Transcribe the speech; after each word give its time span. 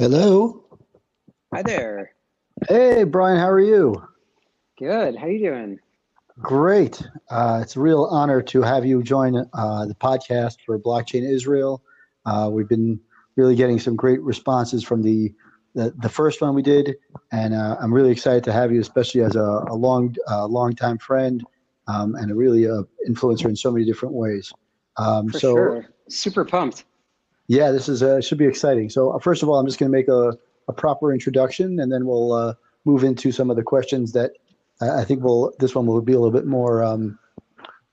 Hello. 0.00 0.64
Hi 1.52 1.60
there. 1.60 2.12
Hey, 2.70 3.04
Brian. 3.04 3.38
How 3.38 3.50
are 3.50 3.60
you? 3.60 4.02
Good. 4.78 5.14
How 5.14 5.26
are 5.26 5.30
you 5.30 5.50
doing? 5.50 5.78
Great. 6.38 7.06
Uh, 7.28 7.60
it's 7.62 7.76
a 7.76 7.80
real 7.80 8.04
honor 8.04 8.40
to 8.40 8.62
have 8.62 8.86
you 8.86 9.02
join 9.02 9.36
uh, 9.52 9.84
the 9.84 9.94
podcast 9.94 10.56
for 10.64 10.78
Blockchain 10.78 11.30
Israel. 11.30 11.82
Uh, 12.24 12.48
we've 12.50 12.66
been 12.66 12.98
really 13.36 13.54
getting 13.54 13.78
some 13.78 13.94
great 13.94 14.22
responses 14.22 14.82
from 14.82 15.02
the 15.02 15.34
the, 15.74 15.92
the 15.98 16.08
first 16.08 16.40
one 16.40 16.54
we 16.54 16.62
did, 16.62 16.96
and 17.30 17.52
uh, 17.52 17.76
I'm 17.78 17.92
really 17.92 18.10
excited 18.10 18.42
to 18.44 18.54
have 18.54 18.72
you, 18.72 18.80
especially 18.80 19.20
as 19.20 19.36
a, 19.36 19.64
a 19.68 19.74
long 19.74 20.16
uh, 20.30 20.46
long 20.46 20.74
time 20.74 20.96
friend 20.96 21.44
um, 21.88 22.14
and 22.14 22.30
a 22.30 22.34
really 22.34 22.66
uh, 22.66 22.84
influencer 23.06 23.50
in 23.50 23.54
so 23.54 23.70
many 23.70 23.84
different 23.84 24.14
ways. 24.14 24.50
Um, 24.96 25.28
for 25.28 25.38
so, 25.38 25.54
sure. 25.54 25.86
Super 26.08 26.46
pumped. 26.46 26.84
Yeah, 27.50 27.72
this 27.72 27.88
is 27.88 28.00
uh, 28.00 28.20
should 28.20 28.38
be 28.38 28.46
exciting. 28.46 28.90
So 28.90 29.10
uh, 29.10 29.18
first 29.18 29.42
of 29.42 29.48
all, 29.48 29.58
I'm 29.58 29.66
just 29.66 29.80
going 29.80 29.90
to 29.90 29.98
make 29.98 30.06
a, 30.06 30.38
a 30.68 30.72
proper 30.72 31.12
introduction, 31.12 31.80
and 31.80 31.90
then 31.90 32.06
we'll 32.06 32.32
uh, 32.32 32.54
move 32.84 33.02
into 33.02 33.32
some 33.32 33.50
of 33.50 33.56
the 33.56 33.64
questions 33.64 34.12
that 34.12 34.34
I 34.80 35.02
think 35.02 35.24
will 35.24 35.52
this 35.58 35.74
one 35.74 35.84
will 35.84 36.00
be 36.00 36.12
a 36.12 36.20
little 36.20 36.30
bit 36.30 36.46
more 36.46 36.84
um, 36.84 37.18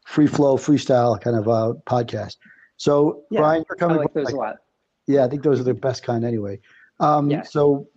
free 0.05 0.27
flow, 0.27 0.57
freestyle 0.57 1.19
kind 1.19 1.35
of 1.35 1.47
uh, 1.47 1.73
podcast. 1.87 2.35
So 2.77 3.23
yeah, 3.31 3.39
Brian, 3.39 3.65
you're 3.67 3.77
coming. 3.77 3.97
I 3.97 4.01
like 4.01 4.13
those 4.13 4.31
a 4.31 4.35
lot. 4.35 4.57
Yeah, 5.07 5.25
I 5.25 5.27
think 5.27 5.41
those 5.41 5.59
are 5.59 5.63
the 5.63 5.73
best 5.73 6.03
kind 6.03 6.23
anyway. 6.23 6.59
Um, 6.99 7.31
yeah. 7.31 7.41
So 7.41 7.87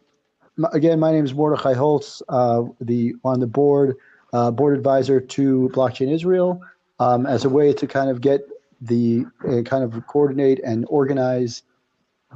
again, 0.72 0.98
my 0.98 1.12
name 1.12 1.26
is 1.26 1.34
Mordechai 1.34 1.74
Holtz, 1.74 2.22
uh, 2.30 2.62
the 2.80 3.16
on 3.22 3.38
the 3.38 3.46
board 3.46 3.96
uh, 4.32 4.50
board 4.50 4.78
advisor 4.78 5.20
to 5.20 5.70
Blockchain 5.74 6.10
Israel, 6.10 6.62
um, 7.00 7.26
as 7.26 7.44
a 7.44 7.50
way 7.50 7.74
to 7.74 7.86
kind 7.86 8.08
of 8.08 8.22
get 8.22 8.40
the 8.80 9.24
uh, 9.48 9.62
kind 9.62 9.84
of 9.84 10.06
coordinate 10.06 10.60
and 10.64 10.86
organize 10.88 11.62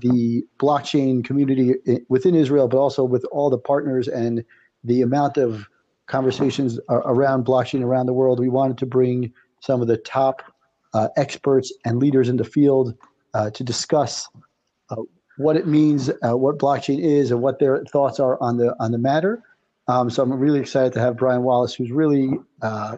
the 0.01 0.43
blockchain 0.59 1.25
community 1.25 1.75
within 2.09 2.35
Israel, 2.35 2.69
but 2.69 2.79
also 2.79 3.05
with 3.05 3.25
all 3.31 3.49
the 3.49 3.59
partners 3.59 4.09
and 4.09 4.45
the 4.83 5.03
amount 5.03 5.37
of 5.37 5.69
conversations 6.07 6.79
around 6.89 7.47
blockchain 7.47 7.83
around 7.83 8.07
the 8.07 8.13
world. 8.13 8.41
We 8.41 8.49
wanted 8.49 8.79
to 8.79 8.87
bring 8.87 9.33
some 9.61 9.81
of 9.81 9.89
the 9.89 9.97
top 9.97 10.43
uh, 10.93 11.09
experts 11.17 11.73
and 11.85 11.99
leaders 11.99 12.29
in 12.29 12.37
the 12.37 12.45
field 12.45 12.95
uh, 13.35 13.51
to 13.51 13.65
discuss 13.65 14.29
uh, 14.91 14.97
what 15.39 15.57
it 15.57 15.67
means, 15.67 16.11
uh, 16.23 16.37
what 16.37 16.59
blockchain 16.59 17.01
is, 17.01 17.31
and 17.31 17.41
what 17.41 17.59
their 17.59 17.85
thoughts 17.85 18.21
are 18.21 18.41
on 18.41 18.59
the 18.59 18.75
on 18.79 18.93
the 18.93 18.99
matter. 18.99 19.43
Um, 19.89 20.09
so 20.09 20.23
I'm 20.23 20.33
really 20.33 20.61
excited 20.61 20.93
to 20.95 21.01
have 21.01 21.17
Brian 21.17 21.43
Wallace, 21.43 21.75
who's 21.75 21.91
really 21.91 22.31
uh, 22.63 22.97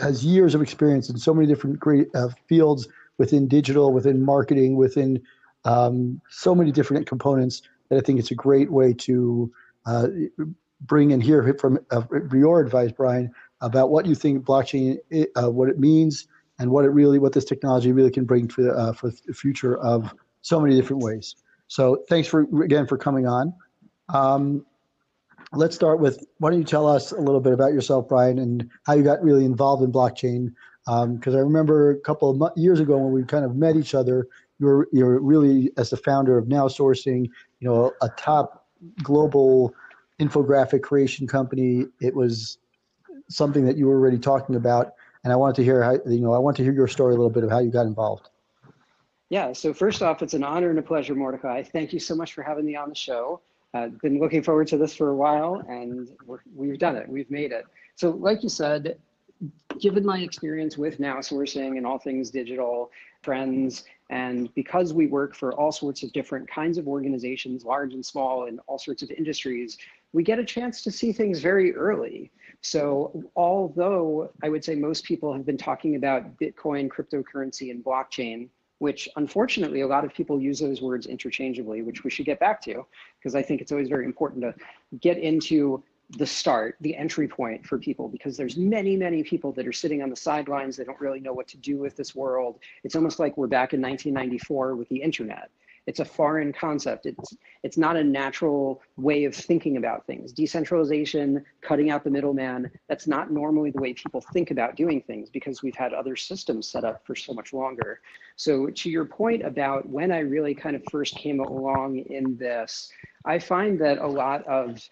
has 0.00 0.24
years 0.24 0.54
of 0.54 0.62
experience 0.62 1.10
in 1.10 1.18
so 1.18 1.34
many 1.34 1.46
different 1.46 1.78
great 1.78 2.08
uh, 2.14 2.28
fields 2.48 2.88
within 3.18 3.48
digital, 3.48 3.92
within 3.92 4.24
marketing, 4.24 4.76
within 4.76 5.20
um, 5.64 6.20
so 6.30 6.54
many 6.54 6.70
different 6.72 7.06
components 7.06 7.62
that 7.88 7.96
I 7.96 8.00
think 8.00 8.18
it's 8.18 8.30
a 8.30 8.36
great 8.36 8.70
way 8.70 8.92
to 8.92 9.50
bring 10.82 11.12
and 11.12 11.22
hear 11.22 11.54
from 11.54 11.78
uh, 11.90 12.02
your 12.32 12.60
advice, 12.60 12.92
Brian, 12.92 13.32
about 13.60 13.90
what 13.90 14.06
you 14.06 14.14
think 14.14 14.44
blockchain, 14.44 14.98
uh, 15.36 15.50
what 15.50 15.68
it 15.68 15.78
means, 15.78 16.28
and 16.58 16.70
what 16.70 16.84
it 16.84 16.90
really, 16.90 17.18
what 17.18 17.32
this 17.32 17.44
technology 17.44 17.92
really 17.92 18.10
can 18.10 18.24
bring 18.24 18.48
for 18.48 18.62
the, 18.62 18.72
uh, 18.72 18.92
for 18.92 19.10
the 19.10 19.32
future 19.32 19.78
of 19.78 20.14
so 20.42 20.60
many 20.60 20.74
different 20.74 21.02
ways. 21.02 21.36
So 21.68 22.04
thanks 22.08 22.28
for 22.28 22.42
again 22.62 22.86
for 22.86 22.96
coming 22.96 23.26
on. 23.26 23.52
Um, 24.08 24.64
let's 25.52 25.74
start 25.74 26.00
with 26.00 26.26
why 26.38 26.50
don't 26.50 26.58
you 26.58 26.64
tell 26.64 26.86
us 26.86 27.12
a 27.12 27.20
little 27.20 27.40
bit 27.40 27.52
about 27.52 27.72
yourself, 27.72 28.08
Brian, 28.08 28.38
and 28.38 28.68
how 28.86 28.94
you 28.94 29.02
got 29.02 29.22
really 29.22 29.44
involved 29.44 29.82
in 29.82 29.92
blockchain? 29.92 30.52
Because 30.84 31.34
um, 31.34 31.40
I 31.40 31.40
remember 31.40 31.90
a 31.90 32.00
couple 32.00 32.42
of 32.42 32.56
years 32.56 32.80
ago 32.80 32.96
when 32.96 33.12
we 33.12 33.24
kind 33.24 33.44
of 33.44 33.56
met 33.56 33.76
each 33.76 33.94
other, 33.94 34.26
you're 34.58 34.88
you're 34.92 35.20
really 35.20 35.70
as 35.76 35.90
the 35.90 35.96
founder 35.96 36.36
of 36.36 36.48
Now 36.48 36.68
Sourcing, 36.68 37.24
you 37.60 37.68
know, 37.68 37.92
a 38.02 38.08
top 38.10 38.66
global 39.02 39.74
infographic 40.20 40.82
creation 40.82 41.26
company. 41.26 41.86
It 42.00 42.14
was 42.14 42.58
something 43.28 43.64
that 43.66 43.76
you 43.76 43.86
were 43.86 43.96
already 43.96 44.18
talking 44.18 44.56
about, 44.56 44.94
and 45.24 45.32
I 45.32 45.36
wanted 45.36 45.56
to 45.56 45.64
hear 45.64 45.82
how 45.82 45.98
you 46.06 46.20
know 46.20 46.32
I 46.32 46.38
want 46.38 46.56
to 46.58 46.62
hear 46.62 46.72
your 46.72 46.88
story 46.88 47.14
a 47.14 47.16
little 47.16 47.30
bit 47.30 47.44
of 47.44 47.50
how 47.50 47.60
you 47.60 47.70
got 47.70 47.86
involved. 47.86 48.28
Yeah. 49.28 49.52
So 49.52 49.74
first 49.74 50.02
off, 50.02 50.22
it's 50.22 50.32
an 50.32 50.42
honor 50.42 50.70
and 50.70 50.78
a 50.78 50.82
pleasure, 50.82 51.14
Mordecai. 51.14 51.62
Thank 51.62 51.92
you 51.92 52.00
so 52.00 52.14
much 52.14 52.32
for 52.32 52.42
having 52.42 52.64
me 52.64 52.76
on 52.76 52.88
the 52.88 52.94
show. 52.94 53.42
Uh, 53.78 53.88
been 54.02 54.18
looking 54.18 54.42
forward 54.42 54.66
to 54.66 54.76
this 54.76 54.94
for 54.94 55.10
a 55.10 55.14
while, 55.14 55.62
and 55.68 56.10
we 56.54 56.68
have 56.68 56.78
done 56.78 56.96
it. 56.96 57.08
We've 57.08 57.30
made 57.30 57.52
it. 57.52 57.64
So, 57.94 58.10
like 58.10 58.42
you 58.42 58.48
said, 58.48 58.98
given 59.78 60.04
my 60.04 60.18
experience 60.18 60.76
with 60.76 60.98
now 60.98 61.18
sourcing 61.18 61.76
and 61.76 61.86
all 61.86 61.98
things 61.98 62.30
digital, 62.30 62.90
friends, 63.22 63.84
and 64.10 64.52
because 64.54 64.92
we 64.92 65.06
work 65.06 65.36
for 65.36 65.52
all 65.52 65.70
sorts 65.70 66.02
of 66.02 66.12
different 66.12 66.50
kinds 66.50 66.76
of 66.76 66.88
organizations, 66.88 67.64
large 67.64 67.94
and 67.94 68.04
small, 68.04 68.46
in 68.46 68.58
all 68.66 68.78
sorts 68.78 69.02
of 69.02 69.10
industries, 69.12 69.78
we 70.12 70.24
get 70.24 70.40
a 70.40 70.44
chance 70.44 70.82
to 70.82 70.90
see 70.90 71.12
things 71.12 71.38
very 71.38 71.72
early. 71.76 72.32
So 72.62 73.30
although 73.36 74.32
I 74.42 74.48
would 74.48 74.64
say 74.64 74.74
most 74.74 75.04
people 75.04 75.32
have 75.32 75.46
been 75.46 75.58
talking 75.58 75.94
about 75.94 76.36
Bitcoin, 76.38 76.88
cryptocurrency, 76.88 77.70
and 77.70 77.84
blockchain, 77.84 78.48
which 78.78 79.08
unfortunately 79.16 79.80
a 79.80 79.86
lot 79.86 80.04
of 80.04 80.14
people 80.14 80.40
use 80.40 80.60
those 80.60 80.80
words 80.80 81.06
interchangeably, 81.06 81.82
which 81.82 82.04
we 82.04 82.10
should 82.10 82.26
get 82.26 82.38
back 82.38 82.60
to, 82.62 82.86
because 83.18 83.34
I 83.34 83.42
think 83.42 83.60
it's 83.60 83.72
always 83.72 83.88
very 83.88 84.04
important 84.04 84.42
to 84.42 84.54
get 84.98 85.18
into 85.18 85.82
the 86.16 86.26
start, 86.26 86.76
the 86.80 86.96
entry 86.96 87.28
point 87.28 87.66
for 87.66 87.78
people, 87.78 88.08
because 88.08 88.36
there's 88.36 88.56
many, 88.56 88.96
many 88.96 89.22
people 89.22 89.52
that 89.52 89.66
are 89.66 89.72
sitting 89.72 90.02
on 90.02 90.08
the 90.08 90.16
sidelines. 90.16 90.76
They 90.76 90.84
don't 90.84 91.00
really 91.00 91.20
know 91.20 91.34
what 91.34 91.46
to 91.48 91.58
do 91.58 91.76
with 91.76 91.96
this 91.96 92.14
world. 92.14 92.60
It's 92.82 92.96
almost 92.96 93.18
like 93.18 93.36
we're 93.36 93.46
back 93.46 93.74
in 93.74 93.82
1994 93.82 94.76
with 94.76 94.88
the 94.88 94.96
internet. 94.96 95.50
It's 95.88 96.00
a 96.00 96.04
foreign 96.04 96.52
concept. 96.52 97.06
It's, 97.06 97.34
it's 97.62 97.78
not 97.78 97.96
a 97.96 98.04
natural 98.04 98.82
way 98.98 99.24
of 99.24 99.34
thinking 99.34 99.78
about 99.78 100.06
things. 100.06 100.32
Decentralization, 100.32 101.42
cutting 101.62 101.88
out 101.88 102.04
the 102.04 102.10
middleman, 102.10 102.70
that's 102.88 103.06
not 103.06 103.32
normally 103.32 103.70
the 103.70 103.80
way 103.80 103.94
people 103.94 104.20
think 104.20 104.50
about 104.50 104.76
doing 104.76 105.00
things 105.00 105.30
because 105.30 105.62
we've 105.62 105.74
had 105.74 105.94
other 105.94 106.14
systems 106.14 106.68
set 106.68 106.84
up 106.84 107.06
for 107.06 107.16
so 107.16 107.32
much 107.32 107.54
longer. 107.54 108.02
So 108.36 108.66
to 108.66 108.90
your 108.90 109.06
point 109.06 109.42
about 109.42 109.88
when 109.88 110.12
I 110.12 110.18
really 110.18 110.54
kind 110.54 110.76
of 110.76 110.82
first 110.90 111.16
came 111.16 111.40
along 111.40 112.00
in 112.00 112.36
this, 112.36 112.92
I 113.24 113.38
find 113.38 113.80
that 113.80 113.96
a 113.96 114.06
lot 114.06 114.46
of 114.46 114.86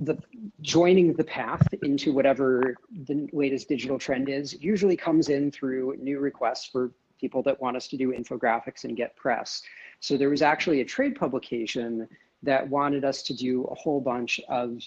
the 0.00 0.18
joining 0.62 1.12
the 1.12 1.24
path 1.24 1.62
into 1.82 2.12
whatever 2.12 2.74
the 3.06 3.28
latest 3.32 3.68
digital 3.68 4.00
trend 4.00 4.28
is 4.28 4.60
usually 4.60 4.96
comes 4.96 5.28
in 5.28 5.52
through 5.52 5.96
new 6.00 6.18
requests 6.18 6.66
for 6.66 6.90
people 7.18 7.42
that 7.42 7.60
want 7.60 7.76
us 7.76 7.88
to 7.88 7.96
do 7.96 8.12
infographics 8.12 8.84
and 8.84 8.96
get 8.96 9.16
press. 9.16 9.62
So 10.00 10.16
there 10.16 10.30
was 10.30 10.42
actually 10.42 10.80
a 10.80 10.84
trade 10.84 11.16
publication 11.16 12.08
that 12.42 12.68
wanted 12.68 13.04
us 13.04 13.22
to 13.24 13.34
do 13.34 13.64
a 13.64 13.74
whole 13.74 14.00
bunch 14.00 14.40
of 14.48 14.80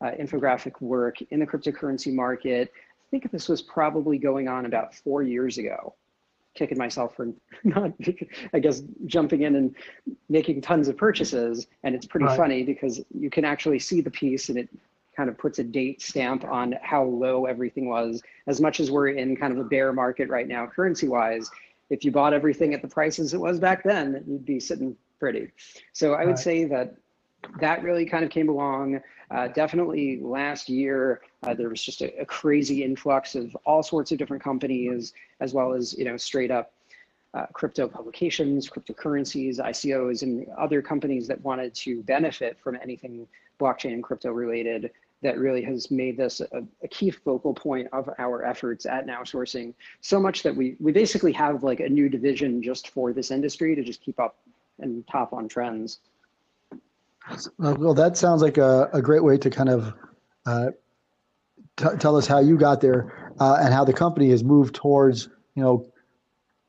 uh, 0.00 0.10
infographic 0.20 0.80
work 0.80 1.20
in 1.30 1.40
the 1.40 1.46
cryptocurrency 1.46 2.12
market. 2.12 2.72
I 2.74 3.06
think 3.10 3.30
this 3.30 3.48
was 3.48 3.62
probably 3.62 4.18
going 4.18 4.48
on 4.48 4.66
about 4.66 4.94
four 4.94 5.22
years 5.22 5.58
ago. 5.58 5.94
Kicking 6.54 6.78
myself 6.78 7.16
for 7.16 7.32
not, 7.64 7.92
I 8.52 8.58
guess, 8.58 8.82
jumping 9.06 9.42
in 9.42 9.56
and 9.56 9.74
making 10.28 10.62
tons 10.62 10.88
of 10.88 10.96
purchases. 10.96 11.66
And 11.82 11.94
it's 11.94 12.06
pretty 12.06 12.26
right. 12.26 12.36
funny 12.36 12.62
because 12.62 13.00
you 13.12 13.28
can 13.28 13.44
actually 13.44 13.78
see 13.78 14.00
the 14.00 14.10
piece 14.10 14.48
and 14.48 14.58
it 14.58 14.68
kind 15.16 15.28
of 15.28 15.38
puts 15.38 15.58
a 15.58 15.64
date 15.64 16.02
stamp 16.02 16.44
on 16.44 16.74
how 16.82 17.04
low 17.04 17.46
everything 17.46 17.88
was. 17.88 18.22
As 18.46 18.60
much 18.60 18.80
as 18.80 18.90
we're 18.90 19.08
in 19.08 19.36
kind 19.36 19.52
of 19.52 19.58
a 19.58 19.64
bear 19.64 19.92
market 19.92 20.28
right 20.28 20.48
now, 20.48 20.66
currency 20.66 21.08
wise, 21.08 21.50
if 21.90 22.04
you 22.04 22.10
bought 22.10 22.32
everything 22.32 22.74
at 22.74 22.82
the 22.82 22.88
prices 22.88 23.34
it 23.34 23.40
was 23.40 23.58
back 23.58 23.84
then, 23.84 24.24
you'd 24.26 24.44
be 24.44 24.60
sitting 24.60 24.96
pretty. 25.18 25.50
So 25.92 26.14
I 26.14 26.24
would 26.24 26.32
right. 26.32 26.38
say 26.38 26.64
that 26.64 26.96
that 27.60 27.82
really 27.82 28.06
kind 28.06 28.24
of 28.24 28.30
came 28.30 28.48
along. 28.48 29.00
Uh, 29.30 29.48
definitely 29.48 30.20
last 30.20 30.68
year, 30.68 31.20
uh, 31.42 31.54
there 31.54 31.68
was 31.68 31.82
just 31.82 32.00
a, 32.00 32.20
a, 32.20 32.24
crazy 32.24 32.82
influx 32.82 33.34
of 33.34 33.54
all 33.64 33.82
sorts 33.82 34.12
of 34.12 34.18
different 34.18 34.42
companies, 34.42 35.12
as 35.40 35.52
well 35.52 35.72
as 35.72 35.92
you 35.98 36.04
know 36.04 36.16
straight 36.16 36.50
up 36.50 36.72
uh, 37.34 37.46
crypto 37.52 37.88
publications, 37.88 38.68
cryptocurrencies, 38.68 39.58
ICOs, 39.58 40.22
and 40.22 40.46
other 40.56 40.80
companies 40.80 41.26
that 41.26 41.40
wanted 41.42 41.74
to 41.74 42.02
benefit 42.04 42.58
from 42.62 42.78
anything 42.82 43.26
blockchain 43.60 43.92
and 43.92 44.02
crypto 44.02 44.30
related 44.30 44.90
that 45.24 45.38
really 45.38 45.62
has 45.62 45.90
made 45.90 46.18
this 46.18 46.40
a, 46.40 46.62
a, 46.82 46.88
key 46.88 47.10
focal 47.10 47.54
point 47.54 47.88
of 47.92 48.10
our 48.18 48.44
efforts 48.44 48.84
at 48.84 49.06
Now 49.06 49.22
Sourcing. 49.22 49.72
So 50.02 50.20
much 50.20 50.42
that 50.42 50.54
we 50.54 50.76
we 50.78 50.92
basically 50.92 51.32
have 51.32 51.64
like 51.64 51.80
a 51.80 51.88
new 51.88 52.10
division 52.10 52.62
just 52.62 52.90
for 52.90 53.12
this 53.14 53.30
industry 53.30 53.74
to 53.74 53.82
just 53.82 54.02
keep 54.02 54.20
up 54.20 54.36
and 54.78 55.04
top 55.08 55.32
on 55.32 55.48
trends. 55.48 56.00
Well, 57.58 57.94
that 57.94 58.18
sounds 58.18 58.42
like 58.42 58.58
a, 58.58 58.90
a 58.92 59.00
great 59.00 59.24
way 59.24 59.38
to 59.38 59.48
kind 59.48 59.70
of 59.70 59.94
uh, 60.44 60.70
t- 61.78 61.96
tell 61.98 62.16
us 62.16 62.26
how 62.26 62.40
you 62.40 62.58
got 62.58 62.82
there 62.82 63.32
uh, 63.40 63.56
and 63.62 63.72
how 63.72 63.82
the 63.82 63.94
company 63.94 64.28
has 64.28 64.44
moved 64.44 64.74
towards 64.74 65.30
you 65.54 65.62
know 65.62 65.90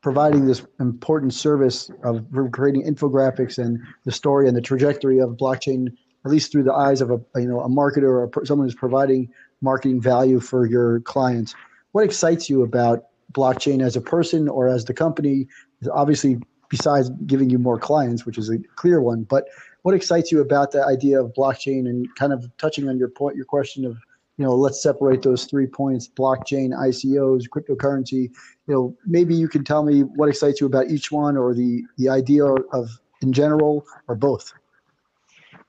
providing 0.02 0.46
this 0.46 0.64
important 0.80 1.34
service 1.34 1.90
of 2.04 2.24
creating 2.52 2.84
infographics 2.86 3.58
and 3.58 3.78
the 4.04 4.12
story 4.12 4.48
and 4.48 4.56
the 4.56 4.62
trajectory 4.62 5.18
of 5.18 5.30
blockchain 5.30 5.88
at 6.26 6.32
least 6.32 6.50
through 6.50 6.64
the 6.64 6.72
eyes 6.72 7.00
of 7.00 7.10
a 7.10 7.20
you 7.40 7.46
know 7.46 7.60
a 7.60 7.68
marketer 7.68 8.28
or 8.34 8.44
someone 8.44 8.66
who's 8.66 8.74
providing 8.74 9.28
marketing 9.62 10.00
value 10.00 10.40
for 10.40 10.66
your 10.66 11.00
clients. 11.00 11.54
What 11.92 12.04
excites 12.04 12.50
you 12.50 12.62
about 12.62 13.06
blockchain 13.32 13.82
as 13.82 13.96
a 13.96 14.00
person 14.00 14.48
or 14.48 14.68
as 14.68 14.84
the 14.84 14.92
company? 14.92 15.46
Obviously, 15.90 16.38
besides 16.68 17.10
giving 17.26 17.48
you 17.48 17.58
more 17.58 17.78
clients, 17.78 18.26
which 18.26 18.38
is 18.38 18.50
a 18.50 18.58
clear 18.74 19.00
one, 19.00 19.22
but 19.22 19.48
what 19.82 19.94
excites 19.94 20.32
you 20.32 20.40
about 20.40 20.72
the 20.72 20.84
idea 20.84 21.22
of 21.22 21.32
blockchain 21.32 21.88
and 21.88 22.12
kind 22.16 22.32
of 22.32 22.50
touching 22.58 22.88
on 22.88 22.98
your 22.98 23.08
point, 23.08 23.36
your 23.36 23.44
question 23.44 23.84
of 23.84 23.96
you 24.36 24.44
know, 24.44 24.54
let's 24.54 24.82
separate 24.82 25.22
those 25.22 25.44
three 25.44 25.66
points: 25.66 26.08
blockchain, 26.08 26.70
ICOs, 26.70 27.48
cryptocurrency. 27.48 28.30
You 28.66 28.74
know, 28.74 28.96
maybe 29.06 29.34
you 29.34 29.48
can 29.48 29.64
tell 29.64 29.82
me 29.84 30.00
what 30.00 30.28
excites 30.28 30.60
you 30.60 30.66
about 30.66 30.90
each 30.90 31.10
one, 31.12 31.36
or 31.36 31.54
the 31.54 31.84
the 31.96 32.08
idea 32.08 32.44
of 32.44 32.98
in 33.22 33.32
general, 33.32 33.86
or 34.08 34.16
both. 34.16 34.52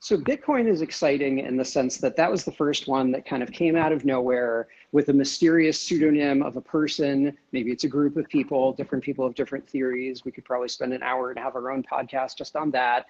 So 0.00 0.16
Bitcoin 0.16 0.68
is 0.68 0.80
exciting 0.80 1.40
in 1.40 1.56
the 1.56 1.64
sense 1.64 1.96
that 1.98 2.14
that 2.16 2.30
was 2.30 2.44
the 2.44 2.52
first 2.52 2.86
one 2.86 3.10
that 3.10 3.26
kind 3.26 3.42
of 3.42 3.50
came 3.50 3.74
out 3.74 3.90
of 3.90 4.04
nowhere 4.04 4.68
with 4.92 5.08
a 5.08 5.12
mysterious 5.12 5.78
pseudonym 5.78 6.40
of 6.40 6.56
a 6.56 6.60
person. 6.60 7.36
Maybe 7.50 7.72
it's 7.72 7.82
a 7.82 7.88
group 7.88 8.16
of 8.16 8.28
people, 8.28 8.72
different 8.72 9.02
people 9.02 9.26
have 9.26 9.34
different 9.34 9.68
theories. 9.68 10.24
We 10.24 10.30
could 10.30 10.44
probably 10.44 10.68
spend 10.68 10.92
an 10.92 11.02
hour 11.02 11.30
and 11.30 11.38
have 11.38 11.56
our 11.56 11.72
own 11.72 11.82
podcast 11.82 12.36
just 12.36 12.54
on 12.54 12.70
that. 12.70 13.06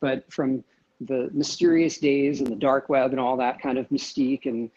But 0.00 0.32
from 0.32 0.64
the 1.02 1.28
mysterious 1.32 1.98
days 1.98 2.40
and 2.40 2.48
the 2.48 2.56
dark 2.56 2.88
web 2.88 3.10
and 3.10 3.20
all 3.20 3.36
that 3.36 3.60
kind 3.60 3.76
of 3.76 3.86
mystique 3.90 4.46
and 4.46 4.70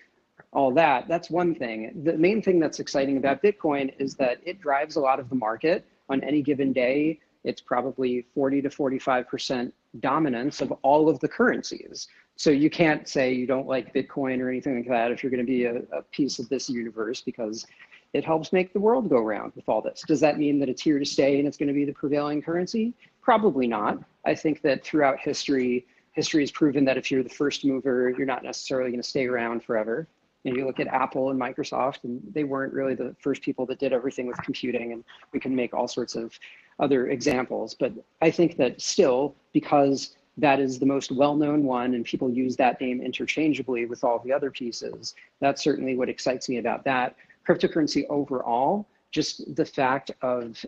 all 0.51 0.71
that, 0.73 1.07
that's 1.07 1.29
one 1.29 1.55
thing. 1.55 2.03
The 2.03 2.17
main 2.17 2.41
thing 2.41 2.59
that's 2.59 2.81
exciting 2.81 3.15
about 3.15 3.41
Bitcoin 3.41 3.93
is 3.99 4.15
that 4.15 4.39
it 4.43 4.59
drives 4.59 4.97
a 4.97 4.99
lot 4.99 5.17
of 5.17 5.29
the 5.29 5.35
market 5.35 5.85
on 6.09 6.21
any 6.25 6.41
given 6.41 6.73
day. 6.73 7.21
It's 7.45 7.61
probably 7.61 8.25
40 8.35 8.63
to 8.63 8.69
45% 8.69 9.71
dominance 9.99 10.61
of 10.61 10.71
all 10.81 11.09
of 11.09 11.19
the 11.19 11.27
currencies. 11.27 12.07
So 12.35 12.49
you 12.49 12.69
can't 12.69 13.07
say 13.07 13.31
you 13.31 13.45
don't 13.45 13.67
like 13.67 13.93
Bitcoin 13.93 14.39
or 14.39 14.49
anything 14.49 14.75
like 14.75 14.87
that 14.87 15.11
if 15.11 15.21
you're 15.21 15.29
going 15.29 15.45
to 15.45 15.51
be 15.51 15.65
a, 15.65 15.77
a, 15.95 16.01
piece 16.11 16.39
of 16.39 16.49
this 16.49 16.69
universe 16.69 17.21
because 17.21 17.65
it 18.13 18.25
helps 18.25 18.51
make 18.51 18.73
the 18.73 18.79
world 18.79 19.09
go 19.09 19.21
round 19.21 19.53
with 19.55 19.69
all 19.69 19.81
this. 19.81 20.03
Does 20.07 20.19
that 20.21 20.39
mean 20.39 20.59
that 20.59 20.69
it's 20.69 20.81
here 20.81 20.99
to 20.99 21.05
stay 21.05 21.37
and 21.39 21.47
it's 21.47 21.57
going 21.57 21.67
to 21.67 21.73
be 21.73 21.85
the 21.85 21.93
prevailing 21.93 22.41
currency? 22.41 22.93
Probably 23.21 23.67
not. 23.67 23.99
I 24.25 24.35
think 24.35 24.61
that 24.61 24.83
throughout 24.83 25.19
history, 25.19 25.85
history 26.13 26.41
has 26.41 26.51
proven 26.51 26.85
that 26.85 26.97
if 26.97 27.11
you're 27.11 27.23
the 27.23 27.29
first 27.29 27.65
mover, 27.65 28.09
you're 28.17 28.25
not 28.25 28.43
necessarily 28.43 28.89
going 28.89 29.01
to 29.01 29.07
stay 29.07 29.27
around 29.27 29.63
forever. 29.63 30.07
And 30.45 30.55
you 30.55 30.65
look 30.65 30.79
at 30.79 30.87
Apple 30.87 31.29
and 31.29 31.39
Microsoft, 31.39 32.03
and 32.03 32.21
they 32.33 32.43
weren't 32.43 32.73
really 32.73 32.95
the 32.95 33.15
first 33.19 33.41
people 33.41 33.65
that 33.67 33.79
did 33.79 33.93
everything 33.93 34.27
with 34.27 34.37
computing. 34.43 34.91
And 34.91 35.03
we 35.31 35.39
can 35.39 35.55
make 35.55 35.73
all 35.73 35.87
sorts 35.87 36.15
of 36.15 36.37
other 36.79 37.09
examples. 37.09 37.73
But 37.73 37.93
I 38.21 38.31
think 38.31 38.57
that 38.57 38.81
still, 38.81 39.35
because 39.53 40.15
that 40.37 40.59
is 40.59 40.79
the 40.79 40.85
most 40.85 41.11
well-known 41.11 41.63
one 41.63 41.93
and 41.93 42.03
people 42.03 42.29
use 42.29 42.55
that 42.55 42.81
name 42.81 43.01
interchangeably 43.01 43.85
with 43.85 44.03
all 44.03 44.19
the 44.19 44.33
other 44.33 44.49
pieces, 44.49 45.15
that's 45.39 45.63
certainly 45.63 45.95
what 45.95 46.09
excites 46.09 46.49
me 46.49 46.57
about 46.57 46.83
that. 46.85 47.15
Cryptocurrency 47.47 48.05
overall, 48.09 48.87
just 49.11 49.55
the 49.55 49.65
fact 49.65 50.11
of 50.21 50.65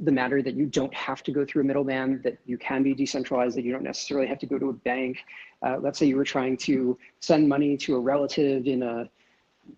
the 0.00 0.12
matter 0.12 0.42
that 0.42 0.54
you 0.54 0.66
don't 0.66 0.92
have 0.92 1.22
to 1.22 1.30
go 1.30 1.44
through 1.44 1.62
a 1.62 1.64
middleman, 1.64 2.20
that 2.22 2.36
you 2.44 2.58
can 2.58 2.82
be 2.82 2.92
decentralized, 2.92 3.56
that 3.56 3.64
you 3.64 3.72
don't 3.72 3.84
necessarily 3.84 4.26
have 4.26 4.38
to 4.38 4.46
go 4.46 4.58
to 4.58 4.68
a 4.68 4.72
bank. 4.72 5.18
Uh, 5.62 5.78
let's 5.80 5.98
say 5.98 6.06
you 6.06 6.16
were 6.16 6.24
trying 6.24 6.56
to 6.56 6.98
send 7.20 7.48
money 7.48 7.76
to 7.76 7.96
a 7.96 7.98
relative 7.98 8.66
in 8.66 8.82
a 8.82 9.08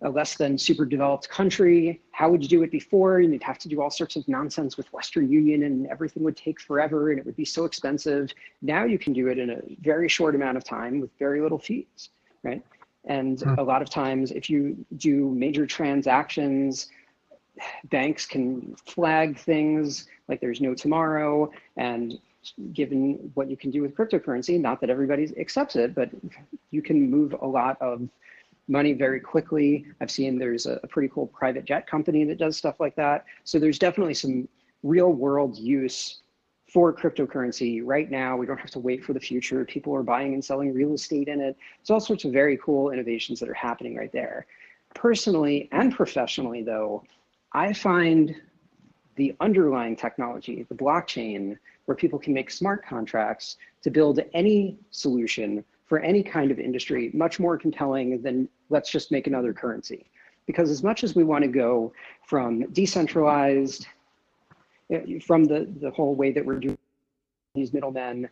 a 0.01 0.09
less 0.09 0.35
than 0.35 0.57
super 0.57 0.85
developed 0.85 1.29
country. 1.29 2.01
How 2.11 2.29
would 2.29 2.41
you 2.41 2.49
do 2.49 2.63
it 2.63 2.71
before? 2.71 3.19
And 3.19 3.33
you'd 3.33 3.43
have 3.43 3.59
to 3.59 3.67
do 3.67 3.81
all 3.81 3.89
sorts 3.89 4.15
of 4.15 4.27
nonsense 4.27 4.77
with 4.77 4.91
Western 4.93 5.29
Union 5.31 5.63
and 5.63 5.87
everything 5.87 6.23
would 6.23 6.37
take 6.37 6.59
forever 6.59 7.11
and 7.11 7.19
it 7.19 7.25
would 7.25 7.35
be 7.35 7.45
so 7.45 7.65
expensive. 7.65 8.31
Now 8.61 8.85
you 8.85 8.97
can 8.97 9.13
do 9.13 9.27
it 9.27 9.37
in 9.37 9.49
a 9.49 9.61
very 9.81 10.07
short 10.07 10.35
amount 10.35 10.57
of 10.57 10.63
time 10.63 10.99
with 10.99 11.11
very 11.19 11.41
little 11.41 11.59
fees, 11.59 12.09
right? 12.43 12.63
And 13.05 13.41
hmm. 13.41 13.55
a 13.57 13.63
lot 13.63 13.81
of 13.81 13.89
times 13.89 14.31
if 14.31 14.49
you 14.49 14.85
do 14.97 15.29
major 15.31 15.65
transactions, 15.65 16.87
banks 17.85 18.25
can 18.25 18.75
flag 18.85 19.37
things 19.37 20.07
like 20.27 20.39
there's 20.39 20.61
no 20.61 20.73
tomorrow 20.73 21.51
and 21.77 22.19
given 22.73 23.31
what 23.33 23.49
you 23.49 23.57
can 23.57 23.69
do 23.69 23.81
with 23.81 23.95
cryptocurrency, 23.95 24.59
not 24.59 24.79
that 24.81 24.89
everybody 24.89 25.31
accepts 25.37 25.75
it, 25.75 25.93
but 25.93 26.09
you 26.71 26.81
can 26.81 27.09
move 27.09 27.35
a 27.41 27.45
lot 27.47 27.77
of 27.81 28.07
money 28.69 28.93
very 28.93 29.19
quickly. 29.19 29.85
I've 29.99 30.11
seen 30.11 30.37
there's 30.37 30.65
a, 30.65 30.79
a 30.83 30.87
pretty 30.87 31.09
cool 31.09 31.27
private 31.27 31.65
jet 31.65 31.87
company 31.87 32.23
that 32.25 32.37
does 32.37 32.55
stuff 32.55 32.79
like 32.79 32.95
that. 32.95 33.25
So 33.43 33.59
there's 33.59 33.79
definitely 33.79 34.13
some 34.13 34.47
real 34.83 35.11
world 35.11 35.57
use 35.57 36.21
for 36.71 36.93
cryptocurrency 36.93 37.81
right 37.83 38.09
now. 38.11 38.37
We 38.37 38.45
don't 38.45 38.59
have 38.59 38.69
to 38.71 38.79
wait 38.79 39.03
for 39.03 39.13
the 39.13 39.19
future. 39.19 39.65
People 39.65 39.93
are 39.95 40.03
buying 40.03 40.35
and 40.35 40.45
selling 40.45 40.73
real 40.73 40.93
estate 40.93 41.27
in 41.27 41.41
it. 41.41 41.57
There's 41.79 41.89
all 41.89 41.99
sorts 41.99 42.25
of 42.25 42.31
very 42.31 42.57
cool 42.57 42.91
innovations 42.91 43.39
that 43.39 43.49
are 43.49 43.55
happening 43.55 43.95
right 43.95 44.11
there. 44.11 44.45
Personally 44.93 45.67
and 45.71 45.93
professionally, 45.93 46.61
though, 46.61 47.03
I 47.53 47.73
find 47.73 48.35
the 49.15 49.35
underlying 49.39 49.95
technology, 49.95 50.65
the 50.69 50.75
blockchain, 50.75 51.57
where 51.85 51.95
people 51.95 52.19
can 52.19 52.33
make 52.33 52.51
smart 52.51 52.85
contracts 52.85 53.57
to 53.81 53.89
build 53.89 54.19
any 54.33 54.77
solution 54.91 55.63
for 55.89 55.99
any 55.99 56.21
kind 56.21 56.51
of 56.51 56.59
industry 56.59 57.09
much 57.13 57.39
more 57.39 57.57
compelling 57.57 58.21
than 58.21 58.47
let's 58.69 58.91
just 58.91 59.11
make 59.11 59.25
another 59.27 59.51
currency. 59.51 60.09
Because 60.45 60.69
as 60.69 60.83
much 60.83 61.03
as 61.03 61.15
we 61.15 61.23
want 61.23 61.43
to 61.43 61.49
go 61.49 61.91
from 62.25 62.71
decentralized, 62.71 63.87
eh, 64.91 65.19
from 65.25 65.43
the, 65.43 65.67
the 65.81 65.89
whole 65.89 66.15
way 66.15 66.31
that 66.31 66.45
we're 66.45 66.59
doing 66.59 66.77
these 67.55 67.73
middlemen 67.73 68.29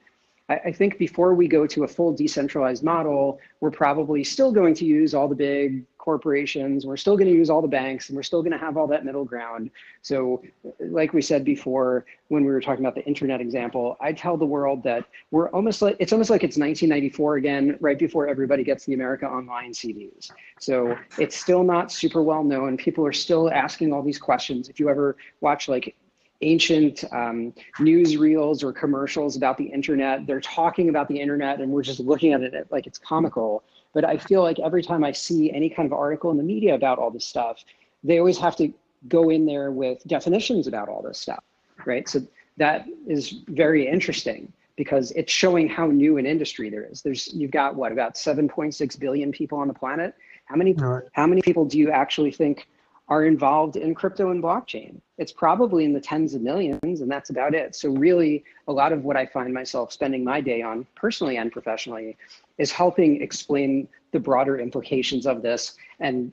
I, 0.50 0.56
I 0.66 0.72
think 0.72 0.98
before 0.98 1.34
we 1.34 1.48
go 1.48 1.68
to 1.68 1.84
a 1.84 1.88
full 1.88 2.14
decentralized 2.14 2.84
model, 2.84 3.40
we're 3.60 3.72
probably 3.72 4.24
still 4.24 4.52
going 4.52 4.74
to 4.76 4.86
use 4.86 5.14
all 5.14 5.28
the 5.28 5.36
big 5.36 5.86
corporations. 6.08 6.86
We're 6.86 6.96
still 6.96 7.18
going 7.18 7.28
to 7.28 7.34
use 7.34 7.50
all 7.50 7.62
the 7.62 7.68
banks 7.68 8.08
and 8.08 8.16
we're 8.16 8.24
still 8.24 8.42
going 8.42 8.54
to 8.54 8.58
have 8.58 8.78
all 8.78 8.88
that 8.88 9.04
middle 9.04 9.26
ground. 9.26 9.72
So 10.02 10.42
like 10.80 11.12
we 11.12 11.22
said 11.22 11.44
before, 11.44 12.06
when 12.30 12.46
we 12.46 12.52
were 12.52 12.62
talking 12.62 12.86
about 12.86 12.96
the 12.96 13.06
internet 13.06 13.42
example, 13.42 13.98
I 14.00 14.14
tell 14.14 14.38
the 14.38 14.46
world 14.46 14.84
that 14.84 15.04
we're 15.32 15.50
almost 15.50 15.82
like, 15.82 15.98
it's 16.00 16.14
almost 16.14 16.30
like 16.30 16.46
it's 16.46 16.58
1994 16.58 17.36
again, 17.36 17.78
right 17.82 18.00
before 18.00 18.30
everybody 18.30 18.64
gets 18.64 18.86
the 18.86 18.94
America 18.94 19.26
Online 19.26 19.72
CDs. 19.74 20.32
So 20.62 20.98
it's 21.18 21.38
still 21.38 21.66
not 21.66 21.92
super 21.92 22.24
well 22.24 22.46
known. 22.46 22.78
People 22.78 23.06
are 23.06 23.12
still 23.12 23.52
asking 23.52 23.92
all 23.92 24.02
these 24.02 24.18
questions. 24.18 24.70
If 24.70 24.80
you 24.80 24.88
ever 24.90 25.18
watch 25.42 25.68
like 25.68 25.94
ancient 26.42 27.04
um, 27.12 27.54
newsreels 27.80 28.64
or 28.64 28.72
commercials 28.72 29.36
about 29.36 29.58
the 29.58 29.66
internet. 29.66 30.28
They're 30.28 30.42
talking 30.42 30.90
about 30.90 31.08
the 31.08 31.20
internet 31.20 31.62
and 31.62 31.72
we're 31.72 31.84
just 31.84 32.00
looking 32.00 32.34
at 32.34 32.42
it 32.42 32.68
like 32.72 32.88
it's 32.88 33.00
comical. 33.00 33.64
But 33.94 34.06
I 34.06 34.18
feel 34.18 34.44
like 34.44 34.60
every 34.60 34.84
time 34.84 35.04
I 35.04 35.12
see 35.12 35.52
any 35.52 35.70
kind 35.70 35.86
of 35.86 35.94
article 35.94 36.30
in 36.32 36.38
the 36.38 36.44
media 36.44 36.76
about 36.76 37.00
all 37.00 37.10
this 37.10 37.26
stuff, 37.26 37.64
they 38.04 38.20
always 38.20 38.38
have 38.38 38.56
to 38.58 38.72
go 39.08 39.30
in 39.30 39.46
there 39.46 39.72
with 39.72 40.04
definitions 40.08 40.68
about 40.68 40.90
all 40.90 41.02
this 41.02 41.18
stuff, 41.18 41.44
right? 41.86 42.08
So 42.08 42.22
that 42.58 42.86
is 43.08 43.42
very 43.48 43.88
interesting 43.88 44.52
because 44.76 45.12
it's 45.12 45.32
showing 45.32 45.68
how 45.68 45.88
new 45.88 46.18
an 46.18 46.26
industry 46.26 46.70
there 46.70 46.84
is. 46.84 47.02
There's 47.02 47.28
you've 47.34 47.52
got 47.52 47.76
what 47.76 47.92
about 47.92 48.16
7.6 48.16 49.00
billion 49.00 49.32
people 49.32 49.58
on 49.58 49.68
the 49.68 49.74
planet. 49.74 50.14
How 50.46 50.56
many 50.56 50.74
right. 50.74 51.04
how 51.14 51.28
many 51.28 51.42
people 51.42 51.66
do 51.66 51.78
you 51.78 51.92
actually 51.92 52.32
think 52.32 52.68
are 53.10 53.24
involved 53.26 53.78
in 53.78 53.96
crypto 53.96 54.32
and 54.32 54.44
blockchain. 54.44 55.00
It's 55.18 55.32
probably 55.32 55.86
in 55.86 55.94
the 55.94 56.02
tens 56.02 56.34
of 56.34 56.42
millions, 56.42 57.02
and 57.02 57.10
that's 57.10 57.30
about 57.30 57.54
it. 57.54 57.76
So, 57.76 57.90
really, 57.90 58.44
a 58.68 58.74
lot 58.74 58.92
of 58.92 59.04
what 59.04 59.16
I 59.16 59.26
find 59.26 59.54
myself 59.54 59.92
spending 59.92 60.24
my 60.24 60.42
day 60.42 60.62
on, 60.62 60.86
personally 60.96 61.38
and 61.38 61.52
professionally, 61.52 62.18
is 62.58 62.72
helping 62.72 63.22
explain 63.22 63.88
the 64.12 64.20
broader 64.20 64.60
implications 64.60 65.26
of 65.26 65.42
this 65.42 65.76
and 66.00 66.32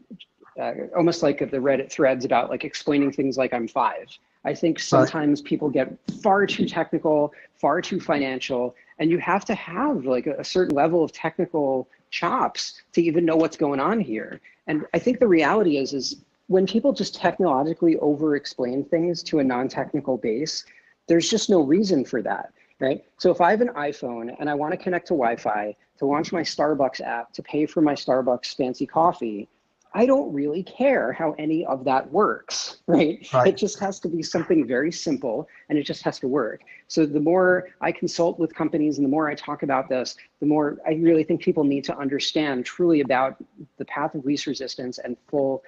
uh, 0.60 0.72
almost 0.96 1.22
like 1.22 1.38
the 1.38 1.58
Reddit 1.58 1.90
threads 1.90 2.24
about 2.24 2.50
like 2.50 2.64
explaining 2.64 3.12
things 3.12 3.36
like 3.36 3.52
I'm 3.52 3.66
five. 3.66 4.06
I 4.44 4.54
think 4.54 4.78
sometimes 4.78 5.40
people 5.40 5.70
get 5.70 5.96
far 6.22 6.46
too 6.46 6.66
technical, 6.66 7.32
far 7.56 7.80
too 7.80 7.98
financial, 7.98 8.74
and 8.98 9.10
you 9.10 9.18
have 9.18 9.44
to 9.46 9.54
have 9.54 10.04
like 10.04 10.26
a, 10.26 10.34
a 10.38 10.44
certain 10.44 10.76
level 10.76 11.02
of 11.02 11.12
technical 11.12 11.88
chops 12.10 12.82
to 12.92 13.02
even 13.02 13.24
know 13.24 13.36
what's 13.36 13.56
going 13.56 13.80
on 13.80 14.00
here. 14.00 14.40
And 14.66 14.84
I 14.92 14.98
think 14.98 15.18
the 15.18 15.26
reality 15.26 15.78
is, 15.78 15.92
is 15.92 16.16
when 16.46 16.66
people 16.66 16.92
just 16.92 17.14
technologically 17.14 17.96
over 17.98 18.36
explain 18.36 18.84
things 18.84 19.22
to 19.24 19.38
a 19.38 19.44
non-technical 19.44 20.18
base, 20.18 20.64
there's 21.06 21.28
just 21.28 21.48
no 21.50 21.60
reason 21.60 22.04
for 22.04 22.22
that, 22.22 22.52
right? 22.80 23.04
So 23.18 23.30
if 23.30 23.40
I 23.40 23.50
have 23.50 23.60
an 23.60 23.68
iPhone 23.68 24.34
and 24.38 24.48
I 24.50 24.54
want 24.54 24.72
to 24.72 24.76
connect 24.76 25.06
to 25.08 25.14
Wi-Fi 25.14 25.74
to 25.98 26.06
launch 26.06 26.32
my 26.32 26.42
Starbucks 26.42 27.00
app 27.00 27.32
to 27.32 27.42
pay 27.42 27.66
for 27.66 27.80
my 27.80 27.94
Starbucks 27.94 28.56
fancy 28.56 28.86
coffee, 28.86 29.48
I 29.96 30.06
don't 30.06 30.32
really 30.32 30.64
care 30.64 31.12
how 31.12 31.36
any 31.38 31.64
of 31.66 31.84
that 31.84 32.10
works, 32.10 32.78
right? 32.88 33.26
right? 33.32 33.46
It 33.46 33.56
just 33.56 33.78
has 33.78 34.00
to 34.00 34.08
be 34.08 34.22
something 34.22 34.66
very 34.66 34.90
simple 34.90 35.48
and 35.68 35.78
it 35.78 35.84
just 35.84 36.02
has 36.02 36.18
to 36.18 36.28
work. 36.28 36.62
So 36.88 37.06
the 37.06 37.20
more 37.20 37.68
I 37.80 37.92
consult 37.92 38.38
with 38.38 38.52
companies 38.54 38.98
and 38.98 39.04
the 39.04 39.10
more 39.10 39.30
I 39.30 39.34
talk 39.36 39.62
about 39.62 39.88
this, 39.88 40.16
the 40.40 40.46
more 40.46 40.78
I 40.84 40.94
really 40.94 41.22
think 41.22 41.40
people 41.40 41.62
need 41.62 41.84
to 41.84 41.96
understand 41.96 42.66
truly 42.66 43.00
about 43.00 43.36
the 43.78 43.84
path 43.84 44.14
of 44.16 44.24
least 44.24 44.46
resistance 44.46 44.98
and 44.98 45.16
full 45.28 45.62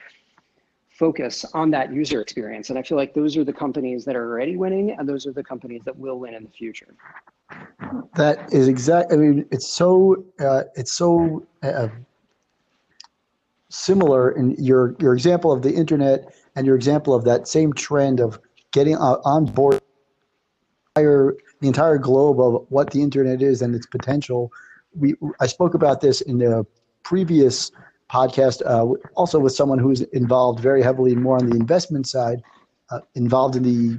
focus 0.98 1.44
on 1.52 1.70
that 1.70 1.92
user 1.92 2.20
experience. 2.20 2.70
And 2.70 2.78
I 2.78 2.82
feel 2.82 2.96
like 2.96 3.14
those 3.14 3.36
are 3.36 3.44
the 3.44 3.52
companies 3.52 4.04
that 4.04 4.16
are 4.16 4.24
already 4.24 4.56
winning, 4.56 4.92
and 4.92 5.08
those 5.08 5.26
are 5.26 5.32
the 5.32 5.44
companies 5.44 5.82
that 5.84 5.96
will 5.96 6.18
win 6.18 6.34
in 6.34 6.44
the 6.44 6.50
future. 6.50 6.94
That 8.14 8.52
is 8.52 8.68
exact. 8.68 9.12
I 9.12 9.16
mean, 9.16 9.46
it's 9.50 9.68
so 9.68 10.24
uh, 10.40 10.64
it's 10.74 10.92
so 10.92 11.46
uh, 11.62 11.88
similar 13.68 14.32
in 14.32 14.52
your 14.52 14.96
your 14.98 15.12
example 15.12 15.52
of 15.52 15.62
the 15.62 15.72
internet 15.72 16.34
and 16.56 16.66
your 16.66 16.76
example 16.76 17.14
of 17.14 17.24
that 17.24 17.46
same 17.46 17.72
trend 17.72 18.20
of 18.20 18.40
getting 18.72 18.96
on 18.96 19.44
board 19.46 19.80
the 20.96 21.36
entire 21.68 21.98
globe 21.98 22.40
of 22.40 22.66
what 22.68 22.90
the 22.90 23.02
internet 23.02 23.42
is 23.42 23.62
and 23.62 23.74
its 23.74 23.86
potential. 23.86 24.50
We 24.94 25.14
I 25.40 25.46
spoke 25.46 25.74
about 25.74 26.00
this 26.00 26.20
in 26.22 26.38
the 26.38 26.66
previous 27.02 27.70
podcast, 28.10 28.62
uh, 28.66 28.86
also 29.14 29.38
with 29.38 29.52
someone 29.52 29.78
who's 29.78 30.02
involved 30.02 30.60
very 30.60 30.82
heavily 30.82 31.14
more 31.14 31.36
on 31.38 31.48
the 31.48 31.56
investment 31.56 32.06
side, 32.06 32.42
uh, 32.90 33.00
involved 33.14 33.56
in 33.56 33.62
the 33.62 33.98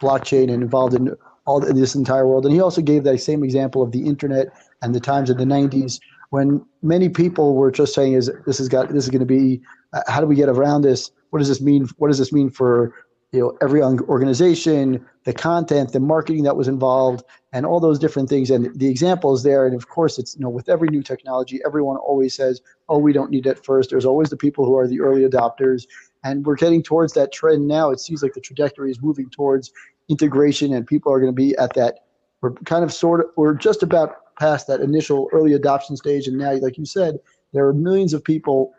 blockchain 0.00 0.52
and 0.52 0.62
involved 0.62 0.94
in 0.94 1.14
all 1.46 1.60
this 1.60 1.94
entire 1.94 2.26
world. 2.26 2.44
And 2.44 2.54
he 2.54 2.60
also 2.60 2.82
gave 2.82 3.04
that 3.04 3.18
same 3.18 3.42
example 3.42 3.82
of 3.82 3.92
the 3.92 4.06
internet 4.06 4.48
and 4.82 4.94
the 4.94 5.00
times 5.00 5.30
of 5.30 5.38
the 5.38 5.44
90s 5.44 6.00
when 6.30 6.64
many 6.82 7.08
people 7.08 7.54
were 7.54 7.70
just 7.70 7.94
saying, 7.94 8.14
"Is 8.14 8.30
this 8.46 8.58
has 8.58 8.68
got 8.68 8.88
this 8.88 9.04
is 9.04 9.10
going 9.10 9.20
to 9.20 9.26
be? 9.26 9.62
Uh, 9.92 10.02
how 10.08 10.20
do 10.20 10.26
we 10.26 10.34
get 10.34 10.48
around 10.48 10.82
this? 10.82 11.10
What 11.30 11.38
does 11.38 11.48
this 11.48 11.60
mean? 11.60 11.88
What 11.98 12.08
does 12.08 12.18
this 12.18 12.32
mean 12.32 12.50
for 12.50 12.92
you 13.32 13.40
know 13.40 13.56
every 13.60 13.82
organization, 13.82 15.04
the 15.24 15.32
content, 15.32 15.92
the 15.92 16.00
marketing 16.00 16.44
that 16.44 16.56
was 16.56 16.68
involved, 16.68 17.24
and 17.52 17.66
all 17.66 17.80
those 17.80 17.98
different 17.98 18.28
things?" 18.28 18.50
And 18.50 18.78
the 18.78 18.88
examples 18.88 19.42
there. 19.42 19.66
And 19.66 19.74
of 19.74 19.88
course, 19.88 20.18
it's 20.18 20.36
you 20.36 20.42
know 20.42 20.48
with 20.48 20.68
every 20.68 20.88
new 20.88 21.02
technology, 21.02 21.60
everyone 21.64 21.96
always 21.96 22.34
says, 22.34 22.60
"Oh, 22.88 22.98
we 22.98 23.12
don't 23.12 23.30
need 23.30 23.46
it 23.46 23.64
first. 23.64 23.90
There's 23.90 24.06
always 24.06 24.30
the 24.30 24.36
people 24.36 24.64
who 24.64 24.76
are 24.76 24.86
the 24.86 25.00
early 25.00 25.22
adopters, 25.22 25.86
and 26.24 26.46
we're 26.46 26.56
getting 26.56 26.82
towards 26.82 27.12
that 27.14 27.32
trend 27.32 27.66
now. 27.66 27.90
It 27.90 28.00
seems 28.00 28.22
like 28.22 28.34
the 28.34 28.40
trajectory 28.40 28.90
is 28.90 29.02
moving 29.02 29.28
towards 29.30 29.72
integration, 30.08 30.72
and 30.72 30.86
people 30.86 31.12
are 31.12 31.20
going 31.20 31.32
to 31.32 31.36
be 31.36 31.56
at 31.56 31.74
that. 31.74 32.00
We're 32.42 32.52
kind 32.52 32.84
of 32.84 32.92
sort 32.92 33.20
of 33.20 33.26
we're 33.36 33.54
just 33.54 33.82
about 33.82 34.34
past 34.38 34.66
that 34.68 34.80
initial 34.80 35.28
early 35.32 35.52
adoption 35.52 35.96
stage, 35.96 36.28
and 36.28 36.38
now, 36.38 36.52
like 36.54 36.78
you 36.78 36.84
said, 36.84 37.18
there 37.52 37.66
are 37.66 37.74
millions 37.74 38.12
of 38.12 38.22
people 38.22 38.72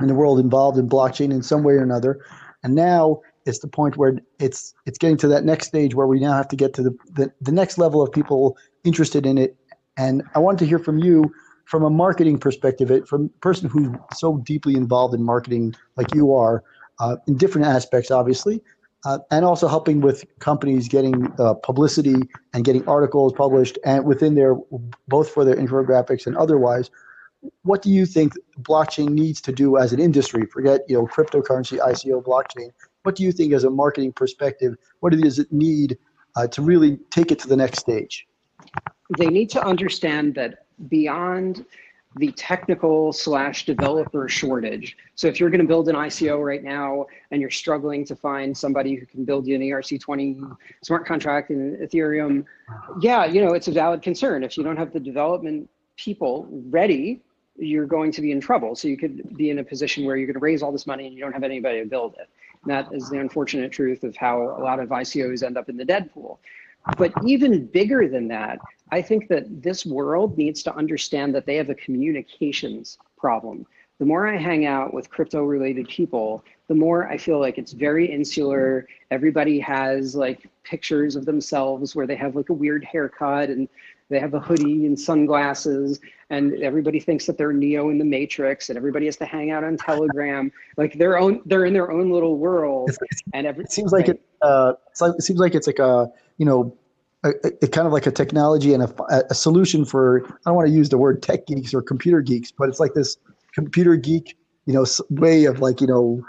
in 0.00 0.06
the 0.06 0.14
world 0.14 0.38
involved 0.40 0.78
in 0.78 0.88
blockchain 0.88 1.30
in 1.30 1.42
some 1.42 1.62
way 1.62 1.74
or 1.74 1.82
another, 1.82 2.20
and 2.62 2.74
now 2.74 3.20
it's 3.46 3.58
the 3.58 3.68
point 3.68 3.96
where 3.96 4.18
it's 4.38 4.74
it's 4.86 4.98
getting 4.98 5.16
to 5.18 5.28
that 5.28 5.44
next 5.44 5.68
stage 5.68 5.94
where 5.94 6.06
we 6.06 6.20
now 6.20 6.32
have 6.32 6.48
to 6.48 6.56
get 6.56 6.74
to 6.74 6.82
the, 6.82 6.96
the, 7.12 7.32
the 7.40 7.52
next 7.52 7.78
level 7.78 8.02
of 8.02 8.10
people 8.12 8.56
interested 8.84 9.26
in 9.26 9.38
it. 9.38 9.56
And 9.96 10.22
I 10.34 10.38
wanted 10.38 10.58
to 10.60 10.66
hear 10.66 10.78
from 10.78 10.98
you 10.98 11.32
from 11.66 11.82
a 11.82 11.90
marketing 11.90 12.38
perspective, 12.38 12.90
it, 12.90 13.06
from 13.06 13.26
a 13.26 13.38
person 13.40 13.68
who's 13.68 13.88
so 14.14 14.38
deeply 14.38 14.74
involved 14.74 15.14
in 15.14 15.22
marketing 15.22 15.74
like 15.96 16.14
you 16.14 16.34
are, 16.34 16.62
uh, 16.98 17.16
in 17.26 17.36
different 17.36 17.66
aspects, 17.66 18.10
obviously, 18.10 18.60
uh, 19.04 19.18
and 19.30 19.44
also 19.44 19.66
helping 19.66 20.00
with 20.00 20.24
companies 20.40 20.88
getting 20.88 21.32
uh, 21.38 21.54
publicity 21.54 22.22
and 22.52 22.64
getting 22.64 22.86
articles 22.88 23.32
published 23.32 23.78
and 23.84 24.04
within 24.04 24.34
their 24.34 24.56
both 25.08 25.30
for 25.30 25.44
their 25.44 25.56
infographics 25.56 26.26
and 26.26 26.36
otherwise. 26.36 26.90
What 27.62 27.82
do 27.82 27.90
you 27.90 28.06
think 28.06 28.32
blockchain 28.60 29.10
needs 29.10 29.40
to 29.42 29.52
do 29.52 29.76
as 29.76 29.92
an 29.92 30.00
industry? 30.00 30.46
Forget 30.46 30.80
you 30.88 30.96
know 30.96 31.06
cryptocurrency 31.06 31.78
ico 31.78 32.22
blockchain 32.22 32.70
what 33.04 33.14
do 33.14 33.22
you 33.22 33.32
think 33.32 33.52
as 33.52 33.64
a 33.64 33.70
marketing 33.70 34.12
perspective 34.12 34.76
what 35.00 35.12
does 35.12 35.38
it 35.38 35.52
need 35.52 35.96
uh, 36.36 36.46
to 36.46 36.60
really 36.62 36.98
take 37.10 37.30
it 37.30 37.38
to 37.38 37.48
the 37.48 37.56
next 37.56 37.78
stage 37.78 38.26
they 39.18 39.28
need 39.28 39.48
to 39.50 39.64
understand 39.64 40.34
that 40.34 40.66
beyond 40.88 41.64
the 42.16 42.30
technical 42.32 43.12
slash 43.12 43.66
developer 43.66 44.28
shortage. 44.28 44.96
So 45.16 45.26
if 45.26 45.40
you're 45.40 45.50
going 45.50 45.60
to 45.60 45.66
build 45.66 45.88
an 45.88 45.96
ICO 45.96 46.44
right 46.44 46.62
now 46.62 47.06
and 47.30 47.40
you're 47.40 47.50
struggling 47.50 48.04
to 48.06 48.14
find 48.14 48.56
somebody 48.56 48.94
who 48.94 49.06
can 49.06 49.24
build 49.24 49.46
you 49.46 49.56
an 49.56 49.62
ERC20 49.62 50.56
smart 50.82 51.06
contract 51.06 51.50
in 51.50 51.76
Ethereum, 51.78 52.44
yeah, 53.00 53.24
you 53.24 53.44
know, 53.44 53.54
it's 53.54 53.68
a 53.68 53.72
valid 53.72 54.00
concern. 54.00 54.44
If 54.44 54.56
you 54.56 54.62
don't 54.62 54.76
have 54.76 54.92
the 54.92 55.00
development 55.00 55.68
people 55.96 56.46
ready, 56.50 57.20
you're 57.56 57.86
going 57.86 58.12
to 58.12 58.20
be 58.20 58.30
in 58.30 58.40
trouble. 58.40 58.76
So 58.76 58.86
you 58.86 58.96
could 58.96 59.36
be 59.36 59.50
in 59.50 59.58
a 59.58 59.64
position 59.64 60.04
where 60.04 60.16
you're 60.16 60.26
going 60.26 60.34
to 60.34 60.40
raise 60.40 60.62
all 60.62 60.72
this 60.72 60.86
money 60.86 61.06
and 61.06 61.14
you 61.14 61.20
don't 61.20 61.32
have 61.32 61.44
anybody 61.44 61.80
to 61.80 61.86
build 61.86 62.14
it. 62.20 62.28
And 62.64 62.72
that 62.72 62.92
is 62.92 63.10
the 63.10 63.18
unfortunate 63.18 63.72
truth 63.72 64.04
of 64.04 64.16
how 64.16 64.40
a 64.42 64.62
lot 64.62 64.80
of 64.80 64.88
ICOs 64.88 65.42
end 65.42 65.58
up 65.58 65.68
in 65.68 65.76
the 65.76 65.84
dead 65.84 66.12
pool. 66.12 66.40
But 66.98 67.12
even 67.24 67.66
bigger 67.66 68.08
than 68.08 68.28
that, 68.28 68.58
I 68.90 69.00
think 69.00 69.28
that 69.28 69.62
this 69.62 69.86
world 69.86 70.36
needs 70.36 70.62
to 70.64 70.74
understand 70.74 71.34
that 71.34 71.46
they 71.46 71.56
have 71.56 71.70
a 71.70 71.74
communications 71.74 72.98
problem. 73.16 73.66
The 73.98 74.04
more 74.04 74.26
I 74.26 74.36
hang 74.36 74.66
out 74.66 74.92
with 74.92 75.08
crypto 75.08 75.44
related 75.44 75.88
people, 75.88 76.44
the 76.68 76.74
more 76.74 77.08
I 77.08 77.16
feel 77.16 77.38
like 77.38 77.58
it's 77.58 77.72
very 77.72 78.10
insular. 78.10 78.86
Everybody 79.10 79.60
has 79.60 80.14
like 80.14 80.48
pictures 80.62 81.16
of 81.16 81.24
themselves 81.24 81.94
where 81.94 82.06
they 82.06 82.16
have 82.16 82.34
like 82.34 82.48
a 82.48 82.54
weird 82.54 82.84
haircut 82.84 83.50
and 83.50 83.68
they 84.10 84.18
have 84.18 84.34
a 84.34 84.40
hoodie 84.40 84.86
and 84.86 84.98
sunglasses 84.98 86.00
and 86.30 86.52
everybody 86.62 87.00
thinks 87.00 87.26
that 87.26 87.38
they're 87.38 87.52
neo 87.52 87.90
in 87.90 87.98
the 87.98 88.04
matrix 88.04 88.68
and 88.68 88.76
everybody 88.76 89.06
has 89.06 89.16
to 89.16 89.24
hang 89.24 89.50
out 89.50 89.64
on 89.64 89.76
telegram 89.76 90.52
like 90.76 90.94
their 90.98 91.18
own 91.18 91.40
they're 91.46 91.64
in 91.64 91.72
their 91.72 91.90
own 91.90 92.10
little 92.10 92.36
world 92.36 92.90
and 93.32 93.46
every, 93.46 93.64
it 93.64 93.72
seems 93.72 93.92
like 93.92 94.08
it 94.08 94.20
uh 94.42 94.74
like, 95.00 95.14
it 95.16 95.22
seems 95.22 95.40
like 95.40 95.54
it's 95.54 95.66
like 95.66 95.78
a 95.78 96.08
you 96.38 96.44
know 96.44 96.76
a, 97.24 97.32
a, 97.62 97.68
kind 97.68 97.86
of 97.86 97.92
like 97.92 98.06
a 98.06 98.10
technology 98.10 98.74
and 98.74 98.82
a, 98.82 99.24
a 99.30 99.34
solution 99.34 99.84
for 99.84 100.24
I 100.26 100.30
don't 100.46 100.56
want 100.56 100.68
to 100.68 100.74
use 100.74 100.90
the 100.90 100.98
word 100.98 101.22
tech 101.22 101.46
geeks 101.46 101.74
or 101.74 101.82
computer 101.82 102.20
geeks, 102.20 102.52
but 102.52 102.68
it's 102.68 102.80
like 102.80 102.94
this 102.94 103.16
computer 103.54 103.96
geek, 103.96 104.36
you 104.66 104.74
know, 104.74 104.84
way 105.10 105.46
of 105.46 105.60
like 105.60 105.80
you 105.80 105.86
know 105.86 106.24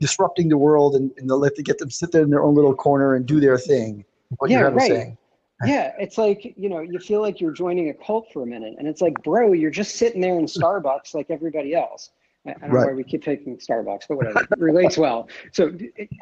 disrupting 0.00 0.48
the 0.48 0.58
world, 0.58 0.94
and, 0.94 1.12
and 1.18 1.28
they'll 1.28 1.38
let 1.38 1.54
to 1.56 1.62
get 1.62 1.78
them 1.78 1.90
sit 1.90 2.12
there 2.12 2.22
in 2.22 2.30
their 2.30 2.42
own 2.42 2.54
little 2.54 2.74
corner 2.74 3.14
and 3.14 3.26
do 3.26 3.40
their 3.40 3.58
thing. 3.58 4.04
What 4.38 4.50
yeah, 4.50 4.62
right. 4.62 5.16
Yeah, 5.66 5.92
it's 5.98 6.18
like 6.18 6.54
you 6.56 6.68
know, 6.68 6.80
you 6.80 6.98
feel 6.98 7.20
like 7.20 7.40
you're 7.40 7.52
joining 7.52 7.88
a 7.88 7.94
cult 7.94 8.26
for 8.32 8.42
a 8.42 8.46
minute, 8.46 8.74
and 8.78 8.88
it's 8.88 9.00
like, 9.00 9.14
bro, 9.22 9.52
you're 9.52 9.70
just 9.70 9.96
sitting 9.96 10.20
there 10.20 10.38
in 10.38 10.46
Starbucks 10.46 11.14
like 11.14 11.30
everybody 11.30 11.74
else. 11.74 12.10
I 12.46 12.52
don't 12.52 12.62
right. 12.62 12.80
know 12.80 12.86
why 12.88 12.92
we 12.92 13.04
keep 13.04 13.24
picking 13.24 13.56
Starbucks, 13.56 14.02
but 14.08 14.16
whatever. 14.16 14.40
it 14.42 14.58
relates 14.58 14.98
well. 14.98 15.28
So 15.52 15.70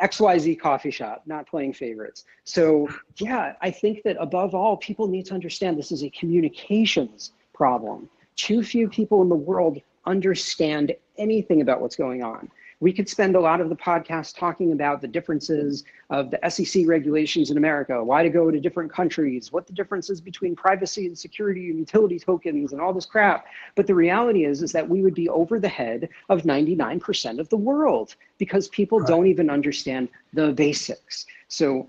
XYZ 0.01 0.61
coffee 0.61 0.91
shop, 0.91 1.23
not 1.27 1.49
playing 1.49 1.73
favorites. 1.73 2.25
So 2.45 2.89
yeah, 3.17 3.55
I 3.61 3.71
think 3.71 4.03
that 4.05 4.17
above 4.21 4.55
all, 4.55 4.77
people 4.77 5.09
need 5.09 5.27
to 5.27 5.35
understand 5.35 5.79
this 5.79 5.91
is 5.91 6.05
a 6.05 6.11
communications 6.11 7.33
problem. 7.55 8.09
Too 8.37 8.63
few 8.63 8.89
people 8.89 9.23
in 9.23 9.29
the 9.29 9.35
world 9.35 9.81
understand 10.07 10.95
anything 11.19 11.61
about 11.61 11.81
what's 11.81 11.97
going 11.97 12.23
on. 12.23 12.51
We 12.83 12.93
could 12.93 13.09
spend 13.09 13.37
a 13.37 13.41
lot 13.41 13.61
of 13.61 13.69
the 13.69 13.77
podcast 13.77 14.37
talking 14.37 14.73
about 14.73 15.01
the 15.01 15.07
differences 15.07 15.85
of 16.11 16.33
the 16.33 16.51
SEC 16.51 16.83
regulations 16.85 17.53
in 17.53 17.57
America, 17.57 18.03
why 18.03 18.25
to 18.25 18.29
go 18.29 18.51
to 18.51 18.59
different 18.59 18.93
countries, 18.93 19.53
what 19.53 19.69
the 19.69 19.73
differences 19.73 20.21
between 20.21 20.57
privacy 20.57 21.07
and 21.07 21.17
security 21.17 21.71
and 21.71 21.79
utility 21.79 22.19
tokens 22.19 22.73
and 22.73 22.81
all 22.81 22.93
this 22.93 23.07
crap. 23.07 23.47
But 23.77 23.87
the 23.87 23.95
reality 23.95 24.47
is, 24.47 24.65
is 24.65 24.73
that 24.73 24.89
we 24.89 25.01
would 25.01 25.15
be 25.15 25.29
over 25.29 25.61
the 25.61 25.69
head 25.69 26.09
of 26.29 26.43
99% 26.43 27.39
of 27.39 27.49
the 27.51 27.57
world 27.57 28.17
because 28.39 28.67
people 28.67 28.99
right. 28.99 29.09
don't 29.09 29.29
even 29.29 29.49
understand 29.49 30.09
the 30.33 30.51
basics. 30.51 31.27
So 31.47 31.89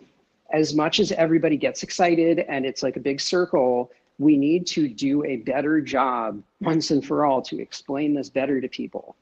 as 0.52 0.76
much 0.76 1.00
as 1.00 1.12
everybody 1.14 1.58
gets 1.58 1.82
excited 1.82 2.46
and 2.48 2.68
it's 2.68 2.84
like 2.84 2.98
a 2.98 3.00
big 3.00 3.20
circle, 3.20 3.90
we 4.20 4.38
need 4.38 4.68
to 4.68 4.88
do 4.88 5.26
a 5.26 5.38
better 5.38 5.82
job 5.82 6.44
once 6.62 6.92
and 6.92 7.04
for 7.04 7.26
all 7.26 7.42
to 7.42 7.60
explain 7.60 8.14
this 8.14 8.30
better 8.30 8.62
to 8.62 8.68
people. 8.68 9.16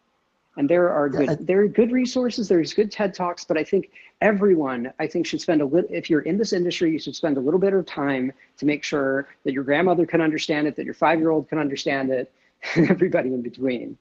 And 0.58 0.70
there 0.70 0.90
are 0.90 1.08
good 1.08 1.48
there 1.48 1.62
are 1.62 1.68
good 1.68 1.92
resources, 1.92 2.50
there's 2.50 2.74
good 2.74 2.92
TED 2.92 3.14
Talks, 3.14 3.46
but 3.46 3.58
I 3.58 3.64
think 3.64 3.92
everyone 4.20 4.92
I 5.00 5.08
think 5.08 5.26
should 5.26 5.40
spend 5.40 5.62
a 5.62 5.66
little 5.66 5.90
if 5.90 6.10
you're 6.10 6.22
in 6.22 6.38
this 6.38 6.52
industry, 6.52 6.92
you 6.92 7.00
should 7.00 7.16
spend 7.16 7.38
a 7.38 7.40
little 7.40 7.60
bit 7.60 7.74
of 7.74 7.86
time 7.86 8.34
to 8.58 8.66
make 8.66 8.84
sure 8.84 9.30
that 9.46 9.54
your 9.54 9.64
grandmother 9.64 10.06
can 10.06 10.20
understand 10.20 10.68
it, 10.68 10.76
that 10.76 10.84
your 10.84 10.94
five 10.94 11.20
year 11.20 11.32
old 11.32 11.48
can 11.48 11.58
understand 11.58 12.12
it, 12.12 12.32
and 12.76 12.90
everybody 12.90 13.30
in 13.30 13.42
between. 13.42 13.98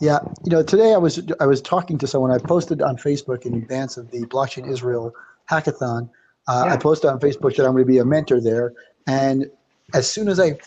Yeah, 0.00 0.18
you 0.44 0.50
know, 0.50 0.62
today 0.62 0.92
I 0.92 0.98
was 0.98 1.22
I 1.40 1.46
was 1.46 1.62
talking 1.62 1.96
to 1.98 2.06
someone. 2.06 2.30
I 2.30 2.38
posted 2.38 2.82
on 2.82 2.96
Facebook 2.96 3.46
in 3.46 3.54
advance 3.54 3.96
of 3.96 4.10
the 4.10 4.26
Blockchain 4.26 4.70
Israel 4.70 5.14
hackathon. 5.50 6.10
Uh, 6.48 6.64
yeah. 6.66 6.74
I 6.74 6.76
posted 6.76 7.08
on 7.08 7.20
Facebook 7.20 7.56
that 7.56 7.64
I'm 7.64 7.72
going 7.72 7.84
to 7.84 7.92
be 7.92 7.98
a 7.98 8.04
mentor 8.04 8.40
there, 8.40 8.74
and 9.06 9.46
as 9.94 10.10
soon 10.10 10.28
as 10.28 10.40
I 10.40 10.58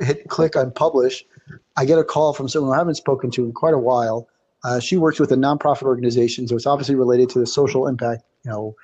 hit 0.00 0.28
click 0.28 0.56
on 0.56 0.70
publish, 0.70 1.24
I 1.76 1.84
get 1.84 1.98
a 1.98 2.04
call 2.04 2.32
from 2.32 2.48
someone 2.48 2.74
I 2.74 2.78
haven't 2.78 2.94
spoken 2.94 3.30
to 3.32 3.44
in 3.44 3.52
quite 3.52 3.74
a 3.74 3.78
while, 3.78 4.28
uh, 4.64 4.80
she 4.80 4.96
works 4.96 5.20
with 5.20 5.30
a 5.30 5.36
nonprofit 5.36 5.82
organization, 5.82 6.48
so 6.48 6.56
it's 6.56 6.66
obviously 6.66 6.94
related 6.94 7.28
to 7.28 7.38
the 7.38 7.46
social 7.46 7.86
impact, 7.86 8.24
you 8.44 8.50
know, 8.50 8.74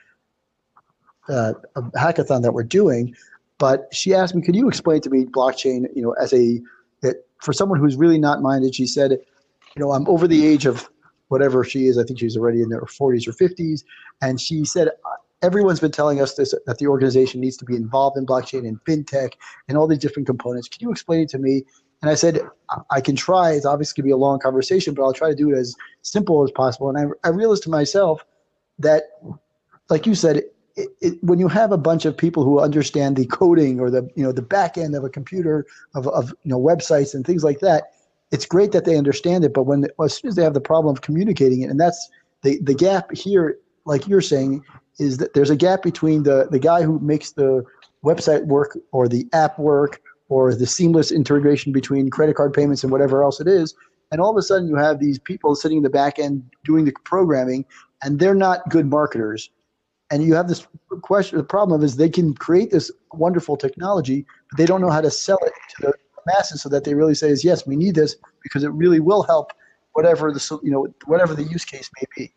uh, 1.28 1.54
hackathon 1.96 2.42
that 2.42 2.52
we're 2.52 2.62
doing. 2.62 3.14
But 3.58 3.88
she 3.92 4.14
asked 4.14 4.34
me, 4.34 4.42
"Could 4.42 4.54
you 4.54 4.68
explain 4.68 5.00
to 5.02 5.10
me 5.10 5.24
blockchain? 5.24 5.86
You 5.96 6.02
know, 6.02 6.12
as 6.12 6.32
a 6.32 6.60
it, 7.02 7.26
for 7.42 7.52
someone 7.52 7.78
who's 7.78 7.96
really 7.96 8.18
not 8.18 8.42
minded." 8.42 8.74
She 8.74 8.86
said, 8.86 9.12
"You 9.12 9.80
know, 9.80 9.92
I'm 9.92 10.06
over 10.06 10.28
the 10.28 10.46
age 10.46 10.66
of 10.66 10.88
whatever 11.28 11.64
she 11.64 11.86
is. 11.86 11.96
I 11.96 12.04
think 12.04 12.18
she's 12.18 12.36
already 12.36 12.62
in 12.62 12.70
her 12.72 12.82
40s 12.82 13.26
or 13.26 13.32
50s." 13.32 13.82
And 14.20 14.38
she 14.38 14.64
said, 14.66 14.90
"Everyone's 15.40 15.80
been 15.80 15.92
telling 15.92 16.20
us 16.20 16.34
this 16.34 16.54
that 16.66 16.78
the 16.78 16.88
organization 16.88 17.40
needs 17.40 17.56
to 17.58 17.64
be 17.64 17.74
involved 17.74 18.18
in 18.18 18.26
blockchain 18.26 18.68
and 18.68 18.82
fintech 18.84 19.32
and 19.68 19.78
all 19.78 19.86
these 19.86 19.98
different 19.98 20.26
components. 20.26 20.68
Can 20.68 20.86
you 20.86 20.90
explain 20.90 21.20
it 21.20 21.30
to 21.30 21.38
me 21.38 21.64
and 22.02 22.10
I 22.10 22.14
said, 22.14 22.40
I 22.90 23.00
can 23.00 23.14
try. 23.14 23.52
It's 23.52 23.66
obviously 23.66 24.00
going 24.00 24.08
to 24.08 24.08
be 24.08 24.12
a 24.12 24.16
long 24.16 24.38
conversation, 24.38 24.94
but 24.94 25.02
I'll 25.02 25.12
try 25.12 25.30
to 25.30 25.36
do 25.36 25.50
it 25.50 25.58
as 25.58 25.74
simple 26.02 26.42
as 26.42 26.50
possible. 26.50 26.88
And 26.88 26.98
I, 26.98 27.28
I 27.28 27.30
realized 27.30 27.62
to 27.64 27.70
myself 27.70 28.24
that, 28.78 29.04
like 29.90 30.06
you 30.06 30.14
said, 30.14 30.44
it, 30.76 30.88
it, 31.00 31.22
when 31.22 31.38
you 31.38 31.48
have 31.48 31.72
a 31.72 31.76
bunch 31.76 32.06
of 32.06 32.16
people 32.16 32.42
who 32.42 32.58
understand 32.58 33.16
the 33.16 33.26
coding 33.26 33.80
or 33.80 33.90
the 33.90 34.08
you 34.14 34.22
know 34.22 34.32
the 34.32 34.40
back 34.40 34.78
end 34.78 34.94
of 34.94 35.04
a 35.04 35.10
computer 35.10 35.66
of, 35.94 36.06
of 36.08 36.30
you 36.42 36.50
know 36.50 36.60
websites 36.60 37.14
and 37.14 37.26
things 37.26 37.44
like 37.44 37.58
that, 37.60 37.92
it's 38.30 38.46
great 38.46 38.72
that 38.72 38.84
they 38.86 38.96
understand 38.96 39.44
it. 39.44 39.52
But 39.52 39.64
when 39.64 39.86
as 40.02 40.16
soon 40.16 40.28
as 40.28 40.36
they 40.36 40.44
have 40.44 40.54
the 40.54 40.60
problem 40.60 40.94
of 40.94 41.02
communicating 41.02 41.62
it, 41.62 41.70
and 41.70 41.78
that's 41.78 42.08
the 42.42 42.58
the 42.62 42.74
gap 42.74 43.14
here, 43.14 43.58
like 43.84 44.08
you're 44.08 44.22
saying, 44.22 44.64
is 44.98 45.18
that 45.18 45.34
there's 45.34 45.50
a 45.50 45.56
gap 45.56 45.82
between 45.82 46.22
the 46.22 46.48
the 46.50 46.60
guy 46.60 46.82
who 46.82 46.98
makes 47.00 47.32
the 47.32 47.64
website 48.02 48.46
work 48.46 48.78
or 48.92 49.08
the 49.08 49.26
app 49.34 49.58
work 49.58 50.00
or 50.30 50.54
the 50.54 50.66
seamless 50.66 51.10
integration 51.10 51.72
between 51.72 52.08
credit 52.08 52.36
card 52.36 52.54
payments 52.54 52.82
and 52.82 52.90
whatever 52.90 53.22
else 53.22 53.40
it 53.40 53.48
is. 53.48 53.74
And 54.12 54.20
all 54.20 54.30
of 54.30 54.36
a 54.36 54.42
sudden, 54.42 54.68
you 54.68 54.76
have 54.76 54.98
these 54.98 55.18
people 55.18 55.54
sitting 55.54 55.78
in 55.78 55.82
the 55.82 55.90
back 55.90 56.18
end 56.18 56.42
doing 56.64 56.84
the 56.84 56.92
programming, 57.04 57.64
and 58.02 58.18
they're 58.18 58.34
not 58.34 58.68
good 58.70 58.86
marketers. 58.86 59.50
And 60.10 60.24
you 60.24 60.34
have 60.34 60.48
this 60.48 60.66
question. 61.02 61.36
The 61.38 61.44
problem 61.44 61.82
is 61.82 61.96
they 61.96 62.08
can 62.08 62.34
create 62.34 62.70
this 62.70 62.90
wonderful 63.12 63.56
technology, 63.56 64.24
but 64.50 64.58
they 64.58 64.66
don't 64.66 64.80
know 64.80 64.90
how 64.90 65.00
to 65.00 65.10
sell 65.10 65.38
it 65.44 65.52
to 65.76 65.86
the 65.88 65.94
masses 66.26 66.62
so 66.62 66.68
that 66.68 66.84
they 66.84 66.94
really 66.94 67.14
say, 67.14 67.28
"Is 67.28 67.44
yes, 67.44 67.66
we 67.66 67.76
need 67.76 67.94
this 67.94 68.16
because 68.42 68.64
it 68.64 68.70
really 68.70 68.98
will 69.00 69.22
help 69.22 69.52
whatever 69.92 70.32
the 70.32 70.58
you 70.62 70.70
know 70.70 70.88
whatever 71.06 71.34
the 71.34 71.44
use 71.44 71.64
case 71.64 71.90
may 72.00 72.06
be." 72.16 72.32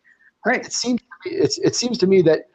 Right. 0.46 0.64
It 0.64 0.72
seems 0.72 1.00
it's 1.24 1.58
it 1.58 1.74
seems 1.74 1.98
to 1.98 2.06
me 2.06 2.22
that 2.22 2.48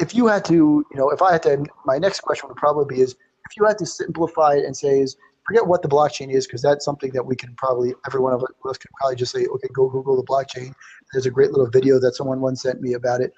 if 0.00 0.14
you 0.14 0.26
had 0.26 0.44
to, 0.46 0.54
you 0.54 0.96
know, 0.96 1.10
if 1.10 1.22
I 1.22 1.32
had 1.32 1.42
to, 1.44 1.64
my 1.84 1.98
next 1.98 2.20
question 2.20 2.48
would 2.48 2.56
probably 2.56 2.92
be 2.92 3.00
is 3.00 3.14
if 3.50 3.56
you 3.56 3.64
had 3.66 3.78
to 3.78 3.86
simplify 3.86 4.54
it 4.54 4.64
and 4.64 4.76
say 4.76 5.00
is 5.00 5.16
forget 5.46 5.66
what 5.66 5.82
the 5.82 5.88
blockchain 5.88 6.32
is 6.32 6.46
because 6.46 6.62
that's 6.62 6.84
something 6.84 7.10
that 7.12 7.24
we 7.24 7.34
can 7.34 7.54
probably 7.56 7.94
every 8.06 8.20
one 8.20 8.32
of 8.32 8.42
us 8.42 8.78
can 8.78 8.90
probably 8.98 9.16
just 9.16 9.32
say 9.32 9.46
okay 9.46 9.68
go 9.72 9.88
google 9.88 10.16
the 10.16 10.24
blockchain. 10.24 10.72
There's 11.12 11.26
a 11.26 11.30
great 11.30 11.50
little 11.50 11.68
video 11.68 11.98
that 12.00 12.14
someone 12.14 12.40
once 12.40 12.62
sent 12.62 12.80
me 12.80 12.94
about 12.94 13.20
it. 13.20 13.32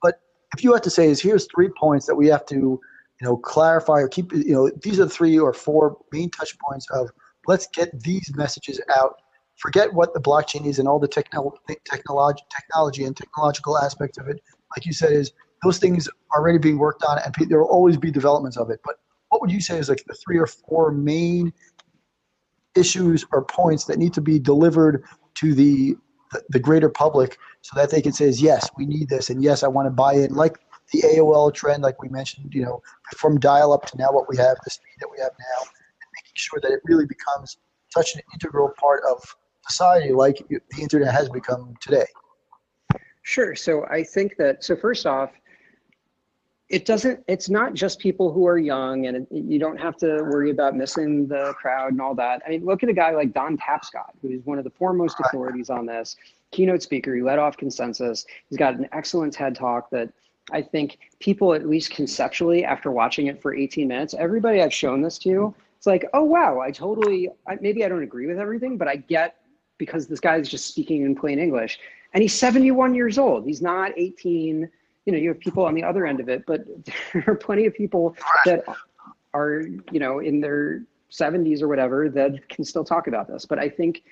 But 0.00 0.20
if 0.56 0.64
you 0.64 0.72
had 0.72 0.82
to 0.84 0.90
say 0.90 1.08
is 1.08 1.20
here's 1.20 1.46
three 1.54 1.68
points 1.78 2.06
that 2.06 2.14
we 2.14 2.26
have 2.28 2.46
to 2.46 2.56
you 2.56 2.80
know 3.28 3.36
clarify 3.36 4.00
or 4.00 4.08
keep 4.08 4.32
you 4.32 4.52
know 4.52 4.70
these 4.82 4.98
are 4.98 5.08
three 5.08 5.38
or 5.38 5.52
four 5.52 5.98
main 6.12 6.30
touch 6.30 6.56
points 6.58 6.86
of 6.90 7.10
let's 7.46 7.66
get 7.74 8.00
these 8.02 8.30
messages 8.34 8.80
out. 8.96 9.16
Forget 9.56 9.92
what 9.92 10.14
the 10.14 10.20
blockchain 10.20 10.66
is 10.66 10.78
and 10.78 10.88
all 10.88 10.98
the 10.98 11.08
techno- 11.08 11.54
technology 11.90 12.42
technology 12.50 13.04
and 13.04 13.16
technological 13.16 13.78
aspects 13.78 14.18
of 14.18 14.28
it. 14.28 14.40
Like 14.74 14.86
you 14.86 14.92
said 14.92 15.12
is 15.12 15.32
those 15.62 15.78
things 15.78 16.08
are 16.08 16.40
already 16.40 16.58
being 16.58 16.78
worked 16.78 17.04
on 17.04 17.18
and 17.24 17.34
there 17.48 17.60
will 17.60 17.68
always 17.68 17.96
be 17.96 18.10
developments 18.10 18.56
of 18.56 18.70
it 18.70 18.80
but 18.84 18.96
what 19.28 19.40
would 19.40 19.50
you 19.50 19.60
say 19.60 19.78
is 19.78 19.88
like 19.88 20.02
the 20.06 20.14
three 20.14 20.38
or 20.38 20.46
four 20.46 20.92
main 20.92 21.52
issues 22.74 23.24
or 23.32 23.44
points 23.44 23.84
that 23.84 23.98
need 23.98 24.12
to 24.14 24.20
be 24.20 24.38
delivered 24.38 25.04
to 25.34 25.54
the 25.54 25.96
the, 26.48 26.58
greater 26.58 26.88
public 26.88 27.38
so 27.60 27.78
that 27.78 27.90
they 27.90 28.00
can 28.00 28.12
say 28.12 28.24
is 28.24 28.40
yes 28.40 28.70
we 28.78 28.86
need 28.86 29.08
this 29.08 29.28
and 29.28 29.42
yes 29.42 29.62
i 29.62 29.68
want 29.68 29.86
to 29.86 29.90
buy 29.90 30.14
it 30.14 30.32
like 30.32 30.58
the 30.90 31.02
aol 31.02 31.52
trend 31.52 31.82
like 31.82 32.00
we 32.02 32.08
mentioned 32.08 32.54
you 32.54 32.62
know 32.62 32.82
from 33.16 33.38
dial 33.38 33.72
up 33.72 33.84
to 33.84 33.96
now 33.98 34.10
what 34.10 34.26
we 34.30 34.36
have 34.36 34.56
the 34.64 34.70
speed 34.70 34.94
that 35.00 35.08
we 35.10 35.18
have 35.20 35.32
now 35.38 35.60
and 35.60 36.08
making 36.16 36.32
sure 36.34 36.58
that 36.62 36.72
it 36.72 36.80
really 36.84 37.04
becomes 37.06 37.58
such 37.90 38.14
an 38.14 38.22
integral 38.32 38.72
part 38.80 39.02
of 39.10 39.22
society 39.68 40.12
like 40.12 40.42
the 40.48 40.82
internet 40.82 41.12
has 41.12 41.28
become 41.28 41.74
today? 41.80 42.06
Sure 43.24 43.54
so 43.54 43.84
i 43.90 44.02
think 44.02 44.36
that 44.38 44.64
so 44.64 44.74
first 44.74 45.06
off 45.06 45.32
it 46.72 46.86
doesn't 46.86 47.22
it's 47.28 47.50
not 47.50 47.74
just 47.74 47.98
people 47.98 48.32
who 48.32 48.46
are 48.46 48.58
young 48.58 49.06
and 49.06 49.18
it, 49.18 49.26
you 49.30 49.58
don't 49.58 49.78
have 49.78 49.96
to 49.98 50.22
worry 50.22 50.50
about 50.50 50.74
missing 50.74 51.28
the 51.28 51.52
crowd 51.54 51.92
and 51.92 52.00
all 52.00 52.14
that. 52.14 52.42
I 52.44 52.50
mean 52.50 52.64
look 52.64 52.82
at 52.82 52.88
a 52.88 52.94
guy 52.94 53.10
like 53.12 53.32
don 53.32 53.56
tapscott 53.56 54.12
who's 54.22 54.44
one 54.44 54.58
of 54.58 54.64
the 54.64 54.70
foremost 54.70 55.18
authorities 55.20 55.70
on 55.70 55.86
this 55.86 56.16
keynote 56.50 56.82
speaker. 56.82 57.14
He 57.14 57.22
led 57.22 57.38
off 57.38 57.56
consensus. 57.56 58.26
He's 58.48 58.58
got 58.58 58.74
an 58.74 58.88
excellent 58.92 59.34
ted 59.34 59.54
talk 59.54 59.90
that 59.90 60.10
i 60.50 60.60
think 60.60 60.98
people 61.20 61.54
at 61.54 61.68
least 61.68 61.92
conceptually 61.92 62.64
after 62.64 62.90
watching 62.90 63.28
it 63.28 63.40
for 63.40 63.54
18 63.54 63.86
minutes 63.86 64.12
everybody 64.18 64.60
i've 64.60 64.74
shown 64.74 65.00
this 65.00 65.16
to 65.16 65.54
it's 65.76 65.86
like 65.86 66.04
oh 66.14 66.24
wow 66.24 66.58
i 66.58 66.68
totally 66.68 67.28
I, 67.46 67.58
maybe 67.60 67.84
i 67.84 67.88
don't 67.88 68.02
agree 68.02 68.26
with 68.26 68.40
everything 68.40 68.76
but 68.76 68.88
i 68.88 68.96
get 68.96 69.36
because 69.78 70.08
this 70.08 70.18
guy 70.18 70.36
is 70.36 70.48
just 70.48 70.66
speaking 70.66 71.02
in 71.02 71.14
plain 71.14 71.38
english. 71.38 71.78
And 72.14 72.22
he's 72.22 72.34
71 72.34 72.94
years 72.94 73.18
old. 73.18 73.46
He's 73.46 73.62
not 73.62 73.92
18 73.96 74.68
you 75.04 75.12
know 75.12 75.18
you 75.18 75.28
have 75.28 75.40
people 75.40 75.64
on 75.64 75.74
the 75.74 75.82
other 75.82 76.06
end 76.06 76.20
of 76.20 76.28
it 76.28 76.44
but 76.46 76.64
there 77.12 77.24
are 77.26 77.34
plenty 77.34 77.66
of 77.66 77.74
people 77.74 78.16
that 78.44 78.64
are 79.34 79.62
you 79.90 79.98
know 79.98 80.18
in 80.20 80.40
their 80.40 80.82
70s 81.10 81.60
or 81.60 81.68
whatever 81.68 82.08
that 82.08 82.48
can 82.48 82.64
still 82.64 82.84
talk 82.84 83.06
about 83.06 83.28
this. 83.28 83.44
But 83.44 83.58
i 83.58 83.68
think 83.68 84.02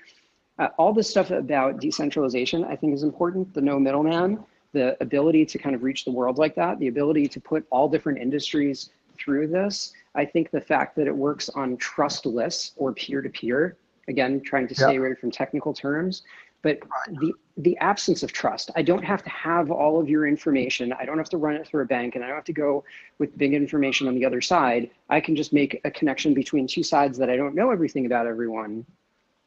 uh, 0.58 0.68
all 0.76 0.92
this 0.92 1.08
stuff 1.08 1.30
about 1.30 1.80
decentralization 1.80 2.64
i 2.64 2.76
think 2.76 2.94
is 2.94 3.02
important. 3.02 3.52
The 3.54 3.60
no 3.60 3.78
middleman 3.78 4.44
the 4.72 4.96
ability 5.02 5.44
to 5.44 5.58
kind 5.58 5.74
of 5.74 5.82
reach 5.82 6.04
the 6.04 6.12
world 6.12 6.38
like 6.38 6.54
that 6.54 6.78
the 6.78 6.88
ability 6.88 7.26
to 7.28 7.40
put 7.40 7.66
all 7.70 7.88
different 7.88 8.18
industries 8.18 8.90
through 9.18 9.48
this. 9.48 9.92
I 10.14 10.24
think 10.24 10.50
the 10.50 10.60
fact 10.60 10.96
that 10.96 11.06
it 11.06 11.14
works 11.14 11.48
on 11.50 11.76
trustless 11.76 12.72
or 12.76 12.92
peer-to-peer 12.92 13.76
again 14.08 14.40
trying 14.40 14.66
to 14.68 14.74
stay 14.74 14.96
away 14.96 15.14
from 15.14 15.30
technical 15.30 15.72
terms 15.72 16.22
but 16.62 16.78
the 17.20 17.32
the 17.56 17.76
absence 17.78 18.22
of 18.22 18.32
trust 18.32 18.70
i 18.76 18.82
don't 18.82 19.04
have 19.04 19.22
to 19.22 19.30
have 19.30 19.70
all 19.70 20.00
of 20.00 20.08
your 20.08 20.26
information. 20.26 20.92
I 20.92 21.04
don't 21.04 21.18
have 21.18 21.28
to 21.30 21.36
run 21.36 21.56
it 21.56 21.66
through 21.66 21.82
a 21.82 21.86
bank 21.86 22.14
and 22.14 22.24
i 22.24 22.28
don't 22.28 22.36
have 22.36 22.44
to 22.44 22.52
go 22.52 22.84
with 23.18 23.36
big 23.36 23.54
information 23.54 24.08
on 24.08 24.14
the 24.14 24.24
other 24.24 24.40
side. 24.40 24.90
I 25.08 25.20
can 25.20 25.36
just 25.36 25.52
make 25.52 25.80
a 25.84 25.90
connection 25.90 26.34
between 26.34 26.66
two 26.66 26.82
sides 26.82 27.18
that 27.18 27.30
i 27.30 27.36
don't 27.36 27.54
know 27.54 27.70
everything 27.70 28.06
about 28.06 28.26
everyone 28.26 28.84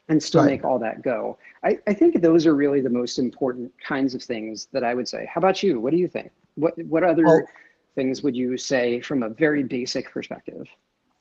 and 0.09 0.21
still 0.21 0.41
right. 0.41 0.51
make 0.51 0.65
all 0.65 0.77
that 0.79 1.01
go. 1.01 1.37
I, 1.63 1.79
I 1.87 1.93
think 1.93 2.21
those 2.21 2.45
are 2.45 2.55
really 2.55 2.81
the 2.81 2.89
most 2.89 3.17
important 3.19 3.71
kinds 3.81 4.13
of 4.13 4.21
things 4.21 4.67
that 4.73 4.83
i 4.83 4.93
would 4.93 5.07
say. 5.07 5.29
How 5.31 5.39
about 5.39 5.63
you? 5.63 5.79
What 5.79 5.91
do 5.91 5.97
you 5.97 6.07
think? 6.07 6.31
What 6.55 6.77
what 6.85 7.03
other 7.03 7.25
well, 7.25 7.41
things 7.95 8.23
would 8.23 8.35
you 8.35 8.57
say 8.57 9.01
from 9.01 9.23
a 9.23 9.29
very 9.29 9.63
basic 9.63 10.11
perspective? 10.11 10.67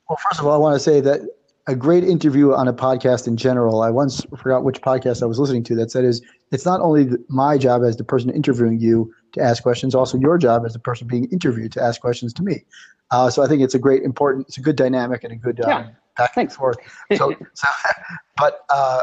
Well 0.09 0.19
first 0.23 0.41
of 0.41 0.47
all 0.47 0.53
i 0.53 0.59
want 0.59 0.75
to 0.75 0.81
say 0.81 1.01
that 1.01 1.21
a 1.67 1.77
great 1.77 2.03
interview 2.05 2.53
on 2.53 2.67
a 2.67 2.73
podcast 2.73 3.27
in 3.27 3.37
general. 3.37 3.83
I 3.83 3.91
once 3.91 4.25
forgot 4.37 4.65
which 4.65 4.81
podcast 4.81 5.23
I 5.23 5.27
was 5.27 5.39
listening 5.39 5.63
to 5.65 5.77
that 5.77 5.91
said 5.91 6.05
is 6.05 6.21
it's 6.51 6.67
not 6.67 6.81
only 6.81 7.11
my 7.29 7.57
job 7.57 7.83
as 7.85 7.97
the 7.97 8.05
person 8.05 8.31
interviewing 8.31 8.81
you 8.81 9.13
to 9.33 9.41
ask 9.41 9.63
questions, 9.63 9.95
also 9.95 10.19
your 10.19 10.39
job 10.39 10.65
as 10.67 10.73
the 10.73 10.79
person 10.79 11.07
being 11.07 11.27
interviewed 11.27 11.73
to 11.73 11.83
ask 11.83 12.01
questions 12.01 12.33
to 12.35 12.43
me. 12.43 12.65
Uh, 13.11 13.31
so 13.31 13.43
I 13.43 13.47
think 13.47 13.63
it's 13.63 13.75
a 13.75 13.79
great, 13.79 14.03
important, 14.03 14.49
it's 14.49 14.59
a 14.59 14.61
good 14.61 14.77
dynamic 14.77 15.23
and 15.23 15.33
a 15.33 15.37
good 15.37 15.61
um, 15.61 15.71
yeah. 15.71 15.89
back 16.17 16.37
and 16.37 16.53
forth. 16.53 16.79
So, 17.17 17.35
so 17.55 17.69
but 18.37 18.65
uh, 18.71 19.03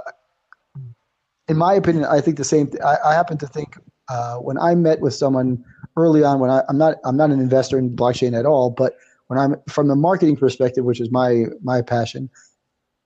in 1.48 1.58
my 1.58 1.74
opinion, 1.74 2.06
I 2.06 2.19
think 2.19 2.38
the 2.38 2.43
same. 2.43 2.67
Th- 2.67 2.82
I, 2.84 2.98
I, 3.06 3.13
happen 3.13 3.38
to 3.38 3.48
think 3.48 3.78
uh, 4.10 4.38
when 4.38 4.58
I 4.58 4.76
met 4.76 5.00
with 5.00 5.13
someone 5.13 5.63
early 5.95 6.24
on, 6.24 6.39
when 6.39 6.50
I, 6.50 6.63
I'm 6.69 6.78
not, 6.78 6.95
I'm 7.06 7.17
not 7.17 7.32
an 7.32 7.39
investor 7.39 7.78
in 7.78 7.95
blockchain 7.95 8.38
at 8.38 8.45
all, 8.45 8.69
but 8.69 8.95
when 9.28 9.39
I'm 9.39 9.56
from 9.67 9.88
the 9.88 9.95
marketing 9.95 10.36
perspective, 10.36 10.86
which 10.86 11.00
is 11.00 11.12
my 11.12 11.45
my 11.62 11.82
passion, 11.82 12.30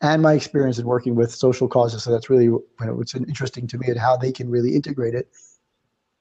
and 0.04 0.22
my 0.22 0.34
experience 0.34 0.78
in 0.78 0.86
working 0.86 1.16
with 1.16 1.34
social 1.34 1.68
causes. 1.68 2.04
So 2.04 2.12
that's 2.12 2.30
really 2.30 2.48
what's 2.48 3.16
interesting 3.16 3.66
to 3.68 3.78
me 3.78 3.88
and 3.88 3.98
how 3.98 4.18
they 4.18 4.32
can 4.34 4.50
really 4.50 4.76
integrate 4.76 5.16
it. 5.16 5.30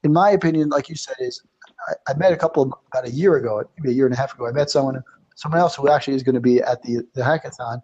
In 0.05 0.13
my 0.13 0.31
opinion, 0.31 0.69
like 0.69 0.89
you 0.89 0.95
said, 0.95 1.17
is 1.19 1.43
I, 1.89 2.13
I 2.13 2.15
met 2.17 2.33
a 2.33 2.37
couple 2.37 2.81
about 2.93 3.07
a 3.07 3.11
year 3.11 3.37
ago, 3.37 3.63
maybe 3.77 3.91
a 3.91 3.97
year 3.97 4.07
and 4.07 4.15
a 4.15 4.17
half 4.17 4.35
ago. 4.35 4.47
I 4.47 4.53
met 4.53 4.71
someone, 4.71 5.03
someone 5.35 5.61
else 5.61 5.75
who 5.75 5.89
actually 5.89 6.15
is 6.15 6.23
going 6.23 6.37
to 6.37 6.41
be 6.41 6.63
at 6.63 6.83
the 6.83 7.07
the 7.15 7.23
hackathon. 7.23 7.83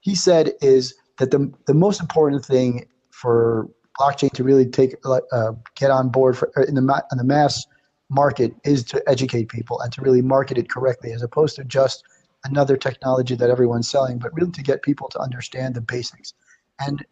He 0.00 0.14
said 0.14 0.52
is 0.60 0.94
that 1.18 1.30
the 1.30 1.50
the 1.66 1.74
most 1.74 2.00
important 2.00 2.44
thing 2.44 2.86
for 3.10 3.68
blockchain 3.98 4.30
to 4.32 4.44
really 4.44 4.66
take 4.66 4.96
uh, 5.04 5.52
get 5.76 5.90
on 5.90 6.10
board 6.10 6.36
for 6.36 6.52
in 6.68 6.74
the 6.74 7.04
in 7.10 7.18
the 7.18 7.24
mass 7.24 7.66
market 8.10 8.54
is 8.64 8.84
to 8.84 9.02
educate 9.08 9.48
people 9.48 9.80
and 9.80 9.92
to 9.92 10.02
really 10.02 10.22
market 10.22 10.58
it 10.58 10.68
correctly, 10.68 11.12
as 11.12 11.22
opposed 11.22 11.56
to 11.56 11.64
just 11.64 12.04
another 12.44 12.76
technology 12.76 13.34
that 13.34 13.50
everyone's 13.50 13.88
selling, 13.88 14.18
but 14.18 14.32
really 14.34 14.52
to 14.52 14.62
get 14.62 14.82
people 14.82 15.08
to 15.08 15.18
understand 15.20 15.74
the 15.74 15.80
basics. 15.80 16.34
And 16.80 17.04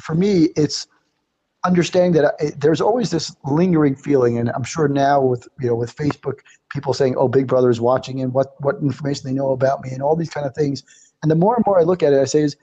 for 0.00 0.14
me, 0.14 0.48
it's 0.56 0.86
understanding 1.64 2.12
that 2.12 2.34
I, 2.40 2.52
there's 2.56 2.80
always 2.80 3.10
this 3.10 3.34
lingering 3.44 3.96
feeling, 3.96 4.38
and 4.38 4.50
I'm 4.50 4.64
sure 4.64 4.88
now 4.88 5.20
with 5.20 5.48
you 5.60 5.68
know 5.68 5.74
with 5.74 5.94
Facebook, 5.94 6.40
people 6.70 6.94
saying, 6.94 7.16
"Oh, 7.16 7.28
Big 7.28 7.46
Brother 7.46 7.70
is 7.70 7.80
watching," 7.80 8.20
and 8.20 8.32
what 8.32 8.54
what 8.62 8.76
information 8.82 9.22
they 9.26 9.34
know 9.34 9.52
about 9.52 9.82
me, 9.82 9.90
and 9.90 10.02
all 10.02 10.16
these 10.16 10.30
kind 10.30 10.46
of 10.46 10.54
things. 10.54 10.82
And 11.22 11.30
the 11.30 11.36
more 11.36 11.54
and 11.56 11.64
more 11.66 11.78
I 11.78 11.82
look 11.82 12.02
at 12.02 12.12
it, 12.12 12.20
I 12.20 12.24
say, 12.24 12.42
"Is 12.42 12.56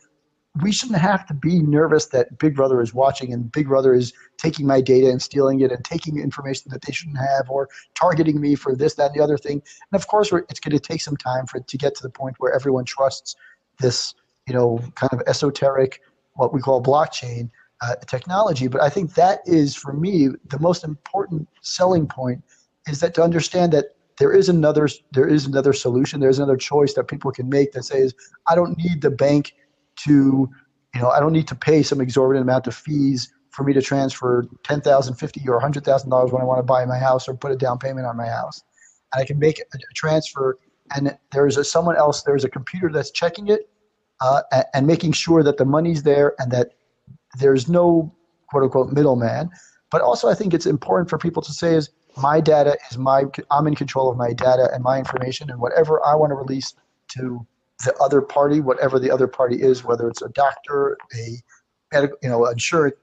we 0.60 0.72
shouldn't 0.72 1.00
have 1.00 1.26
to 1.28 1.34
be 1.34 1.60
nervous 1.60 2.08
that 2.08 2.38
Big 2.38 2.56
Brother 2.56 2.82
is 2.82 2.94
watching 2.94 3.32
and 3.32 3.52
Big 3.52 3.68
Brother 3.68 3.94
is 3.94 4.12
taking 4.38 4.68
my 4.68 4.82
data 4.82 5.10
and 5.10 5.22
stealing 5.22 5.62
it 5.62 5.72
and 5.72 5.84
taking 5.86 6.20
information 6.20 6.72
that 6.72 6.82
they 6.82 6.92
shouldn't 6.92 7.18
have 7.18 7.50
or 7.50 7.70
targeting 7.96 8.42
me 8.42 8.56
for 8.56 8.76
this, 8.76 8.96
that, 8.96 9.08
and 9.08 9.16
the 9.16 9.24
other 9.24 9.38
thing. 9.38 9.62
And 9.92 10.02
of 10.02 10.08
course, 10.08 10.32
it's 10.50 10.60
going 10.60 10.78
to 10.78 10.80
take 10.80 11.02
some 11.02 11.16
time 11.16 11.46
for 11.46 11.58
it 11.58 11.68
to 11.68 11.78
get 11.78 11.96
to 11.96 12.04
the 12.04 12.10
point 12.10 12.36
where 12.40 12.54
everyone 12.54 12.84
trusts 12.84 13.36
this, 13.80 14.14
you 14.46 14.54
know, 14.54 14.80
kind 14.96 15.14
of 15.14 15.22
esoteric, 15.26 16.02
what 16.34 16.54
we 16.54 16.60
call 16.60 16.84
blockchain 16.84 17.50
uh, 17.82 17.96
technology. 18.08 18.68
But 18.68 18.82
I 18.82 18.90
think 18.90 19.14
that 19.14 19.40
is, 19.46 19.74
for 19.74 19.94
me, 19.94 20.30
the 20.50 20.60
most 20.60 20.84
important 20.84 21.48
selling 21.62 22.08
point 22.08 22.44
is 22.88 23.00
that 23.00 23.14
to 23.14 23.24
understand 23.24 23.72
that 23.72 23.96
there 24.18 24.34
is 24.34 24.50
another 24.50 24.90
there 25.14 25.28
is 25.28 25.46
another 25.46 25.74
solution. 25.74 26.20
There's 26.20 26.38
another 26.38 26.58
choice 26.58 26.94
that 26.94 27.08
people 27.08 27.32
can 27.32 27.50
make 27.50 27.72
that 27.72 27.84
says, 27.84 28.14
I 28.48 28.56
don't 28.56 28.78
need 28.78 29.02
the 29.02 29.10
bank 29.10 29.54
to, 30.06 30.50
you 30.94 31.02
know, 31.02 31.10
I 31.10 31.20
don't 31.20 31.34
need 31.34 31.48
to 31.48 31.56
pay 31.56 31.84
some 31.84 32.02
exorbitant 32.02 32.44
amount 32.44 32.68
of 32.68 32.76
fees 32.76 33.34
for 33.52 33.64
me 33.64 33.74
to 33.74 33.82
transfer 33.82 34.46
ten 34.64 34.82
thousand, 34.82 35.16
fifty, 35.16 35.42
or 35.48 35.60
hundred 35.60 35.84
thousand 35.84 36.10
dollars 36.10 36.32
when 36.32 36.42
I 36.42 36.46
want 36.46 36.60
to 36.60 36.64
buy 36.64 36.86
my 36.86 36.98
house 36.98 37.28
or 37.28 37.36
put 37.36 37.52
a 37.52 37.56
down 37.56 37.78
payment 37.78 38.08
on 38.08 38.16
my 38.18 38.28
house. 38.28 38.62
And 39.14 39.22
I 39.22 39.26
can 39.26 39.40
make 39.40 39.60
a, 39.60 39.78
transfer, 39.94 40.58
and 40.96 41.18
there's 41.32 41.58
a, 41.58 41.64
someone 41.64 41.98
else. 41.98 42.24
There's 42.24 42.46
a 42.46 42.50
computer 42.50 42.90
that's 42.90 43.12
checking 43.12 43.48
it 43.50 43.70
uh, 44.22 44.42
and, 44.74 44.88
making 44.88 45.12
sure 45.12 45.44
that 45.44 45.58
the 45.58 45.66
money's 45.66 46.04
there 46.04 46.34
and 46.40 46.52
that 46.52 46.70
there's 47.40 47.68
no 47.68 48.14
quote 48.48 48.64
unquote 48.64 48.92
middleman. 48.94 49.50
But 49.90 50.02
also, 50.02 50.30
I 50.30 50.36
think 50.36 50.54
it's 50.54 50.66
important 50.66 51.10
for 51.10 51.18
people 51.18 51.42
to 51.42 51.52
say 51.52 51.76
is 51.76 51.90
my 52.18 52.42
data 52.42 52.78
is 52.90 52.98
my 52.98 53.24
i'm 53.52 53.68
in 53.68 53.76
control 53.76 54.10
of 54.10 54.18
my 54.18 54.34
data 54.34 54.70
and 54.74 54.84
my 54.84 54.98
information 54.98 55.50
and 55.50 55.60
whatever 55.60 56.04
i 56.06 56.14
want 56.14 56.32
to 56.32 56.36
release 56.36 56.74
to 57.08 57.46
the 57.84 57.96
other 57.98 58.22
party 58.22 58.60
whatever 58.60 59.00
the 59.00 59.12
other 59.12 59.28
party 59.28 59.62
is 59.62 59.84
whether 59.84 60.08
it's 60.08 60.22
a 60.22 60.30
doctor 60.30 60.98
a 61.16 61.38
medical 61.94 62.18
you 62.22 62.30
know 62.30 62.46
insurance 62.46 62.96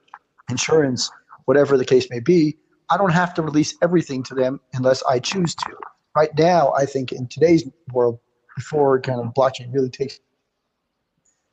insurance 0.49 1.11
whatever 1.45 1.77
the 1.77 1.85
case 1.85 2.09
may 2.09 2.19
be 2.19 2.57
i 2.89 2.97
don't 2.97 3.11
have 3.11 3.33
to 3.33 3.41
release 3.41 3.75
everything 3.81 4.23
to 4.23 4.35
them 4.35 4.59
unless 4.73 5.03
i 5.03 5.19
choose 5.19 5.55
to 5.55 5.71
right 6.15 6.37
now 6.37 6.71
i 6.73 6.85
think 6.85 7.11
in 7.11 7.27
today's 7.27 7.63
world 7.93 8.19
before 8.55 8.99
kind 8.99 9.19
of 9.19 9.33
blockchain 9.33 9.73
really 9.73 9.89
takes 9.89 10.19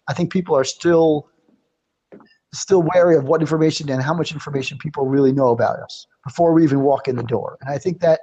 i 0.08 0.12
think 0.12 0.32
people 0.32 0.56
are 0.56 0.64
still 0.64 1.28
still 2.52 2.82
wary 2.82 3.16
of 3.16 3.24
what 3.24 3.40
information 3.40 3.90
and 3.90 4.02
how 4.02 4.14
much 4.14 4.32
information 4.32 4.78
people 4.78 5.06
really 5.06 5.32
know 5.32 5.48
about 5.48 5.78
us 5.80 6.06
before 6.24 6.52
we 6.52 6.62
even 6.64 6.80
walk 6.80 7.08
in 7.08 7.16
the 7.16 7.22
door. 7.22 7.58
And 7.60 7.70
I 7.70 7.78
think 7.78 8.00
that 8.00 8.20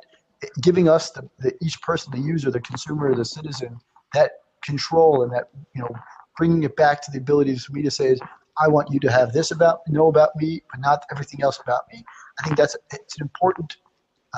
giving 0.62 0.90
us 0.90 1.12
the, 1.12 1.30
the 1.40 1.54
each 1.62 1.82
person, 1.82 2.12
the 2.12 2.20
user, 2.20 2.52
the 2.52 2.60
consumer, 2.60 3.16
the 3.16 3.26
citizen, 3.26 3.80
that 4.14 4.32
control 4.64 5.24
and 5.24 5.32
that 5.32 5.50
you 5.76 5.82
know 5.82 5.90
bringing 6.38 6.64
it 6.64 6.76
back 6.76 7.02
to 7.04 7.12
the 7.12 7.18
ability 7.18 7.56
for 7.58 7.74
me 7.74 7.82
to 7.84 7.92
say 7.92 8.08
is 8.08 8.20
I 8.60 8.68
want 8.68 8.92
you 8.92 9.00
to 9.02 9.12
have 9.12 9.34
this 9.34 9.52
about 9.52 9.82
know 9.88 10.08
about 10.08 10.30
me, 10.36 10.62
but 10.72 10.80
not 10.80 11.06
everything 11.12 11.42
else 11.42 11.60
about 11.60 11.84
me. 11.92 12.04
I 12.40 12.44
think 12.44 12.58
that's 12.58 12.76
it's 12.92 13.18
an 13.18 13.24
important 13.24 13.78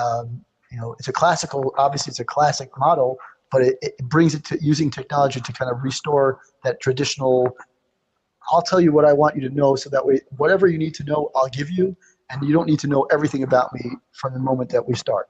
um, 0.01 0.43
you 0.71 0.77
know 0.79 0.95
it's 0.99 1.07
a 1.07 1.13
classical 1.13 1.73
obviously 1.77 2.11
it's 2.11 2.19
a 2.19 2.25
classic 2.25 2.69
model, 2.77 3.17
but 3.51 3.61
it, 3.61 3.77
it 3.81 3.97
brings 4.03 4.35
it 4.35 4.43
to 4.45 4.57
using 4.61 4.89
technology 4.89 5.39
to 5.39 5.53
kind 5.53 5.71
of 5.71 5.83
restore 5.83 6.39
that 6.63 6.81
traditional 6.81 7.55
I'll 8.51 8.61
tell 8.61 8.79
you 8.79 8.91
what 8.91 9.05
I 9.05 9.13
want 9.13 9.35
you 9.35 9.41
to 9.49 9.53
know 9.53 9.75
so 9.75 9.89
that 9.89 10.05
way 10.05 10.21
whatever 10.37 10.67
you 10.67 10.77
need 10.77 10.93
to 10.95 11.03
know 11.03 11.31
I'll 11.35 11.49
give 11.49 11.69
you 11.71 11.95
and 12.29 12.43
you 12.43 12.53
don't 12.53 12.67
need 12.67 12.79
to 12.79 12.87
know 12.87 13.03
everything 13.11 13.43
about 13.43 13.73
me 13.73 13.91
from 14.13 14.33
the 14.33 14.39
moment 14.39 14.69
that 14.71 14.87
we 14.87 14.95
start. 14.95 15.27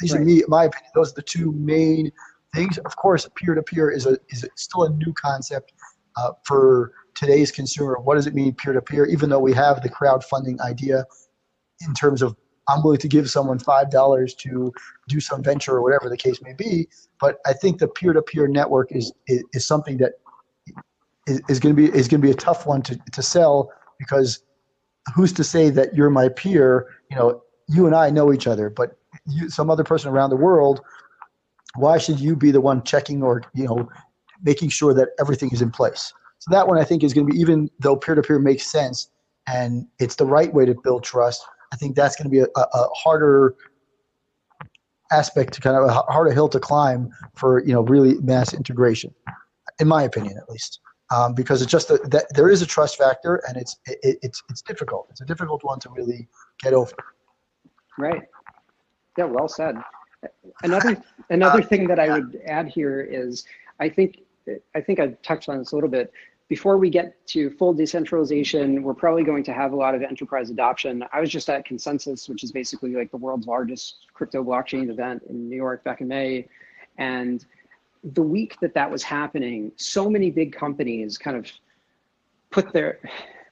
These 0.00 0.12
least 0.12 0.14
right. 0.14 0.20
in 0.20 0.26
me, 0.26 0.42
my 0.48 0.64
opinion, 0.64 0.90
those 0.94 1.12
are 1.12 1.16
the 1.16 1.22
two 1.22 1.52
main 1.52 2.12
things. 2.54 2.78
Of 2.78 2.96
course, 2.96 3.28
peer-to-peer 3.34 3.90
is 3.90 4.06
a 4.06 4.18
is 4.30 4.46
still 4.56 4.84
a 4.84 4.90
new 4.90 5.12
concept 5.12 5.72
uh, 6.16 6.32
for 6.44 6.92
today's 7.14 7.50
consumer. 7.50 7.98
What 8.00 8.14
does 8.16 8.26
it 8.26 8.34
mean 8.34 8.54
peer-to-peer? 8.54 9.06
Even 9.06 9.30
though 9.30 9.38
we 9.38 9.52
have 9.52 9.82
the 9.82 9.88
crowdfunding 9.88 10.60
idea 10.60 11.04
in 11.86 11.94
terms 11.94 12.22
of 12.22 12.36
I'm 12.68 12.82
willing 12.82 12.98
to 12.98 13.08
give 13.08 13.28
someone 13.28 13.58
five 13.58 13.90
dollars 13.90 14.34
to 14.36 14.72
do 15.08 15.20
some 15.20 15.42
venture 15.42 15.72
or 15.72 15.82
whatever 15.82 16.08
the 16.08 16.16
case 16.16 16.40
may 16.42 16.52
be, 16.52 16.88
but 17.20 17.38
I 17.44 17.52
think 17.52 17.78
the 17.78 17.88
peer-to-peer 17.88 18.46
network 18.48 18.92
is 18.92 19.12
is, 19.26 19.42
is 19.52 19.66
something 19.66 19.96
that 19.98 20.12
is, 21.26 21.40
is 21.48 21.60
going 21.60 21.74
to 21.74 21.82
be 21.82 21.88
is 21.96 22.08
going 22.08 22.20
to 22.20 22.26
be 22.26 22.30
a 22.30 22.36
tough 22.36 22.66
one 22.66 22.82
to, 22.82 22.98
to 23.12 23.22
sell 23.22 23.70
because 23.98 24.44
who's 25.14 25.32
to 25.32 25.44
say 25.44 25.70
that 25.70 25.94
you're 25.94 26.10
my 26.10 26.28
peer? 26.28 26.86
You 27.10 27.16
know, 27.16 27.42
you 27.68 27.86
and 27.86 27.94
I 27.94 28.10
know 28.10 28.32
each 28.32 28.46
other, 28.46 28.70
but 28.70 28.96
you, 29.26 29.50
some 29.50 29.70
other 29.70 29.84
person 29.84 30.10
around 30.10 30.30
the 30.30 30.36
world, 30.36 30.80
why 31.76 31.98
should 31.98 32.20
you 32.20 32.36
be 32.36 32.50
the 32.50 32.60
one 32.60 32.82
checking 32.82 33.22
or 33.22 33.42
you 33.54 33.66
know 33.66 33.88
making 34.42 34.68
sure 34.68 34.94
that 34.94 35.08
everything 35.20 35.50
is 35.52 35.62
in 35.62 35.70
place? 35.70 36.12
So 36.38 36.50
that 36.50 36.66
one 36.66 36.78
I 36.78 36.84
think 36.84 37.04
is 37.04 37.14
going 37.14 37.26
to 37.26 37.32
be 37.32 37.38
even 37.38 37.70
though 37.78 37.96
peer-to-peer 37.96 38.38
makes 38.38 38.70
sense 38.70 39.08
and 39.46 39.86
it's 39.98 40.16
the 40.16 40.26
right 40.26 40.52
way 40.52 40.64
to 40.66 40.74
build 40.82 41.04
trust. 41.04 41.44
I 41.72 41.76
think 41.76 41.96
that's 41.96 42.16
going 42.16 42.24
to 42.24 42.30
be 42.30 42.40
a, 42.40 42.46
a 42.60 42.88
harder 42.94 43.54
aspect 45.10 45.52
to 45.54 45.60
kind 45.60 45.76
of 45.76 45.84
a 45.84 45.92
harder 46.12 46.32
hill 46.32 46.48
to 46.48 46.60
climb 46.60 47.10
for 47.34 47.64
you 47.64 47.72
know 47.72 47.82
really 47.82 48.14
mass 48.20 48.52
integration, 48.54 49.14
in 49.78 49.88
my 49.88 50.02
opinion 50.02 50.36
at 50.38 50.48
least 50.48 50.80
um, 51.12 51.34
because 51.34 51.60
it's 51.60 51.70
just 51.70 51.90
a, 51.90 51.98
that 52.04 52.26
there 52.34 52.48
is 52.48 52.62
a 52.62 52.66
trust 52.66 52.96
factor 52.96 53.42
and 53.46 53.56
it's 53.56 53.76
it, 53.86 54.18
it's 54.22 54.42
it's 54.48 54.62
difficult. 54.62 55.08
It's 55.10 55.20
a 55.20 55.24
difficult 55.24 55.62
one 55.62 55.78
to 55.80 55.90
really 55.90 56.28
get 56.60 56.72
over. 56.72 56.94
Right. 57.98 58.22
Yeah. 59.18 59.24
Well 59.24 59.48
said. 59.48 59.76
Another 60.62 60.90
uh, 60.96 61.22
another 61.30 61.60
uh, 61.60 61.66
thing 61.66 61.86
that 61.88 61.98
I 61.98 62.08
would 62.08 62.40
add 62.46 62.68
here 62.68 63.00
is 63.00 63.44
I 63.80 63.88
think 63.88 64.20
I 64.74 64.80
think 64.80 65.00
I 65.00 65.08
touched 65.22 65.48
on 65.48 65.58
this 65.58 65.72
a 65.72 65.74
little 65.74 65.90
bit. 65.90 66.12
Before 66.48 66.76
we 66.76 66.90
get 66.90 67.26
to 67.28 67.48
full 67.50 67.72
decentralization, 67.72 68.82
we're 68.82 68.92
probably 68.92 69.24
going 69.24 69.42
to 69.44 69.54
have 69.54 69.72
a 69.72 69.76
lot 69.76 69.94
of 69.94 70.02
enterprise 70.02 70.50
adoption. 70.50 71.02
I 71.10 71.20
was 71.20 71.30
just 71.30 71.48
at 71.48 71.64
Consensus, 71.64 72.28
which 72.28 72.44
is 72.44 72.52
basically 72.52 72.94
like 72.94 73.10
the 73.10 73.16
world's 73.16 73.46
largest 73.46 74.06
crypto 74.12 74.44
blockchain 74.44 74.90
event 74.90 75.22
in 75.30 75.48
New 75.48 75.56
York 75.56 75.82
back 75.82 76.02
in 76.02 76.08
May, 76.08 76.46
and 76.98 77.44
the 78.04 78.22
week 78.22 78.56
that 78.60 78.74
that 78.74 78.90
was 78.90 79.02
happening, 79.02 79.72
so 79.76 80.10
many 80.10 80.30
big 80.30 80.52
companies 80.52 81.16
kind 81.16 81.36
of 81.36 81.50
put 82.50 82.72
their 82.72 82.98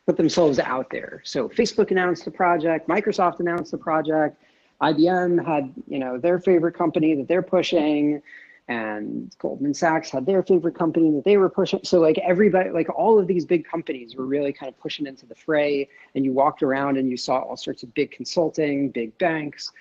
put 0.07 0.17
themselves 0.17 0.59
out 0.59 0.91
there. 0.91 1.23
So 1.25 1.49
Facebook 1.49 1.91
announced 1.91 2.25
the 2.25 2.31
project, 2.31 2.89
Microsoft 2.89 3.41
announced 3.41 3.71
the 3.71 3.79
project, 3.79 4.37
IBM 4.83 5.45
had 5.45 5.73
you 5.89 5.99
know 5.99 6.19
their 6.19 6.39
favorite 6.39 6.75
company 6.75 7.15
that 7.15 7.29
they're 7.29 7.43
pushing, 7.43 8.23
and 8.69 9.35
Goldman 9.39 9.75
Sachs 9.75 10.11
had 10.11 10.27
their 10.27 10.43
favorite 10.43 10.77
company 10.77 11.11
that 11.13 11.25
they 11.25 11.37
were 11.37 11.51
pushing. 11.51 11.81
So 11.83 12.01
like 12.01 12.19
everybody, 12.19 12.71
like 12.71 12.89
all 12.89 13.19
of 13.19 13.27
these 13.27 13.45
big 13.45 13.67
companies 13.67 14.17
were 14.17 14.27
really 14.27 14.53
kind 14.53 14.73
of 14.73 14.79
pushing 14.79 15.07
into 15.07 15.27
the 15.27 15.35
fray. 15.35 15.89
And 16.15 16.25
you 16.25 16.33
walked 16.33 16.63
around 16.63 16.97
and 16.97 17.11
you 17.11 17.17
saw 17.17 17.41
all 17.41 17.57
sorts 17.57 17.83
of 17.83 17.93
big 17.95 18.11
consulting, 18.11 18.91
big 18.91 19.17
banks, 19.19 19.73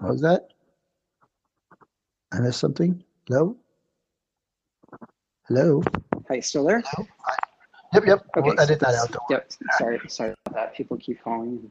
What 0.00 0.12
was 0.12 0.20
that? 0.20 0.48
I 2.32 2.40
missed 2.40 2.60
something? 2.60 3.02
Hello? 3.26 3.56
Hello? 5.48 5.82
Are 6.28 6.36
you 6.36 6.42
still 6.42 6.64
there? 6.64 6.82
Hello? 6.86 7.08
Yep, 7.94 8.06
yep. 8.06 8.26
Okay. 8.36 8.48
We'll 8.48 8.60
edit 8.60 8.80
that 8.80 8.94
out. 8.94 9.14
Yep. 9.30 9.52
Sorry, 9.78 10.00
sorry 10.08 10.34
about 10.46 10.54
that. 10.54 10.74
People 10.74 10.96
keep 10.96 11.22
calling, 11.22 11.70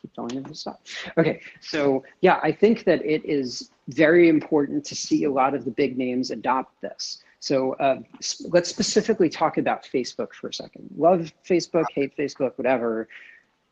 keep 0.00 0.12
telling 0.14 0.34
them 0.34 0.44
to 0.44 0.54
stop. 0.54 0.84
Okay. 1.18 1.40
So 1.60 2.04
yeah, 2.20 2.40
I 2.42 2.52
think 2.52 2.84
that 2.84 3.04
it 3.04 3.24
is 3.24 3.70
very 3.88 4.28
important 4.28 4.84
to 4.86 4.94
see 4.94 5.24
a 5.24 5.30
lot 5.30 5.54
of 5.54 5.64
the 5.64 5.70
big 5.70 5.96
names 5.96 6.30
adopt 6.30 6.80
this. 6.80 7.22
So 7.40 7.72
uh, 7.74 8.00
let's 8.48 8.68
specifically 8.68 9.28
talk 9.28 9.58
about 9.58 9.84
Facebook 9.84 10.32
for 10.32 10.48
a 10.48 10.54
second. 10.54 10.88
Love 10.96 11.32
Facebook, 11.44 11.84
hate 11.92 12.16
Facebook, 12.16 12.52
whatever 12.56 13.08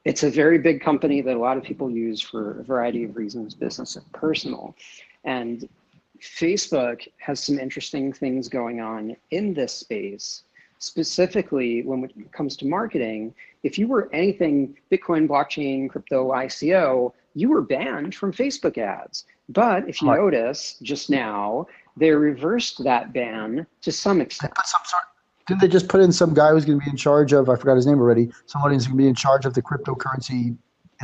it's 0.04 0.22
a 0.22 0.30
very 0.30 0.58
big 0.58 0.80
company 0.80 1.20
that 1.20 1.36
a 1.36 1.38
lot 1.38 1.56
of 1.56 1.62
people 1.62 1.90
use 1.90 2.20
for 2.20 2.60
a 2.60 2.64
variety 2.64 3.04
of 3.04 3.16
reasons, 3.16 3.54
business 3.54 3.96
and 3.96 4.12
personal. 4.12 4.74
And 5.24 5.68
Facebook 6.20 7.06
has 7.18 7.40
some 7.40 7.58
interesting 7.58 8.12
things 8.12 8.48
going 8.48 8.80
on 8.80 9.16
in 9.30 9.52
this 9.52 9.72
space. 9.72 10.44
Specifically, 10.80 11.82
when 11.82 12.04
it 12.04 12.32
comes 12.32 12.56
to 12.56 12.66
marketing, 12.66 13.34
if 13.62 13.78
you 13.78 13.86
were 13.86 14.08
anything 14.12 14.76
Bitcoin, 14.90 15.28
blockchain, 15.28 15.88
crypto, 15.88 16.30
ICO, 16.30 17.12
you 17.34 17.50
were 17.50 17.60
banned 17.60 18.14
from 18.14 18.32
Facebook 18.32 18.78
ads. 18.78 19.26
But 19.50 19.88
if 19.88 20.00
you 20.00 20.08
right. 20.08 20.18
notice 20.18 20.76
just 20.82 21.10
now, 21.10 21.66
they 21.96 22.10
reversed 22.10 22.82
that 22.82 23.12
ban 23.12 23.66
to 23.82 23.92
some 23.92 24.20
extent. 24.20 24.54
Some 24.64 24.80
sort, 24.84 25.02
didn't 25.46 25.60
they 25.60 25.68
just 25.68 25.88
put 25.88 26.00
in 26.00 26.12
some 26.12 26.32
guy 26.32 26.50
who's 26.50 26.64
going 26.64 26.78
to 26.78 26.84
be 26.84 26.90
in 26.90 26.96
charge 26.96 27.32
of? 27.32 27.48
I 27.48 27.56
forgot 27.56 27.76
his 27.76 27.86
name 27.86 27.98
already. 27.98 28.30
Somebody 28.46 28.76
who's 28.76 28.86
going 28.86 28.96
to 28.96 29.02
be 29.02 29.08
in 29.08 29.14
charge 29.14 29.44
of 29.44 29.54
the 29.54 29.62
cryptocurrency 29.62 30.56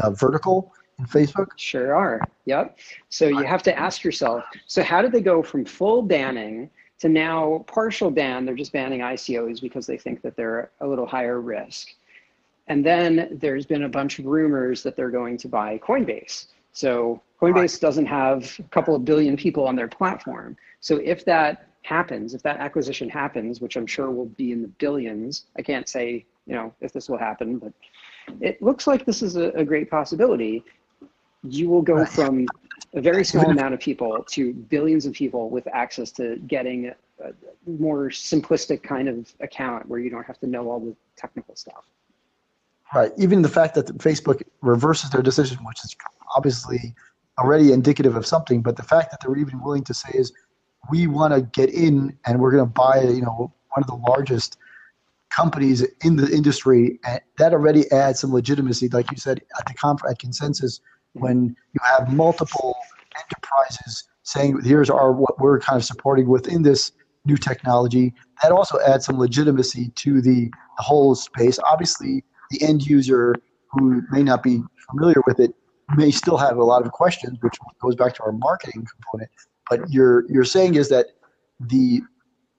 uh, 0.03 0.11
vertical 0.11 0.73
in 0.99 1.07
Facebook. 1.07 1.49
Sure 1.57 1.95
are. 1.95 2.23
Yep. 2.47 2.79
So 3.09 3.27
you 3.27 3.43
have 3.43 3.62
to 3.65 3.79
ask 3.79 4.05
yourself. 4.05 4.45
So 4.67 4.83
how 4.83 5.03
did 5.03 5.12
they 5.12 5.21
go 5.21 5.43
from 5.43 5.65
full 5.65 6.01
banning 6.01 6.71
to 7.01 7.09
now 7.09 7.65
partial 7.67 8.11
ban? 8.11 8.45
They're 8.45 8.55
just 8.55 8.73
banning 8.73 9.01
ICOs 9.01 9.61
because 9.61 9.87
they 9.87 9.99
think 9.99 10.23
that 10.23 10.37
they're 10.37 10.71
a 10.81 10.87
little 10.87 11.07
higher 11.07 11.41
risk. 11.41 11.89
And 12.69 12.85
then 12.85 13.39
there's 13.41 13.67
been 13.67 13.85
a 13.85 13.89
bunch 13.89 14.19
of 14.19 14.27
rumors 14.27 14.83
that 14.83 14.97
they're 14.97 15.11
going 15.11 15.37
to 15.39 15.49
buy 15.49 15.79
Coinbase. 15.79 16.47
So 16.73 17.23
Coinbase 17.41 17.81
doesn't 17.81 18.07
have 18.07 18.57
a 18.59 18.63
couple 18.65 18.95
of 18.95 19.05
billion 19.05 19.37
people 19.37 19.67
on 19.67 19.77
their 19.77 19.89
platform. 19.89 20.57
So 20.81 20.97
if 20.97 21.25
that 21.27 21.69
happens, 21.83 22.35
if 22.35 22.43
that 22.43 22.59
acquisition 22.59 23.09
happens, 23.09 23.61
which 23.61 23.77
I'm 23.77 23.87
sure 23.87 24.11
will 24.11 24.27
be 24.27 24.53
in 24.53 24.63
the 24.63 24.69
billions, 24.69 25.47
I 25.57 25.63
can't 25.63 25.89
say, 25.89 26.27
you 26.47 26.55
know, 26.55 26.75
if 26.81 26.93
this 26.93 27.09
will 27.09 27.19
happen, 27.19 27.59
but 27.59 27.73
it 28.41 28.61
looks 28.61 28.87
like 28.87 29.07
this 29.07 29.23
is 29.23 29.37
a, 29.37 29.51
a 29.51 29.65
great 29.65 29.89
possibility. 29.91 30.65
You 31.49 31.69
will 31.69 31.83
go 31.83 32.05
from 32.19 32.47
a 32.95 33.01
very 33.01 33.25
small 33.25 33.51
amount 33.51 33.75
of 33.75 33.81
people 33.81 34.25
to 34.31 34.53
billions 34.53 35.07
of 35.07 35.13
people 35.13 35.51
with 35.51 35.67
access 35.69 36.11
to 36.13 36.37
getting 36.47 36.93
a, 37.23 37.33
more 37.67 38.11
simplistic 38.11 38.83
kind 38.83 39.09
of 39.09 39.33
account 39.41 39.89
where 39.89 39.99
you 39.99 40.11
don't 40.11 40.25
have 40.25 40.39
to 40.39 40.47
know 40.47 40.71
all 40.71 40.79
the 40.79 40.95
technical 41.17 41.57
stuff. 41.57 41.85
Right. 42.95 43.11
Even 43.19 43.43
the 43.43 43.49
fact 43.49 43.75
that 43.75 43.87
Facebook 43.99 44.43
reverses 44.61 45.11
their 45.11 45.23
decision, 45.23 45.59
which 45.65 45.85
is 45.85 45.97
obviously 46.37 46.95
already 47.39 47.73
indicative 47.73 48.17
of 48.17 48.27
something, 48.27 48.63
but 48.63 48.77
the 48.77 48.83
fact 48.83 49.11
that 49.11 49.21
they're 49.21 49.37
even 49.37 49.61
willing 49.61 49.83
to 49.85 49.95
say 49.95 50.11
is 50.15 50.33
we 50.91 51.07
want 51.07 51.35
to 51.35 51.43
get 51.43 51.71
in 51.71 52.17
and 52.27 52.39
we're 52.39 52.53
going 52.53 52.65
to 52.65 52.71
buy, 52.71 53.03
you 53.03 53.23
know, 53.23 53.53
one 53.75 53.83
of 53.83 53.87
the 53.87 53.97
largest 54.09 54.57
companies 55.35 55.85
in 56.05 56.17
the 56.17 56.31
industry. 56.31 57.01
And 57.05 57.21
that 57.39 57.53
already 57.53 57.91
adds 57.91 58.21
some 58.21 58.33
legitimacy, 58.33 58.89
like 58.89 59.11
you 59.11 59.17
said 59.17 59.43
at 59.59 59.67
the 59.67 59.75
conf- 59.75 60.03
at 60.09 60.19
consensus, 60.19 60.81
when 61.21 61.57
you 61.73 61.81
have 61.83 62.13
multiple 62.13 62.77
enterprises 63.19 64.09
saying, 64.23 64.61
here's 64.65 64.91
our 64.91 65.13
what 65.13 65.39
we're 65.39 65.61
kind 65.61 65.77
of 65.77 65.85
supporting 65.85 66.29
within 66.29 66.63
this 66.63 66.93
new 67.25 67.37
technology. 67.37 68.15
That 68.43 68.53
also 68.53 68.79
adds 68.81 69.07
some 69.07 69.19
legitimacy 69.19 69.91
to 69.97 70.21
the, 70.21 70.51
the 70.77 70.83
whole 70.83 71.15
space. 71.15 71.59
Obviously, 71.65 72.25
the 72.51 72.63
end 72.63 72.87
user 72.87 73.35
who 73.73 74.03
may 74.11 74.23
not 74.23 74.43
be 74.43 74.63
familiar 74.91 75.23
with 75.27 75.41
it 75.41 75.55
may 75.97 76.11
still 76.11 76.37
have 76.37 76.57
a 76.57 76.65
lot 76.65 76.85
of 76.85 76.93
questions, 76.93 77.39
which 77.41 77.57
goes 77.81 77.95
back 77.95 78.15
to 78.15 78.23
our 78.23 78.33
marketing 78.33 78.87
component. 78.95 79.31
But 79.69 79.91
you're 79.91 80.25
you're 80.31 80.45
saying 80.45 80.75
is 80.75 80.89
that 80.89 81.07
the 81.61 82.03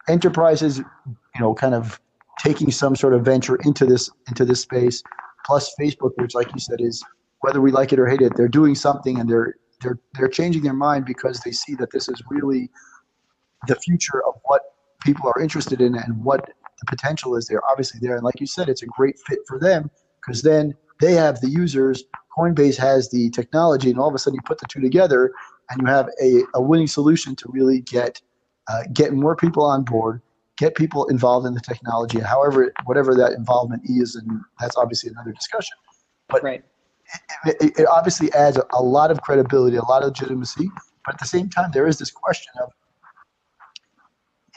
enterprises, 0.08 0.80
you 0.80 1.42
know, 1.42 1.54
kind 1.54 1.74
of 1.74 2.00
taking 2.40 2.72
some 2.72 2.96
sort 2.96 3.14
of 3.14 3.24
venture 3.24 3.56
into 3.58 3.86
this 3.86 4.10
into 4.28 4.46
this 4.46 4.62
space, 4.62 5.04
plus 5.46 5.74
Facebook, 5.80 6.12
which, 6.18 6.36
like 6.36 6.52
you 6.54 6.60
said, 6.60 6.82
is 6.82 7.04
whether 7.42 7.62
we 7.62 7.72
like 7.72 7.94
it 7.94 8.00
or 8.00 8.08
hate 8.08 8.22
it, 8.22 8.36
they're 8.36 8.48
doing 8.48 8.76
something 8.76 9.20
and 9.20 9.30
they're 9.30 9.56
they're 9.82 10.00
they're 10.16 10.28
changing 10.28 10.64
their 10.64 10.74
mind 10.74 11.06
because 11.06 11.40
they 11.42 11.52
see 11.52 11.76
that 11.76 11.92
this 11.92 12.10
is 12.10 12.22
really 12.30 12.70
the 13.68 13.76
future 13.76 14.24
of 14.26 14.36
what 14.44 14.62
people 15.02 15.32
are 15.34 15.42
interested 15.42 15.82
in 15.82 15.96
and 15.96 16.24
what 16.24 16.46
the 16.46 16.86
potential 16.88 17.36
is 17.36 17.48
there. 17.48 17.62
Obviously, 17.70 18.00
there 18.02 18.16
and 18.16 18.24
like 18.24 18.40
you 18.40 18.48
said, 18.48 18.70
it's 18.70 18.84
a 18.84 18.88
great 18.88 19.18
fit 19.28 19.40
for 19.48 19.60
them 19.60 19.90
because 20.22 20.42
then 20.42 20.74
they 21.00 21.14
have 21.14 21.40
the 21.42 21.50
users. 21.50 22.04
Coinbase 22.38 22.78
has 22.78 23.10
the 23.10 23.32
technology, 23.32 23.90
and 23.90 24.00
all 24.00 24.08
of 24.08 24.14
a 24.14 24.20
sudden 24.20 24.36
you 24.36 24.42
put 24.46 24.60
the 24.60 24.68
two 24.70 24.80
together, 24.80 25.32
and 25.70 25.82
you 25.82 25.88
have 25.88 26.08
a, 26.22 26.44
a 26.54 26.62
winning 26.62 26.88
solution 26.88 27.36
to 27.36 27.46
really 27.50 27.82
get 27.82 28.22
uh, 28.68 28.84
get 28.94 29.14
more 29.14 29.36
people 29.36 29.64
on 29.64 29.84
board, 29.84 30.22
get 30.58 30.76
people 30.76 31.06
involved 31.08 31.48
in 31.48 31.54
the 31.54 31.62
technology, 31.62 32.20
however, 32.20 32.72
whatever 32.86 33.16
that 33.16 33.32
involvement 33.32 33.82
is, 33.86 34.16
and 34.16 34.42
that's 34.60 34.76
obviously 34.76 35.10
another 35.10 35.32
discussion. 35.32 35.76
But 36.30 36.44
right. 36.44 36.64
It, 37.46 37.80
it, 37.80 37.88
obviously 37.88 38.32
adds 38.34 38.58
a, 38.58 38.64
a 38.72 38.82
lot 38.82 39.12
of 39.12 39.22
credibility, 39.22 39.78
a 39.78 39.84
lot 39.84 40.04
of 40.04 40.10
legitimacy. 40.10 40.70
But 41.06 41.16
at 41.16 41.20
the 41.20 41.28
same 41.28 41.50
time, 41.50 41.72
there 41.74 41.88
is 41.88 41.98
this 41.98 42.12
question 42.12 42.52
of, 42.62 42.72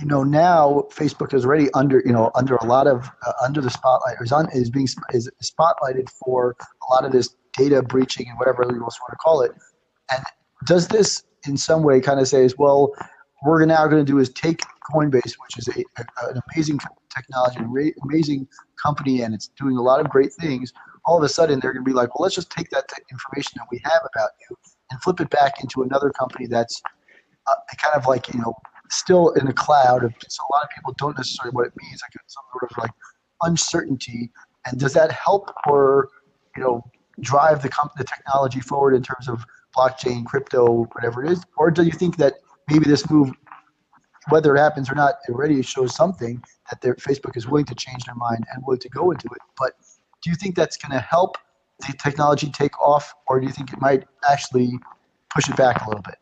you 0.00 0.06
know, 0.06 0.24
now 0.24 0.86
Facebook 0.90 1.34
is 1.34 1.44
already 1.44 1.70
under, 1.74 2.02
you 2.04 2.12
know, 2.12 2.30
under 2.34 2.56
a 2.56 2.64
lot 2.64 2.86
of 2.86 3.08
uh, 3.26 3.32
under 3.42 3.60
the 3.60 3.70
spotlight, 3.70 4.16
is 4.20 4.32
on 4.32 4.48
is 4.52 4.70
being 4.70 4.88
is 5.12 5.30
spotlighted 5.42 6.08
for 6.10 6.56
a 6.60 6.92
lot 6.92 7.04
of 7.04 7.12
this 7.12 7.36
data 7.56 7.82
breaching 7.82 8.26
and 8.28 8.38
whatever 8.38 8.62
you 8.62 8.80
want 8.80 8.94
to 9.10 9.16
call 9.16 9.42
it. 9.42 9.52
And 10.10 10.22
does 10.64 10.88
this 10.88 11.22
in 11.46 11.56
some 11.56 11.82
way 11.82 12.00
kind 12.00 12.20
of 12.20 12.28
say, 12.28 12.48
well, 12.58 12.94
we're 13.42 13.64
now 13.64 13.86
going 13.86 14.04
to 14.04 14.10
do 14.10 14.18
is 14.18 14.30
take 14.30 14.62
Coinbase, 14.92 15.34
which 15.42 15.58
is 15.58 15.68
a, 15.68 15.80
a, 15.98 16.28
an 16.30 16.40
amazing 16.54 16.78
technology, 17.14 17.60
amazing 18.02 18.48
company, 18.82 19.22
and 19.22 19.34
it's 19.34 19.48
doing 19.58 19.76
a 19.76 19.82
lot 19.82 20.00
of 20.00 20.08
great 20.08 20.32
things. 20.32 20.72
All 21.04 21.16
of 21.16 21.24
a 21.24 21.28
sudden, 21.28 21.60
they're 21.60 21.72
going 21.72 21.84
to 21.84 21.88
be 21.88 21.94
like, 21.94 22.18
well, 22.18 22.24
let's 22.24 22.34
just 22.34 22.50
take 22.50 22.70
that 22.70 22.84
information 23.10 23.52
that 23.56 23.66
we 23.70 23.80
have 23.84 24.02
about 24.14 24.30
you 24.48 24.56
and 24.90 25.02
flip 25.02 25.20
it 25.20 25.30
back 25.30 25.60
into 25.62 25.82
another 25.82 26.10
company 26.10 26.46
that's 26.46 26.82
uh, 27.46 27.54
kind 27.78 27.94
of 27.94 28.06
like, 28.06 28.32
you 28.32 28.40
know, 28.40 28.54
still 28.90 29.30
in 29.30 29.46
a 29.48 29.52
cloud. 29.52 30.04
Of, 30.04 30.12
so 30.28 30.42
a 30.42 30.52
lot 30.54 30.64
of 30.64 30.70
people 30.70 30.94
don't 30.98 31.16
necessarily 31.16 31.52
what 31.54 31.66
it 31.66 31.72
means, 31.80 32.00
like 32.02 32.12
some 32.26 32.44
sort 32.52 32.70
of 32.70 32.78
like 32.78 32.90
uncertainty. 33.42 34.30
And 34.66 34.78
does 34.78 34.92
that 34.92 35.10
help 35.10 35.50
or, 35.66 36.10
you 36.56 36.62
know, 36.62 36.84
drive 37.20 37.62
the, 37.62 37.68
comp- 37.68 37.94
the 37.96 38.04
technology 38.04 38.60
forward 38.60 38.94
in 38.94 39.02
terms 39.02 39.28
of 39.28 39.44
blockchain, 39.76 40.26
crypto, 40.26 40.84
whatever 40.92 41.24
it 41.24 41.32
is? 41.32 41.42
Or 41.56 41.70
do 41.70 41.82
you 41.82 41.92
think 41.92 42.16
that 42.16 42.34
maybe 42.68 42.84
this 42.84 43.08
move, 43.10 43.30
whether 44.28 44.54
it 44.54 44.58
happens 44.58 44.90
or 44.90 44.94
not, 44.94 45.14
it 45.28 45.32
already 45.32 45.62
shows 45.62 45.94
something 45.94 46.42
that 46.68 46.80
their 46.82 46.94
Facebook 46.96 47.36
is 47.36 47.46
willing 47.46 47.64
to 47.66 47.74
change 47.74 48.04
their 48.04 48.14
mind 48.14 48.44
and 48.52 48.62
willing 48.66 48.80
to 48.80 48.88
go 48.88 49.10
into 49.10 49.26
it. 49.26 49.40
But 49.58 49.72
do 50.22 50.30
you 50.30 50.36
think 50.36 50.54
that's 50.54 50.76
going 50.76 50.92
to 50.92 51.00
help 51.00 51.36
the 51.86 51.92
technology 51.94 52.50
take 52.50 52.78
off, 52.80 53.14
or 53.26 53.40
do 53.40 53.46
you 53.46 53.52
think 53.52 53.72
it 53.72 53.80
might 53.80 54.04
actually 54.30 54.72
push 55.34 55.48
it 55.48 55.56
back 55.56 55.84
a 55.84 55.88
little 55.88 56.02
bit? 56.02 56.16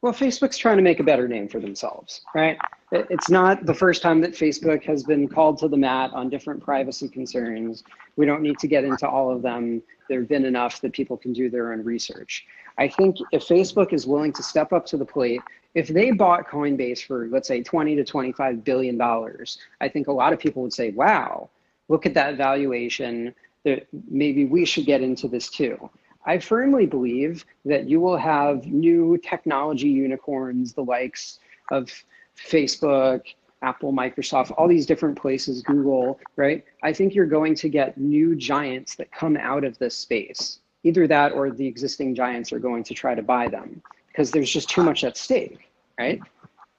Well, 0.00 0.12
Facebook's 0.12 0.56
trying 0.56 0.76
to 0.76 0.82
make 0.82 1.00
a 1.00 1.02
better 1.02 1.26
name 1.26 1.48
for 1.48 1.58
themselves, 1.58 2.20
right? 2.32 2.56
It's 2.92 3.28
not 3.28 3.66
the 3.66 3.74
first 3.74 4.00
time 4.00 4.20
that 4.20 4.30
Facebook 4.30 4.84
has 4.84 5.02
been 5.02 5.26
called 5.28 5.58
to 5.58 5.68
the 5.68 5.76
mat 5.76 6.12
on 6.12 6.30
different 6.30 6.62
privacy 6.62 7.08
concerns. 7.08 7.82
We 8.16 8.24
don't 8.24 8.40
need 8.40 8.58
to 8.60 8.68
get 8.68 8.84
into 8.84 9.08
all 9.08 9.30
of 9.30 9.42
them. 9.42 9.82
There 10.08 10.20
have 10.20 10.28
been 10.28 10.44
enough 10.44 10.80
that 10.82 10.92
people 10.92 11.16
can 11.16 11.32
do 11.32 11.50
their 11.50 11.72
own 11.72 11.82
research. 11.82 12.46
I 12.78 12.86
think 12.86 13.16
if 13.32 13.46
Facebook 13.46 13.92
is 13.92 14.06
willing 14.06 14.32
to 14.34 14.42
step 14.42 14.72
up 14.72 14.86
to 14.86 14.96
the 14.96 15.04
plate, 15.04 15.42
if 15.74 15.88
they 15.88 16.12
bought 16.12 16.48
Coinbase 16.48 17.04
for, 17.04 17.26
let's 17.28 17.48
say, 17.48 17.62
20 17.62 17.96
to 17.96 18.04
25 18.04 18.62
billion 18.62 18.96
dollars, 18.96 19.58
I 19.80 19.88
think 19.88 20.06
a 20.06 20.12
lot 20.12 20.32
of 20.32 20.38
people 20.38 20.62
would 20.62 20.72
say, 20.72 20.90
wow, 20.90 21.50
look 21.88 22.06
at 22.06 22.14
that 22.14 22.36
valuation. 22.36 23.34
That 23.64 23.86
maybe 24.08 24.44
we 24.44 24.64
should 24.64 24.86
get 24.86 25.02
into 25.02 25.26
this 25.26 25.48
too. 25.48 25.90
I 26.24 26.38
firmly 26.38 26.86
believe 26.86 27.44
that 27.64 27.88
you 27.88 28.00
will 28.00 28.16
have 28.16 28.66
new 28.66 29.18
technology 29.18 29.88
unicorns, 29.88 30.74
the 30.74 30.84
likes 30.84 31.38
of 31.70 31.90
Facebook, 32.36 33.22
Apple, 33.62 33.92
Microsoft, 33.92 34.52
all 34.56 34.68
these 34.68 34.86
different 34.86 35.18
places, 35.18 35.62
Google, 35.62 36.20
right? 36.36 36.64
I 36.82 36.92
think 36.92 37.14
you're 37.14 37.26
going 37.26 37.54
to 37.56 37.68
get 37.68 37.98
new 37.98 38.36
giants 38.36 38.94
that 38.96 39.10
come 39.10 39.36
out 39.36 39.64
of 39.64 39.78
this 39.78 39.96
space. 39.96 40.60
Either 40.84 41.06
that 41.08 41.32
or 41.32 41.50
the 41.50 41.66
existing 41.66 42.14
giants 42.14 42.52
are 42.52 42.60
going 42.60 42.84
to 42.84 42.94
try 42.94 43.14
to 43.14 43.22
buy 43.22 43.48
them 43.48 43.82
because 44.08 44.30
there's 44.30 44.50
just 44.50 44.68
too 44.68 44.82
much 44.82 45.04
at 45.04 45.16
stake, 45.16 45.70
right? 45.98 46.20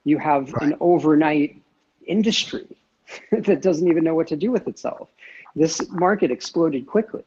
You 0.04 0.18
have 0.18 0.52
right. 0.54 0.62
an 0.62 0.76
overnight 0.80 1.60
industry 2.06 2.66
that 3.32 3.62
doesn't 3.62 3.88
even 3.88 4.04
know 4.04 4.14
what 4.14 4.28
to 4.28 4.36
do 4.36 4.50
with 4.50 4.68
itself. 4.68 5.08
This 5.56 5.88
market 5.90 6.30
exploded 6.30 6.86
quickly, 6.86 7.24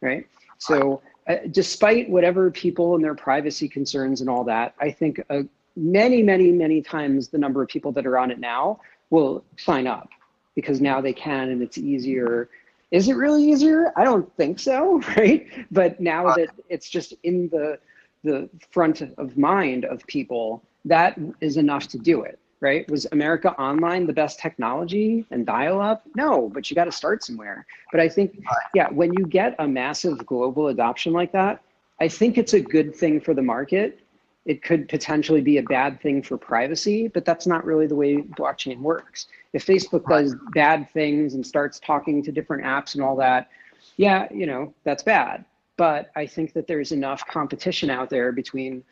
right? 0.00 0.26
So 0.58 1.02
uh, 1.28 1.36
despite 1.50 2.08
whatever 2.10 2.50
people 2.50 2.94
and 2.94 3.04
their 3.04 3.14
privacy 3.14 3.68
concerns 3.68 4.20
and 4.20 4.28
all 4.28 4.44
that, 4.44 4.74
I 4.80 4.90
think 4.90 5.22
uh, 5.30 5.42
many, 5.76 6.22
many, 6.22 6.50
many 6.50 6.82
times 6.82 7.28
the 7.28 7.38
number 7.38 7.62
of 7.62 7.68
people 7.68 7.92
that 7.92 8.06
are 8.06 8.18
on 8.18 8.30
it 8.30 8.38
now 8.38 8.80
will 9.10 9.44
sign 9.56 9.86
up 9.86 10.08
because 10.54 10.80
now 10.80 11.00
they 11.00 11.12
can 11.12 11.50
and 11.50 11.62
it's 11.62 11.78
easier. 11.78 12.48
Is 12.90 13.08
it 13.08 13.14
really 13.14 13.44
easier? 13.44 13.92
I 13.96 14.04
don't 14.04 14.34
think 14.36 14.58
so, 14.58 15.00
right? 15.16 15.46
But 15.70 16.00
now 16.00 16.34
that 16.34 16.48
it's 16.68 16.88
just 16.88 17.14
in 17.22 17.48
the 17.48 17.78
the 18.24 18.48
front 18.70 19.00
of 19.18 19.36
mind 19.36 19.84
of 19.84 20.06
people, 20.06 20.62
that 20.84 21.18
is 21.40 21.56
enough 21.56 21.88
to 21.88 21.98
do 21.98 22.22
it 22.22 22.38
right? 22.62 22.88
Was 22.88 23.06
America 23.10 23.50
Online 23.60 24.06
the 24.06 24.12
best 24.12 24.38
technology 24.38 25.26
and 25.32 25.44
dial 25.44 25.80
up? 25.80 26.04
No, 26.16 26.48
but 26.48 26.70
you 26.70 26.76
got 26.76 26.84
to 26.84 26.92
start 26.92 27.24
somewhere. 27.24 27.66
But 27.90 28.00
I 28.00 28.08
think, 28.08 28.40
yeah, 28.72 28.88
when 28.90 29.12
you 29.12 29.26
get 29.26 29.56
a 29.58 29.66
massive 29.66 30.24
global 30.24 30.68
adoption 30.68 31.12
like 31.12 31.32
that, 31.32 31.60
I 32.00 32.06
think 32.08 32.38
it's 32.38 32.54
a 32.54 32.60
good 32.60 32.94
thing 32.94 33.20
for 33.20 33.34
the 33.34 33.42
market. 33.42 33.98
It 34.46 34.62
could 34.62 34.88
potentially 34.88 35.40
be 35.40 35.58
a 35.58 35.62
bad 35.64 36.00
thing 36.00 36.22
for 36.22 36.38
privacy, 36.38 37.08
but 37.08 37.24
that's 37.24 37.48
not 37.48 37.64
really 37.64 37.88
the 37.88 37.96
way 37.96 38.18
blockchain 38.18 38.78
works. 38.78 39.26
If 39.52 39.66
Facebook 39.66 40.08
does 40.08 40.36
bad 40.54 40.88
things 40.92 41.34
and 41.34 41.44
starts 41.44 41.80
talking 41.80 42.22
to 42.22 42.32
different 42.32 42.64
apps 42.64 42.94
and 42.94 43.02
all 43.02 43.16
that, 43.16 43.50
yeah, 43.96 44.28
you 44.32 44.46
know, 44.46 44.72
that's 44.84 45.02
bad. 45.02 45.44
But 45.76 46.12
I 46.14 46.26
think 46.26 46.52
that 46.52 46.68
there's 46.68 46.92
enough 46.92 47.26
competition 47.26 47.90
out 47.90 48.08
there 48.08 48.30
between 48.30 48.84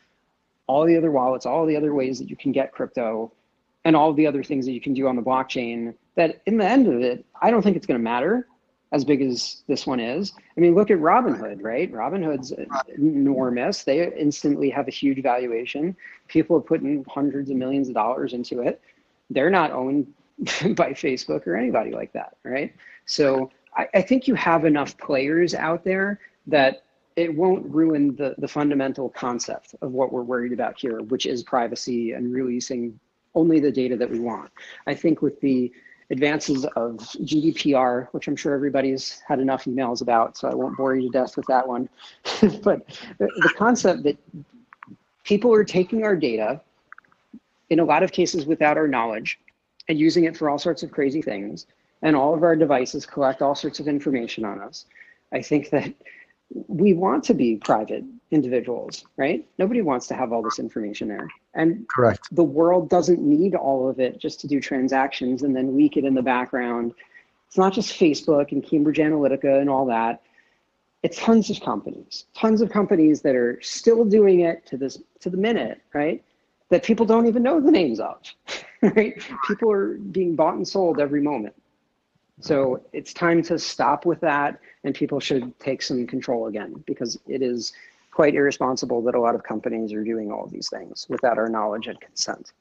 all 0.67 0.85
the 0.85 0.97
other 0.97 1.11
wallets, 1.11 1.45
all 1.45 1.65
the 1.65 1.75
other 1.77 1.93
ways 1.93 2.19
that 2.19 2.29
you 2.29 2.35
can 2.35 2.51
get 2.51 2.73
crypto 2.73 3.31
and 3.85 3.95
all 3.95 4.13
the 4.13 4.27
other 4.27 4.43
things 4.43 4.65
that 4.65 4.73
you 4.73 4.81
can 4.81 4.93
do 4.93 5.07
on 5.07 5.15
the 5.15 5.21
blockchain 5.21 5.93
that 6.15 6.41
in 6.45 6.57
the 6.57 6.65
end 6.65 6.87
of 6.87 7.01
it, 7.01 7.25
I 7.41 7.51
don't 7.51 7.61
think 7.61 7.75
it's 7.77 7.87
going 7.87 7.99
to 7.99 8.03
matter 8.03 8.47
as 8.91 9.05
big 9.05 9.21
as 9.21 9.63
this 9.67 9.87
one 9.87 9.99
is. 9.99 10.33
I 10.57 10.59
mean, 10.59 10.75
look 10.75 10.91
at 10.91 10.97
Robinhood, 10.97 11.63
right? 11.63 11.91
Robinhood's 11.91 12.53
enormous. 12.97 13.83
They 13.83 14.11
instantly 14.17 14.69
have 14.69 14.87
a 14.87 14.91
huge 14.91 15.23
valuation. 15.23 15.95
People 16.27 16.59
have 16.59 16.67
put 16.67 16.81
in 16.81 17.05
hundreds 17.07 17.49
of 17.49 17.55
millions 17.55 17.87
of 17.87 17.93
dollars 17.93 18.33
into 18.33 18.61
it. 18.61 18.81
They're 19.29 19.49
not 19.49 19.71
owned 19.71 20.13
by 20.75 20.91
Facebook 20.91 21.47
or 21.47 21.55
anybody 21.55 21.91
like 21.91 22.11
that, 22.13 22.35
right? 22.43 22.75
So 23.05 23.49
I, 23.77 23.87
I 23.93 24.01
think 24.01 24.27
you 24.27 24.35
have 24.35 24.65
enough 24.65 24.97
players 24.97 25.55
out 25.55 25.83
there 25.85 26.19
that 26.47 26.83
it 27.15 27.33
won't 27.33 27.65
ruin 27.73 28.15
the, 28.15 28.35
the 28.37 28.47
fundamental 28.47 29.09
concept 29.09 29.75
of 29.81 29.91
what 29.91 30.11
we're 30.11 30.23
worried 30.23 30.53
about 30.53 30.79
here, 30.79 31.01
which 31.01 31.25
is 31.25 31.43
privacy 31.43 32.11
and 32.13 32.33
releasing 32.33 32.99
only 33.35 33.59
the 33.59 33.71
data 33.71 33.95
that 33.97 34.09
we 34.09 34.19
want. 34.19 34.51
I 34.87 34.93
think 34.93 35.21
with 35.21 35.39
the 35.41 35.71
advances 36.09 36.65
of 36.75 36.97
GDPR, 36.97 38.07
which 38.11 38.27
I'm 38.27 38.35
sure 38.35 38.53
everybody's 38.53 39.21
had 39.25 39.39
enough 39.39 39.65
emails 39.65 40.01
about, 40.01 40.37
so 40.37 40.49
I 40.49 40.53
won't 40.53 40.75
bore 40.75 40.95
you 40.95 41.03
to 41.03 41.09
death 41.09 41.37
with 41.37 41.45
that 41.47 41.67
one. 41.67 41.87
but 42.63 42.85
the 43.17 43.53
concept 43.57 44.03
that 44.03 44.17
people 45.23 45.53
are 45.53 45.63
taking 45.63 46.03
our 46.03 46.15
data, 46.15 46.61
in 47.69 47.79
a 47.79 47.85
lot 47.85 48.03
of 48.03 48.11
cases 48.11 48.45
without 48.45 48.77
our 48.77 48.87
knowledge, 48.87 49.39
and 49.87 49.97
using 49.97 50.25
it 50.25 50.35
for 50.35 50.49
all 50.49 50.59
sorts 50.59 50.83
of 50.83 50.91
crazy 50.91 51.21
things, 51.21 51.67
and 52.01 52.15
all 52.15 52.33
of 52.33 52.43
our 52.43 52.55
devices 52.55 53.05
collect 53.05 53.41
all 53.41 53.55
sorts 53.55 53.79
of 53.79 53.87
information 53.87 54.43
on 54.43 54.59
us. 54.59 54.85
I 55.31 55.41
think 55.41 55.69
that 55.69 55.93
we 56.67 56.93
want 56.93 57.23
to 57.25 57.33
be 57.33 57.55
private 57.55 58.03
individuals, 58.31 59.05
right? 59.17 59.45
Nobody 59.57 59.81
wants 59.81 60.07
to 60.07 60.15
have 60.15 60.31
all 60.31 60.41
this 60.41 60.57
information 60.57 61.09
there. 61.09 61.27
And 61.53 61.87
correct. 61.89 62.29
The 62.31 62.43
world 62.43 62.89
doesn't 62.89 63.21
need 63.21 63.55
all 63.55 63.89
of 63.89 63.99
it 63.99 64.19
just 64.19 64.39
to 64.41 64.47
do 64.47 64.59
transactions 64.59 65.43
and 65.43 65.55
then 65.55 65.77
leak 65.77 65.97
it 65.97 66.05
in 66.05 66.13
the 66.13 66.21
background. 66.21 66.93
It's 67.47 67.57
not 67.57 67.73
just 67.73 67.99
Facebook 67.99 68.53
and 68.53 68.63
Cambridge 68.63 68.97
Analytica 68.97 69.59
and 69.59 69.69
all 69.69 69.85
that. 69.87 70.21
It's 71.03 71.17
tons 71.17 71.49
of 71.49 71.59
companies, 71.59 72.25
tons 72.33 72.61
of 72.61 72.69
companies 72.69 73.21
that 73.23 73.35
are 73.35 73.59
still 73.61 74.05
doing 74.05 74.41
it 74.41 74.65
to 74.67 74.77
this 74.77 74.99
to 75.19 75.29
the 75.29 75.37
minute, 75.37 75.81
right? 75.93 76.23
That 76.69 76.83
people 76.83 77.05
don't 77.05 77.27
even 77.27 77.43
know 77.43 77.59
the 77.59 77.71
names 77.71 77.99
of, 77.99 78.21
right? 78.81 79.21
People 79.47 79.71
are 79.71 79.95
being 79.95 80.35
bought 80.35 80.55
and 80.55 80.65
sold 80.65 80.99
every 80.99 81.21
moment. 81.21 81.55
So 82.39 82.83
it's 82.91 83.13
time 83.13 83.43
to 83.43 83.59
stop 83.59 84.05
with 84.05 84.19
that, 84.21 84.59
and 84.83 84.95
people 84.95 85.19
should 85.19 85.57
take 85.59 85.81
some 85.81 86.07
control 86.07 86.47
again 86.47 86.83
because 86.87 87.19
it 87.27 87.41
is 87.43 87.73
quite 88.21 88.35
irresponsible 88.35 89.01
that 89.01 89.15
a 89.15 89.19
lot 89.19 89.33
of 89.33 89.41
companies 89.41 89.91
are 89.93 90.03
doing 90.03 90.31
all 90.31 90.45
these 90.45 90.69
things 90.69 91.07
without 91.09 91.39
our 91.39 91.49
knowledge 91.49 91.87
and 91.87 91.99
consent. 91.99 92.53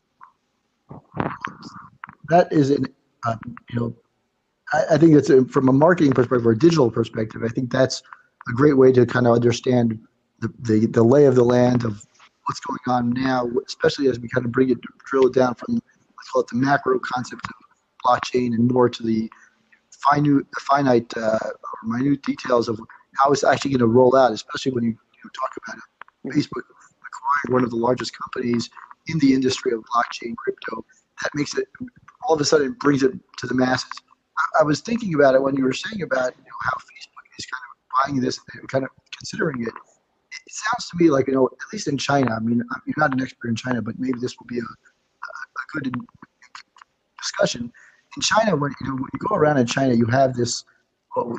That 2.30 2.50
is 2.50 2.70
an, 2.70 2.86
uh, 3.26 3.36
you 3.68 3.78
know, 3.78 3.94
I, 4.72 4.94
I 4.94 4.96
think 4.96 5.12
it's 5.12 5.28
a, 5.28 5.44
from 5.44 5.68
a 5.68 5.72
marketing 5.74 6.12
perspective 6.12 6.46
or 6.46 6.52
a 6.52 6.58
digital 6.58 6.90
perspective. 6.90 7.42
I 7.44 7.48
think 7.48 7.70
that's 7.70 8.02
a 8.48 8.52
great 8.52 8.78
way 8.78 8.90
to 8.90 9.04
kind 9.04 9.26
of 9.26 9.34
understand 9.34 10.00
the, 10.38 10.50
the, 10.60 10.86
the 10.86 11.02
lay 11.02 11.26
of 11.26 11.34
the 11.34 11.44
land 11.44 11.84
of 11.84 12.06
what's 12.46 12.60
going 12.60 12.80
on 12.86 13.10
now, 13.10 13.46
especially 13.66 14.08
as 14.08 14.18
we 14.18 14.30
kind 14.30 14.46
of 14.46 14.52
bring 14.52 14.70
it, 14.70 14.78
drill 15.04 15.26
it 15.26 15.34
down 15.34 15.56
from 15.56 15.74
let's 15.74 16.30
call 16.32 16.40
it 16.40 16.48
the 16.48 16.56
macro 16.56 16.98
concept 17.00 17.44
of 17.44 17.52
blockchain 18.02 18.54
and 18.54 18.70
more 18.70 18.88
to 18.88 19.02
the 19.02 19.30
finite, 19.90 20.46
finite 20.58 21.14
uh, 21.18 21.38
or 21.42 21.78
minute 21.84 22.22
details 22.22 22.66
of 22.66 22.80
how 23.18 23.30
it's 23.30 23.44
actually 23.44 23.72
going 23.72 23.80
to 23.80 23.86
roll 23.86 24.16
out, 24.16 24.32
especially 24.32 24.72
when 24.72 24.84
you 24.84 24.96
know, 25.24 25.30
talk 25.34 25.50
about 25.64 25.78
it. 25.78 26.36
Facebook 26.36 26.62
acquiring 26.62 27.54
one 27.54 27.64
of 27.64 27.70
the 27.70 27.76
largest 27.76 28.12
companies 28.18 28.70
in 29.08 29.18
the 29.18 29.32
industry 29.32 29.72
of 29.72 29.80
blockchain 29.80 30.36
crypto, 30.36 30.84
that 31.22 31.30
makes 31.34 31.56
it 31.56 31.68
all 32.26 32.34
of 32.34 32.40
a 32.40 32.44
sudden 32.44 32.76
brings 32.80 33.02
it 33.02 33.12
to 33.38 33.46
the 33.46 33.54
masses. 33.54 33.90
I, 34.38 34.60
I 34.60 34.64
was 34.64 34.80
thinking 34.80 35.14
about 35.14 35.34
it 35.34 35.42
when 35.42 35.56
you 35.56 35.64
were 35.64 35.72
saying 35.72 36.02
about 36.02 36.36
you 36.36 36.42
know, 36.42 36.58
how 36.62 36.76
Facebook 36.76 37.26
is 37.38 37.46
kind 37.46 37.62
of 37.64 38.06
buying 38.06 38.20
this, 38.20 38.38
and 38.54 38.68
kind 38.68 38.84
of 38.84 38.90
considering 39.16 39.62
it 39.62 39.72
it 40.32 40.52
sounds 40.52 40.88
to 40.90 40.96
me 40.96 41.10
like 41.10 41.26
you 41.26 41.34
know 41.34 41.46
at 41.46 41.72
least 41.72 41.88
in 41.88 41.98
China. 41.98 42.34
I 42.34 42.40
mean, 42.40 42.62
you're 42.86 42.94
not 42.96 43.12
an 43.12 43.20
expert 43.20 43.48
in 43.48 43.56
China, 43.56 43.82
but 43.82 43.98
maybe 43.98 44.18
this 44.20 44.36
will 44.38 44.46
be 44.46 44.58
a, 44.58 44.62
a 44.62 45.80
good 45.80 45.94
discussion. 47.18 47.72
In 48.16 48.22
China, 48.22 48.56
when 48.56 48.72
you 48.80 48.88
know 48.88 48.94
when 48.94 49.08
you 49.12 49.28
go 49.28 49.34
around 49.34 49.58
in 49.58 49.66
China, 49.66 49.94
you 49.94 50.06
have 50.06 50.34
this. 50.34 50.64
Well, 51.16 51.36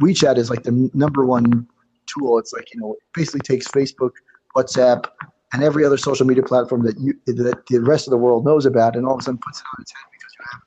WeChat 0.00 0.38
is 0.38 0.48
like 0.48 0.62
the 0.62 0.90
number 0.94 1.24
one 1.24 1.66
tool. 2.14 2.38
It's 2.38 2.52
like 2.52 2.72
you 2.74 2.80
know, 2.80 2.92
it 2.94 2.98
basically 3.14 3.40
takes 3.40 3.68
Facebook, 3.68 4.12
WhatsApp, 4.56 5.06
and 5.52 5.62
every 5.62 5.84
other 5.84 5.96
social 5.96 6.26
media 6.26 6.42
platform 6.42 6.82
that 6.84 6.98
you 7.00 7.14
that 7.26 7.66
the 7.66 7.78
rest 7.80 8.06
of 8.06 8.10
the 8.10 8.18
world 8.18 8.44
knows 8.44 8.66
about, 8.66 8.96
and 8.96 9.06
all 9.06 9.14
of 9.14 9.20
a 9.20 9.22
sudden 9.22 9.38
puts 9.38 9.60
it 9.60 9.64
on 9.76 9.82
its 9.82 9.92
head 9.92 10.06
because 10.12 10.34
you 10.38 10.44
have 10.52 10.62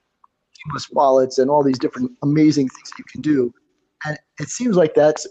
seamless 0.65 0.89
wallets 0.91 1.37
and 1.37 1.49
all 1.49 1.63
these 1.63 1.79
different 1.79 2.11
amazing 2.23 2.69
things 2.69 2.89
that 2.91 2.99
you 2.99 3.05
can 3.05 3.21
do 3.21 3.53
and 4.05 4.17
it 4.39 4.49
seems 4.49 4.75
like 4.75 4.93
that's 4.93 5.27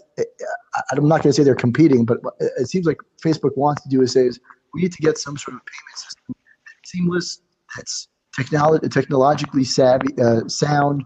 i'm 0.91 1.07
not 1.07 1.21
going 1.21 1.31
to 1.31 1.33
say 1.33 1.43
they're 1.43 1.55
competing 1.55 2.05
but 2.05 2.19
it 2.39 2.67
seems 2.67 2.85
like 2.85 2.97
facebook 3.23 3.55
wants 3.57 3.81
to 3.83 3.89
do 3.89 4.01
is 4.01 4.11
say 4.13 4.25
is 4.25 4.39
we 4.73 4.81
need 4.81 4.91
to 4.91 5.01
get 5.01 5.17
some 5.17 5.37
sort 5.37 5.55
of 5.55 5.61
payment 5.65 5.97
system 5.97 6.35
that's 6.65 6.91
seamless 6.91 7.41
that's 7.75 8.07
technology, 8.35 8.87
technologically 8.89 9.63
savvy 9.63 10.13
uh, 10.21 10.47
sound 10.47 11.03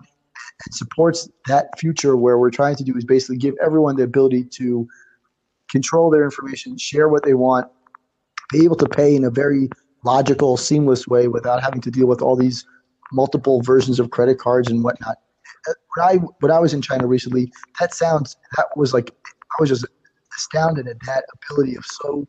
and 0.65 0.73
supports 0.73 1.29
that 1.47 1.67
future 1.77 2.15
where 2.15 2.37
we're 2.37 2.51
trying 2.51 2.75
to 2.75 2.83
do 2.83 2.95
is 2.95 3.03
basically 3.03 3.37
give 3.37 3.55
everyone 3.63 3.95
the 3.95 4.03
ability 4.03 4.43
to 4.43 4.87
control 5.69 6.09
their 6.09 6.23
information 6.23 6.77
share 6.77 7.09
what 7.09 7.23
they 7.23 7.33
want 7.33 7.67
be 8.51 8.63
able 8.63 8.75
to 8.75 8.87
pay 8.87 9.15
in 9.15 9.25
a 9.25 9.29
very 9.29 9.67
logical 10.03 10.55
seamless 10.55 11.07
way 11.07 11.27
without 11.27 11.63
having 11.63 11.81
to 11.81 11.89
deal 11.89 12.07
with 12.07 12.21
all 12.21 12.35
these 12.35 12.65
multiple 13.11 13.61
versions 13.61 13.99
of 13.99 14.11
credit 14.11 14.37
cards 14.37 14.69
and 14.69 14.83
whatnot 14.83 15.17
uh, 15.67 15.73
when 15.95 16.07
I 16.07 16.15
when 16.39 16.51
I 16.51 16.59
was 16.59 16.73
in 16.73 16.81
China 16.81 17.07
recently, 17.07 17.51
that 17.79 17.93
sounds 17.93 18.37
that 18.55 18.67
was 18.75 18.93
like 18.93 19.11
I 19.31 19.55
was 19.59 19.69
just 19.69 19.85
astounded 20.35 20.87
at 20.87 20.99
that 21.05 21.25
ability 21.33 21.75
of 21.75 21.85
so 21.85 22.27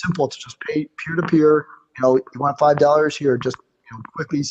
simple 0.00 0.28
to 0.28 0.38
just 0.38 0.58
pay 0.60 0.88
peer 0.98 1.16
to 1.16 1.22
peer. 1.22 1.66
You 1.96 2.02
know, 2.02 2.16
you 2.16 2.40
want 2.40 2.58
five 2.58 2.78
dollars 2.78 3.16
here, 3.16 3.36
just 3.36 3.56
you 3.58 3.96
know, 3.96 4.02
quickly, 4.14 4.42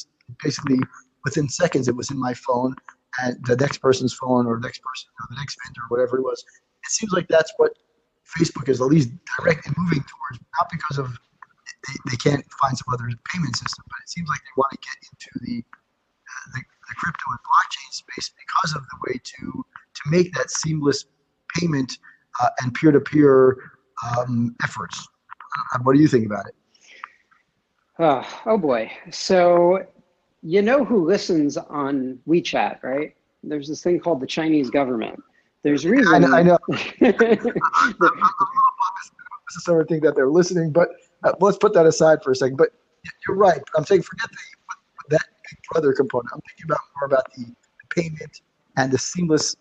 basically 0.43 0.79
within 1.23 1.49
seconds, 1.49 1.87
it 1.87 1.95
was 1.95 2.11
in 2.11 2.19
my 2.19 2.33
phone 2.33 2.75
and 3.21 3.37
the 3.45 3.55
next 3.55 3.79
person's 3.79 4.13
phone 4.13 4.45
or 4.45 4.59
the 4.59 4.67
next 4.67 4.81
person 4.81 5.09
or 5.19 5.27
the 5.29 5.39
next 5.39 5.57
vendor 5.63 5.81
or 5.81 5.97
whatever 5.97 6.17
it 6.17 6.23
was. 6.23 6.43
It 6.83 6.91
seems 6.91 7.11
like 7.11 7.27
that's 7.27 7.51
what 7.57 7.73
Facebook 8.37 8.69
is 8.69 8.81
at 8.81 8.87
least 8.87 9.09
directly 9.39 9.73
moving 9.77 10.03
towards, 10.03 10.43
not 10.59 10.69
because 10.71 10.97
of 10.97 11.17
they, 11.87 12.11
they 12.11 12.17
can't 12.17 12.43
find 12.61 12.77
some 12.77 12.93
other 12.93 13.09
payment 13.33 13.55
system, 13.55 13.85
but 13.87 13.97
it 14.03 14.09
seems 14.09 14.27
like 14.27 14.39
they 14.39 14.55
want 14.57 14.71
to 14.71 14.77
get 14.77 14.97
into 15.07 15.45
the 15.45 15.63
uh, 15.63 16.45
the 16.53 16.61
the 16.87 16.95
crypto 16.95 17.23
and 17.29 17.39
blockchain 17.39 17.91
space 17.91 18.31
because 18.37 18.75
of 18.75 18.83
the 18.83 18.97
way 19.07 19.19
to 19.23 19.65
to 19.93 20.01
make 20.09 20.33
that 20.33 20.49
seamless 20.51 21.05
payment 21.55 21.97
uh, 22.41 22.49
and 22.61 22.73
peer-to-peer 22.73 23.57
um, 24.05 24.55
efforts. 24.63 25.07
Uh, 25.73 25.79
what 25.83 25.95
do 25.95 26.01
you 26.01 26.07
think 26.07 26.25
about 26.25 26.45
it? 26.45 26.55
Oh, 27.99 28.27
oh 28.45 28.57
boy. 28.57 28.91
So 29.09 29.85
you 30.43 30.61
know 30.61 30.85
who 30.85 31.05
listens 31.05 31.57
on 31.57 32.19
WeChat, 32.27 32.83
right? 32.83 33.15
There's 33.43 33.67
this 33.67 33.81
thing 33.81 33.99
called 33.99 34.19
the 34.19 34.27
Chinese 34.27 34.69
government. 34.69 35.21
There's 35.63 35.85
reason. 35.85 36.13
I 36.13 36.19
know. 36.19 36.33
I 36.33 36.43
know. 36.43 36.57
sort 39.49 39.81
of 39.81 39.87
think 39.87 40.03
that 40.03 40.15
they're 40.15 40.29
listening, 40.29 40.71
but 40.71 40.89
uh, 41.23 41.33
let's 41.39 41.57
put 41.57 41.73
that 41.73 41.85
aside 41.85 42.23
for 42.23 42.31
a 42.31 42.35
second. 42.35 42.57
But 42.57 42.69
you're 43.27 43.37
right. 43.37 43.61
I'm 43.75 43.85
saying 43.85 44.03
forget 44.03 44.29
the 45.09 45.19
other 45.75 45.93
component. 45.93 46.29
I'm 46.33 46.41
thinking 46.41 46.65
about 46.65 46.79
more 46.95 47.05
about 47.05 47.33
the 47.33 47.45
payment 47.89 48.41
and 48.77 48.91
the 48.91 48.97
seamless 48.97 49.55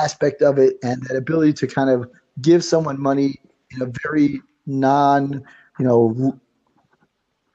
aspect 0.00 0.42
of 0.42 0.58
it 0.58 0.76
and 0.82 1.02
that 1.04 1.16
ability 1.16 1.52
to 1.54 1.66
kind 1.66 1.90
of 1.90 2.10
give 2.40 2.62
someone 2.62 3.00
money 3.00 3.40
in 3.72 3.82
a 3.82 3.92
very 4.02 4.40
non, 4.66 5.42
you 5.78 5.84
know, 5.84 6.38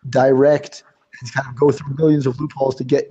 direct 0.10 0.84
and 1.20 1.34
kind 1.34 1.48
of 1.48 1.56
go 1.56 1.72
through 1.72 1.96
millions 1.96 2.26
of 2.26 2.40
loopholes 2.40 2.76
to 2.76 2.84
get 2.84 3.10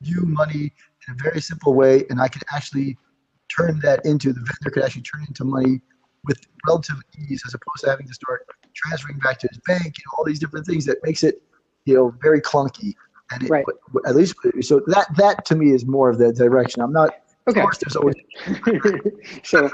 you 0.00 0.20
money 0.22 0.72
in 1.06 1.14
a 1.14 1.22
very 1.22 1.40
simple 1.40 1.74
way. 1.74 2.04
And 2.10 2.20
I 2.20 2.28
can 2.28 2.42
actually 2.54 2.96
turn 3.54 3.80
that 3.80 4.04
into 4.04 4.32
the 4.32 4.40
vendor 4.40 4.70
could 4.72 4.82
actually 4.82 5.02
turn 5.02 5.24
into 5.28 5.44
money 5.44 5.80
with 6.24 6.40
relative 6.66 6.96
ease 7.28 7.42
as 7.46 7.54
opposed 7.54 7.84
to 7.84 7.90
having 7.90 8.06
to 8.06 8.14
start 8.14 8.46
transferring 8.74 9.18
back 9.18 9.38
to 9.38 9.48
his 9.48 9.58
bank, 9.66 9.84
you 9.84 10.04
know, 10.06 10.18
all 10.18 10.24
these 10.24 10.38
different 10.38 10.66
things 10.66 10.84
that 10.86 10.98
makes 11.02 11.22
it, 11.22 11.42
you 11.84 11.94
know, 11.94 12.14
very 12.22 12.40
clunky. 12.40 12.94
And 13.30 13.42
it, 13.42 13.50
right. 13.50 13.64
at 14.06 14.14
least 14.14 14.34
so 14.60 14.80
that 14.86 15.06
that 15.16 15.44
to 15.46 15.54
me 15.54 15.70
is 15.70 15.86
more 15.86 16.10
of 16.10 16.18
the 16.18 16.32
direction. 16.32 16.82
I'm 16.82 16.92
not. 16.92 17.10
Okay. 17.46 17.60
Of 17.60 17.64
course, 17.64 17.78
there's 17.78 17.96
always. 17.96 18.14
so, 19.42 19.70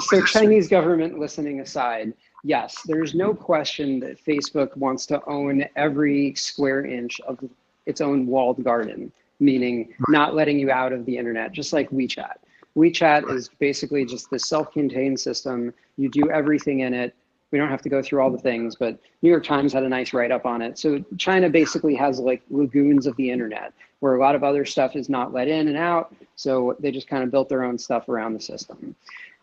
so 0.00 0.24
Chinese 0.24 0.68
government 0.68 1.18
listening 1.18 1.60
aside, 1.60 2.12
yes, 2.44 2.82
there's 2.86 3.14
no 3.14 3.34
question 3.34 4.00
that 4.00 4.24
Facebook 4.24 4.76
wants 4.76 5.06
to 5.06 5.24
own 5.26 5.64
every 5.76 6.34
square 6.34 6.84
inch 6.84 7.20
of 7.20 7.38
its 7.86 8.00
own 8.00 8.26
walled 8.26 8.62
garden, 8.62 9.12
meaning 9.40 9.94
not 10.08 10.34
letting 10.34 10.58
you 10.58 10.70
out 10.70 10.92
of 10.92 11.04
the 11.06 11.16
internet, 11.16 11.52
just 11.52 11.72
like 11.72 11.90
WeChat. 11.90 12.34
WeChat 12.76 13.30
is 13.32 13.48
basically 13.58 14.04
just 14.04 14.30
this 14.30 14.48
self-contained 14.48 15.18
system. 15.18 15.72
You 15.96 16.08
do 16.08 16.30
everything 16.30 16.80
in 16.80 16.94
it 16.94 17.14
we 17.50 17.58
don't 17.58 17.70
have 17.70 17.82
to 17.82 17.88
go 17.88 18.02
through 18.02 18.20
all 18.20 18.30
the 18.30 18.38
things, 18.38 18.76
but 18.76 18.98
New 19.22 19.30
York 19.30 19.44
Times 19.44 19.72
had 19.72 19.82
a 19.82 19.88
nice 19.88 20.12
write 20.12 20.30
up 20.30 20.44
on 20.44 20.60
it. 20.60 20.78
So 20.78 21.02
China 21.16 21.48
basically 21.48 21.94
has 21.94 22.20
like 22.20 22.42
lagoons 22.50 23.06
of 23.06 23.16
the 23.16 23.30
internet 23.30 23.72
where 24.00 24.16
a 24.16 24.20
lot 24.20 24.34
of 24.34 24.44
other 24.44 24.64
stuff 24.64 24.94
is 24.96 25.08
not 25.08 25.32
let 25.32 25.48
in 25.48 25.68
and 25.68 25.76
out. 25.76 26.14
So 26.36 26.76
they 26.78 26.90
just 26.90 27.08
kind 27.08 27.24
of 27.24 27.30
built 27.30 27.48
their 27.48 27.64
own 27.64 27.78
stuff 27.78 28.08
around 28.08 28.34
the 28.34 28.40
system. 28.40 28.94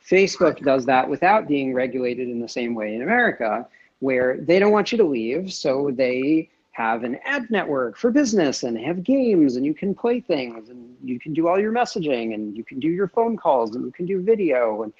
Facebook 0.09 0.63
does 0.63 0.85
that 0.85 1.09
without 1.09 1.47
being 1.47 1.73
regulated 1.73 2.29
in 2.29 2.39
the 2.39 2.47
same 2.47 2.75
way 2.75 2.95
in 2.95 3.01
America, 3.01 3.67
where 3.99 4.37
they 4.37 4.59
don't 4.59 4.71
want 4.71 4.91
you 4.91 4.97
to 4.99 5.03
leave. 5.03 5.51
So 5.51 5.91
they 5.93 6.49
have 6.75 7.05
an 7.05 7.17
ad 7.23 7.49
network 7.49 7.97
for 7.97 8.11
business 8.11 8.63
and 8.63 8.77
have 8.77 9.01
games 9.01 9.55
and 9.55 9.65
you 9.65 9.73
can 9.73 9.95
play 9.95 10.19
things 10.19 10.67
and 10.69 10.93
you 11.01 11.17
can 11.17 11.33
do 11.33 11.47
all 11.47 11.57
your 11.57 11.71
messaging 11.71 12.33
and 12.33 12.55
you 12.55 12.65
can 12.65 12.81
do 12.81 12.89
your 12.89 13.07
phone 13.07 13.37
calls 13.37 13.75
and 13.75 13.85
you 13.85 13.91
can 13.93 14.05
do 14.05 14.21
video 14.21 14.83
and 14.83 14.91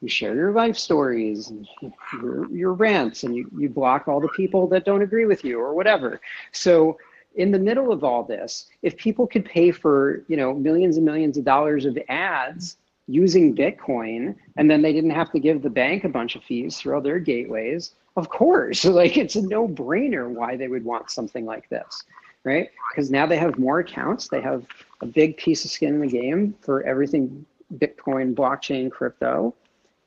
you 0.00 0.08
share 0.08 0.34
your 0.34 0.52
life 0.52 0.76
stories 0.76 1.50
and 1.50 1.68
your, 2.14 2.50
your 2.50 2.72
rants 2.72 3.24
and 3.24 3.36
you, 3.36 3.46
you 3.58 3.68
block 3.68 4.08
all 4.08 4.20
the 4.20 4.28
people 4.28 4.66
that 4.66 4.86
don't 4.86 5.02
agree 5.02 5.26
with 5.26 5.44
you 5.44 5.60
or 5.60 5.74
whatever 5.74 6.18
so 6.52 6.96
in 7.36 7.50
the 7.50 7.58
middle 7.58 7.92
of 7.92 8.04
all 8.04 8.22
this 8.22 8.68
if 8.80 8.96
people 8.96 9.26
could 9.26 9.44
pay 9.44 9.70
for 9.70 10.24
you 10.28 10.36
know 10.36 10.54
millions 10.54 10.96
and 10.96 11.04
millions 11.04 11.36
of 11.36 11.44
dollars 11.44 11.84
of 11.84 11.98
ads 12.08 12.78
using 13.08 13.56
bitcoin 13.56 14.34
and 14.56 14.70
then 14.70 14.82
they 14.82 14.92
didn't 14.92 15.10
have 15.10 15.32
to 15.32 15.40
give 15.40 15.62
the 15.62 15.70
bank 15.70 16.04
a 16.04 16.08
bunch 16.08 16.36
of 16.36 16.44
fees 16.44 16.76
through 16.76 16.94
all 16.94 17.00
their 17.00 17.18
gateways 17.18 17.92
of 18.16 18.28
course 18.28 18.84
like 19.00 19.16
it's 19.16 19.36
a 19.36 19.42
no-brainer 19.42 20.28
why 20.28 20.56
they 20.56 20.68
would 20.68 20.84
want 20.84 21.10
something 21.10 21.44
like 21.46 21.68
this 21.70 22.04
right 22.44 22.70
because 22.90 23.10
now 23.10 23.26
they 23.26 23.38
have 23.38 23.58
more 23.58 23.80
accounts 23.80 24.28
they 24.28 24.40
have 24.40 24.64
a 25.00 25.06
big 25.06 25.36
piece 25.36 25.64
of 25.64 25.70
skin 25.70 25.94
in 25.94 26.00
the 26.00 26.06
game 26.06 26.54
for 26.60 26.82
everything 26.82 27.44
bitcoin 27.78 28.34
blockchain 28.34 28.90
crypto 28.90 29.54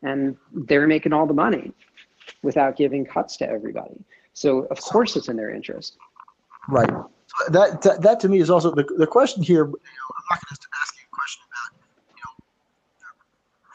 and 0.04 0.36
they're 0.54 0.88
making 0.88 1.14
all 1.14 1.26
the 1.26 1.34
money 1.34 1.72
without 2.44 2.76
giving 2.76 3.06
cuts 3.06 3.38
to 3.38 3.50
everybody. 3.50 4.04
So 4.34 4.62
of 4.66 4.80
course 4.82 5.16
it's 5.16 5.30
in 5.30 5.38
their 5.38 5.52
interest. 5.52 5.98
Right. 6.70 6.90
That, 7.50 7.82
that, 7.82 8.02
that 8.02 8.20
to 8.22 8.30
me 8.30 8.40
is 8.40 8.50
also 8.50 8.74
the, 8.74 8.84
the 8.98 9.08
question 9.08 9.44
here. 9.44 9.66
I'm 9.66 9.72
not 9.72 10.40
going 10.48 10.56
to 10.56 10.68
ask 10.82 10.96
you 10.96 11.04
a 11.12 11.16
question 11.16 11.44
about, 11.50 11.72
you 12.16 12.22
know, 12.26 12.34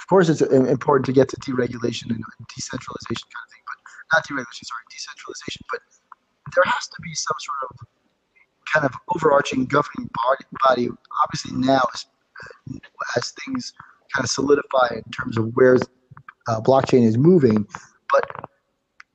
of 0.07 0.09
course 0.09 0.29
it's 0.29 0.41
important 0.41 1.05
to 1.07 1.13
get 1.13 1.29
to 1.31 1.37
deregulation 1.39 2.11
and 2.11 2.23
decentralization 2.55 3.27
kind 3.27 3.43
of 3.43 3.51
thing, 3.51 3.65
but 3.67 4.15
not 4.15 4.23
deregulation, 4.23 4.63
sorry, 4.63 4.87
decentralization. 4.89 5.63
But 5.69 5.81
there 6.55 6.63
has 6.65 6.87
to 6.87 7.03
be 7.03 7.13
some 7.13 7.35
sort 7.41 7.59
of 7.69 7.77
kind 8.73 8.87
of 8.87 8.95
overarching 9.17 9.67
governing 9.67 10.09
body. 10.63 10.89
Obviously 11.25 11.57
now, 11.57 11.83
as 13.17 13.35
things 13.45 13.73
kind 14.15 14.23
of 14.23 14.31
solidify 14.31 14.95
in 14.95 15.11
terms 15.11 15.37
of 15.37 15.51
where 15.57 15.77
uh, 16.47 16.61
blockchain 16.61 17.03
is 17.03 17.19
moving. 17.19 17.67
But 18.13 18.47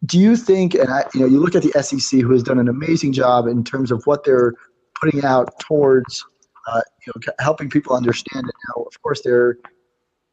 do 0.06 0.20
you 0.20 0.36
think, 0.36 0.74
and 0.74 0.89
I, 0.89 1.06
you 1.14 1.22
know, 1.22 1.26
you 1.26 1.39
look 1.39 1.56
at 1.56 1.64
the 1.64 1.72
SEC, 1.82 2.20
who 2.20 2.34
has 2.34 2.44
done 2.44 2.60
an 2.60 2.68
amazing 2.68 3.14
job 3.14 3.48
in 3.48 3.64
terms 3.64 3.92
of 3.92 4.04
what 4.06 4.26
they're 4.26 4.56
putting 5.00 5.24
out 5.24 5.58
towards, 5.62 6.26
uh, 6.68 6.82
you 7.08 7.14
know, 7.16 7.34
helping 7.39 7.70
people 7.70 7.96
understand 7.96 8.46
it. 8.46 8.56
Now, 8.68 8.84
of 8.84 9.02
course, 9.02 9.22
they're 9.24 9.58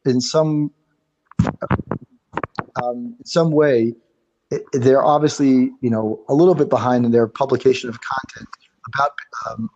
in 0.05 0.21
some 0.21 0.71
um, 2.81 3.15
in 3.19 3.25
some 3.25 3.51
way 3.51 3.93
they're 4.73 5.03
obviously 5.03 5.71
you 5.81 5.89
know 5.89 6.23
a 6.29 6.33
little 6.33 6.55
bit 6.55 6.69
behind 6.69 7.05
in 7.05 7.11
their 7.11 7.27
publication 7.27 7.89
of 7.89 7.99
content 8.01 8.49
about 8.87 9.11
um, 9.49 9.69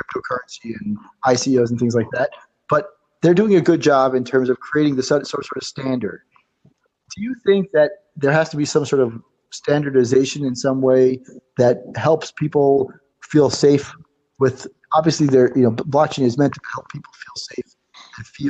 cryptocurrency 0.00 0.74
and 0.80 0.96
ICOs 1.26 1.70
and 1.70 1.78
things 1.78 1.94
like 1.94 2.06
that, 2.12 2.30
but 2.68 2.90
they're 3.22 3.34
doing 3.34 3.54
a 3.56 3.60
good 3.60 3.80
job 3.80 4.14
in 4.14 4.24
terms 4.24 4.48
of 4.48 4.58
creating 4.60 4.96
the 4.96 5.02
sort 5.02 5.22
of 5.22 5.62
standard. 5.62 6.22
Do 6.64 7.22
you 7.22 7.34
think 7.44 7.72
that 7.72 7.90
there 8.16 8.32
has 8.32 8.48
to 8.50 8.56
be 8.56 8.64
some 8.64 8.86
sort 8.86 9.02
of 9.02 9.20
standardization 9.50 10.44
in 10.44 10.54
some 10.54 10.80
way 10.80 11.20
that 11.56 11.82
helps 11.96 12.30
people 12.30 12.92
feel 13.22 13.50
safe 13.50 13.92
with 14.38 14.66
obviously 14.94 15.26
there 15.26 15.52
you 15.56 15.62
know 15.62 15.72
blockchain 15.72 16.24
is 16.24 16.38
meant 16.38 16.54
to 16.54 16.60
help 16.72 16.88
people 16.90 17.12
feel 17.12 17.34
safe 17.36 17.74
and 18.16 18.26
feel 18.26 18.49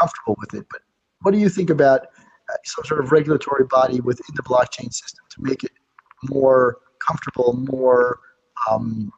comfortable 0.00 0.36
with 0.38 0.54
it 0.54 0.66
but 0.70 0.80
what 1.22 1.32
do 1.32 1.38
you 1.38 1.48
think 1.48 1.70
about 1.70 2.02
uh, 2.02 2.56
some 2.64 2.84
sort 2.84 3.00
of 3.00 3.12
regulatory 3.12 3.64
body 3.64 4.00
within 4.00 4.34
the 4.34 4.42
blockchain 4.42 4.92
system 4.92 5.24
to 5.30 5.42
make 5.42 5.62
it 5.64 5.72
more 6.24 6.78
comfortable 7.06 7.52
more 7.70 8.20
um, 8.70 9.12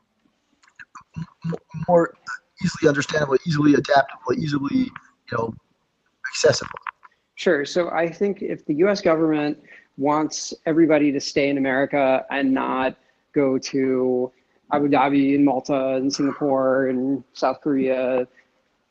more 1.89 2.15
easily 2.65 2.89
understandable 2.89 3.37
easily 3.47 3.75
adaptable 3.75 4.33
easily 4.37 4.77
you 4.77 5.33
know 5.33 5.55
accessible? 6.31 6.79
Sure. 7.35 7.65
So 7.65 7.91
i 7.91 8.09
think 8.09 8.43
if 8.43 8.65
the 8.67 8.75
us 8.75 9.01
government 9.01 9.59
wants 9.99 10.55
everybody 10.67 11.13
to 11.13 11.21
stay 11.21 11.49
in 11.49 11.59
America 11.59 12.25
and 12.31 12.53
not 12.53 12.97
go 13.35 13.59
to 13.59 14.33
Abu 14.73 14.89
Dhabi 14.89 15.35
and 15.35 15.45
Malta 15.45 15.97
and 15.97 16.13
Singapore 16.13 16.87
and 16.89 17.23
South 17.35 17.61
Korea 17.61 18.27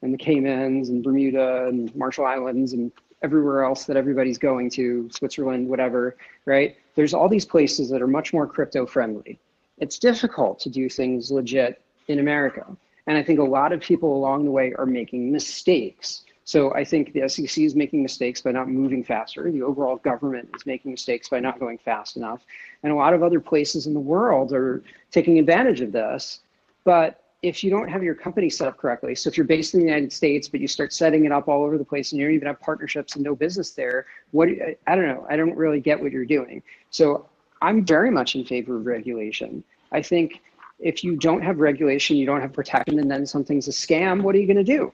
and 0.02 0.14
the 0.14 0.18
Caymans 0.18 0.90
and 0.90 1.04
Bermuda 1.04 1.68
and 1.68 1.94
Marshall 1.96 2.26
Islands 2.26 2.74
and 2.74 2.92
everywhere 3.22 3.64
else 3.64 3.86
that 3.86 3.98
everybody's 3.98 4.38
going 4.38 4.70
to, 4.72 5.10
Switzerland, 5.12 5.68
whatever, 5.68 6.18
right? 6.46 6.76
There's 6.96 7.14
all 7.14 7.30
these 7.30 7.46
places 7.46 7.90
that 7.90 8.02
are 8.02 8.08
much 8.08 8.34
more 8.34 8.48
crypto 8.48 8.86
friendly. 8.86 9.40
It's 9.78 10.00
difficult 10.00 10.60
to 10.60 10.70
do 10.70 10.90
things 10.90 11.32
legit 11.32 11.82
in 12.08 12.20
America. 12.20 12.66
And 13.08 13.18
I 13.18 13.24
think 13.24 13.40
a 13.40 13.44
lot 13.44 13.72
of 13.72 13.82
people 13.82 14.16
along 14.16 14.46
the 14.46 14.52
way 14.52 14.74
are 14.74 14.86
making 14.86 15.32
mistakes 15.32 16.24
so 16.52 16.74
I 16.74 16.84
think 16.84 17.14
the 17.14 17.30
SEC 17.30 17.64
is 17.64 17.76
making 17.76 18.02
mistakes 18.02 18.42
by 18.42 18.52
not 18.52 18.68
moving 18.68 19.06
faster. 19.06 19.50
The 19.50 19.62
overall 19.62 19.98
government 19.98 20.50
is 20.56 20.66
making 20.66 20.92
mistakes 20.92 21.30
by 21.30 21.40
not 21.40 21.62
going 21.62 21.78
fast 21.78 22.18
enough. 22.18 22.42
And 22.84 22.92
a 22.92 22.96
lot 22.96 23.14
of 23.14 23.24
other 23.24 23.40
places 23.40 23.88
in 23.88 23.94
the 23.94 24.02
world 24.02 24.52
are 24.52 24.84
taking 25.12 25.40
advantage 25.40 25.80
of 25.80 25.92
this. 25.92 26.42
But 26.84 27.21
if 27.42 27.64
you 27.64 27.72
don't 27.72 27.88
have 27.88 28.04
your 28.04 28.14
company 28.14 28.50
set 28.50 28.68
up 28.68 28.78
correctly, 28.78 29.16
so 29.16 29.28
if 29.28 29.36
you're 29.36 29.48
based 29.48 29.74
in 29.74 29.80
the 29.80 29.86
United 29.86 30.14
States, 30.14 30.48
but 30.48 30.60
you 30.60 30.68
start 30.68 30.94
setting 30.94 31.26
it 31.26 31.32
up 31.32 31.48
all 31.48 31.64
over 31.64 31.78
the 31.78 31.86
place 31.86 32.12
and 32.12 32.22
you 32.22 32.28
don't 32.28 32.36
even 32.36 32.48
have 32.48 32.60
partnerships 32.60 33.16
and 33.16 33.24
no 33.24 33.36
business 33.36 33.72
there, 33.72 34.06
what 34.32 34.48
I 34.88 34.96
don't 34.96 35.08
know, 35.08 35.26
I 35.30 35.36
don't 35.36 35.56
really 35.56 35.80
get 35.80 36.00
what 36.00 36.12
you're 36.12 36.26
doing. 36.26 36.62
So 36.92 37.28
I'm 37.62 37.84
very 37.84 38.12
much 38.12 38.36
in 38.36 38.46
favor 38.46 38.78
of 38.78 38.86
regulation. 38.86 39.64
I 39.92 40.02
think 40.02 40.42
if 40.80 41.04
you 41.04 41.16
don't 41.16 41.42
have 41.42 41.60
regulation, 41.60 42.16
you 42.16 42.26
don't 42.26 42.42
have 42.42 42.54
protection, 42.54 43.00
and 43.00 43.10
then 43.10 43.26
something's 43.26 43.68
a 43.68 43.72
scam, 43.72 44.22
what 44.22 44.36
are 44.36 44.40
you 44.40 44.48
going 44.48 44.64
to 44.64 44.64
do? 44.64 44.92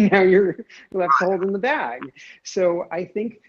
now 0.10 0.22
you're 0.22 0.56
left 0.92 1.12
holding 1.18 1.52
the 1.52 1.58
bag. 1.58 2.12
So 2.42 2.86
I 2.90 3.04
think 3.04 3.40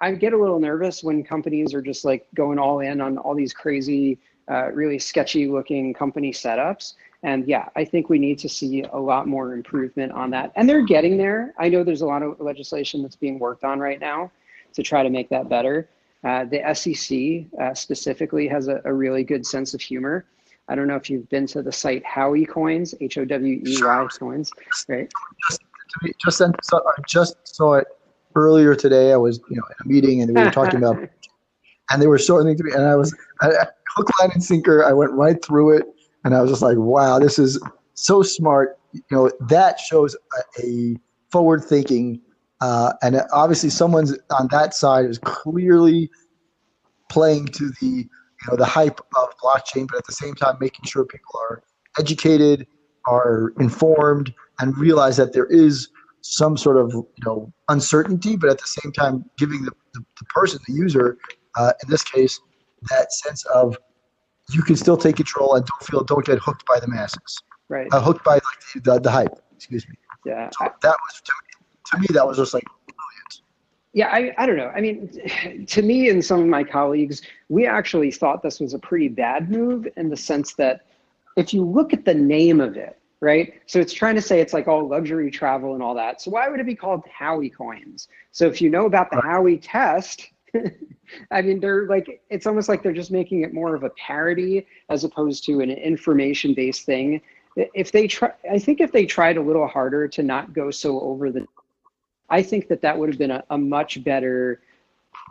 I 0.00 0.12
get 0.12 0.32
a 0.32 0.38
little 0.38 0.60
nervous 0.60 1.02
when 1.02 1.24
companies 1.24 1.74
are 1.74 1.82
just 1.82 2.04
like 2.04 2.26
going 2.34 2.58
all 2.58 2.80
in 2.80 3.00
on 3.00 3.18
all 3.18 3.34
these 3.34 3.52
crazy, 3.52 4.18
uh, 4.48 4.70
really 4.72 4.98
sketchy 4.98 5.48
looking 5.48 5.92
company 5.92 6.32
setups. 6.32 6.94
And 7.24 7.48
yeah, 7.48 7.68
I 7.74 7.84
think 7.84 8.08
we 8.08 8.18
need 8.18 8.38
to 8.40 8.48
see 8.48 8.84
a 8.92 8.98
lot 8.98 9.26
more 9.26 9.54
improvement 9.54 10.12
on 10.12 10.30
that. 10.30 10.52
And 10.54 10.68
they're 10.68 10.84
getting 10.84 11.16
there. 11.16 11.54
I 11.58 11.68
know 11.68 11.82
there's 11.82 12.02
a 12.02 12.06
lot 12.06 12.22
of 12.22 12.38
legislation 12.38 13.02
that's 13.02 13.16
being 13.16 13.38
worked 13.38 13.64
on 13.64 13.80
right 13.80 13.98
now 13.98 14.30
to 14.74 14.82
try 14.82 15.02
to 15.02 15.10
make 15.10 15.28
that 15.30 15.48
better. 15.48 15.88
Uh, 16.22 16.44
the 16.44 16.62
SEC 16.74 17.60
uh, 17.60 17.74
specifically 17.74 18.46
has 18.46 18.68
a, 18.68 18.80
a 18.84 18.92
really 18.92 19.24
good 19.24 19.44
sense 19.44 19.74
of 19.74 19.80
humor 19.80 20.24
I 20.68 20.74
don't 20.74 20.88
know 20.88 20.96
if 20.96 21.10
you've 21.10 21.28
been 21.28 21.46
to 21.48 21.62
the 21.62 21.72
site 21.72 22.02
Howey 22.04 22.48
Coins, 22.48 22.94
H 23.00 23.18
O 23.18 23.24
W 23.24 23.62
E 23.64 23.78
Y 23.82 24.08
Coins, 24.18 24.50
right? 24.88 25.10
Just, 25.48 25.60
just 26.24 26.38
sent, 26.38 26.56
so 26.64 26.78
I 26.78 27.02
just 27.06 27.36
saw 27.44 27.74
it 27.74 27.86
earlier 28.34 28.74
today. 28.74 29.12
I 29.12 29.16
was, 29.16 29.40
you 29.50 29.56
know, 29.56 29.62
in 29.62 29.74
a 29.84 29.88
meeting 29.88 30.22
and 30.22 30.34
we 30.34 30.42
were 30.42 30.50
talking 30.50 30.78
about, 30.78 30.96
and 31.90 32.00
they 32.00 32.06
were 32.06 32.18
showing 32.18 32.48
it 32.48 32.56
to 32.56 32.64
me, 32.64 32.72
and 32.72 32.84
I 32.84 32.96
was 32.96 33.14
I, 33.42 33.66
hook, 33.94 34.08
line, 34.20 34.30
and 34.32 34.42
sinker. 34.42 34.84
I 34.84 34.92
went 34.92 35.12
right 35.12 35.42
through 35.44 35.76
it, 35.76 35.86
and 36.24 36.34
I 36.34 36.40
was 36.40 36.50
just 36.50 36.62
like, 36.62 36.78
wow, 36.78 37.18
this 37.18 37.38
is 37.38 37.60
so 37.94 38.22
smart. 38.22 38.78
You 38.92 39.02
know, 39.10 39.30
that 39.40 39.78
shows 39.78 40.16
a, 40.58 40.62
a 40.66 40.96
forward 41.30 41.64
thinking, 41.64 42.20
uh, 42.60 42.94
and 43.02 43.20
obviously 43.32 43.70
someone's 43.70 44.16
on 44.30 44.48
that 44.50 44.74
side 44.74 45.04
is 45.04 45.18
clearly 45.18 46.10
playing 47.10 47.46
to 47.46 47.70
the 47.80 47.86
you 47.86 48.50
know 48.50 48.56
the 48.56 48.64
hype 48.64 49.00
of 49.16 49.28
blockchain, 49.42 49.86
but 49.88 49.98
at 49.98 50.06
the 50.06 50.12
same 50.12 50.34
time 50.34 50.56
making 50.60 50.84
sure 50.84 51.04
people 51.04 51.40
are 51.50 51.62
educated, 51.98 52.66
are 53.06 53.52
informed, 53.60 54.32
and 54.60 54.76
realize 54.78 55.16
that 55.16 55.32
there 55.32 55.46
is 55.46 55.88
some 56.22 56.56
sort 56.56 56.78
of 56.78 56.92
you 56.92 57.24
know 57.26 57.52
uncertainty, 57.68 58.36
but 58.36 58.48
at 58.48 58.58
the 58.58 58.66
same 58.66 58.92
time 58.92 59.24
giving 59.36 59.62
the, 59.62 59.72
the, 59.92 60.00
the 60.18 60.24
person, 60.26 60.58
the 60.66 60.74
user, 60.74 61.18
uh, 61.56 61.72
in 61.82 61.90
this 61.90 62.02
case, 62.02 62.40
that 62.88 63.12
sense 63.12 63.44
of 63.46 63.76
you 64.50 64.62
can 64.62 64.76
still 64.76 64.96
take 64.96 65.16
control 65.16 65.54
and 65.54 65.66
don't 65.66 65.82
feel 65.82 66.04
don't 66.04 66.24
get 66.24 66.38
hooked 66.38 66.64
by 66.66 66.80
the 66.80 66.88
masses. 66.88 67.42
Right. 67.68 67.88
Uh, 67.92 68.00
hooked 68.00 68.24
by 68.24 68.34
like 68.34 68.42
the, 68.74 68.80
the, 68.80 69.00
the 69.00 69.10
hype. 69.10 69.38
Excuse 69.56 69.88
me. 69.88 69.94
Yeah. 70.24 70.50
So 70.58 70.68
that 70.82 70.96
was 71.06 71.22
to 71.22 71.32
me, 71.32 71.72
to 71.86 71.98
me 71.98 72.06
that 72.14 72.26
was 72.26 72.36
just 72.36 72.54
like 72.54 72.64
yeah, 73.94 74.08
I, 74.08 74.34
I 74.36 74.46
don't 74.46 74.56
know. 74.56 74.72
I 74.74 74.80
mean, 74.80 75.66
to 75.66 75.82
me 75.82 76.10
and 76.10 76.22
some 76.22 76.40
of 76.40 76.46
my 76.46 76.64
colleagues, 76.64 77.22
we 77.48 77.64
actually 77.64 78.10
thought 78.10 78.42
this 78.42 78.58
was 78.58 78.74
a 78.74 78.78
pretty 78.78 79.08
bad 79.08 79.50
move 79.50 79.86
in 79.96 80.10
the 80.10 80.16
sense 80.16 80.54
that 80.54 80.84
if 81.36 81.54
you 81.54 81.64
look 81.64 81.92
at 81.92 82.04
the 82.04 82.14
name 82.14 82.60
of 82.60 82.76
it, 82.76 82.98
right? 83.20 83.54
So 83.66 83.78
it's 83.78 83.92
trying 83.92 84.16
to 84.16 84.20
say 84.20 84.40
it's 84.40 84.52
like 84.52 84.66
all 84.66 84.86
luxury 84.88 85.30
travel 85.30 85.74
and 85.74 85.82
all 85.82 85.94
that. 85.94 86.20
So 86.20 86.32
why 86.32 86.48
would 86.48 86.58
it 86.58 86.66
be 86.66 86.74
called 86.74 87.04
Howey 87.06 87.54
coins? 87.54 88.08
So 88.32 88.46
if 88.46 88.60
you 88.60 88.68
know 88.68 88.86
about 88.86 89.10
the 89.10 89.18
Howey 89.18 89.60
test, 89.62 90.28
I 91.30 91.42
mean, 91.42 91.60
they're 91.60 91.86
like, 91.86 92.22
it's 92.30 92.46
almost 92.46 92.68
like 92.68 92.82
they're 92.82 92.92
just 92.92 93.10
making 93.10 93.42
it 93.42 93.52
more 93.52 93.74
of 93.74 93.82
a 93.82 93.90
parody 93.90 94.66
as 94.88 95.04
opposed 95.04 95.44
to 95.46 95.60
an 95.60 95.70
information 95.70 96.54
based 96.54 96.84
thing. 96.86 97.20
If 97.56 97.92
they 97.92 98.08
try, 98.08 98.32
I 98.50 98.58
think 98.58 98.80
if 98.80 98.90
they 98.90 99.06
tried 99.06 99.36
a 99.36 99.42
little 99.42 99.66
harder 99.66 100.08
to 100.08 100.22
not 100.22 100.52
go 100.52 100.70
so 100.70 101.00
over 101.00 101.30
the 101.30 101.46
I 102.30 102.42
think 102.42 102.68
that 102.68 102.82
that 102.82 102.98
would 102.98 103.08
have 103.08 103.18
been 103.18 103.30
a, 103.30 103.44
a 103.50 103.58
much 103.58 104.02
better 104.02 104.60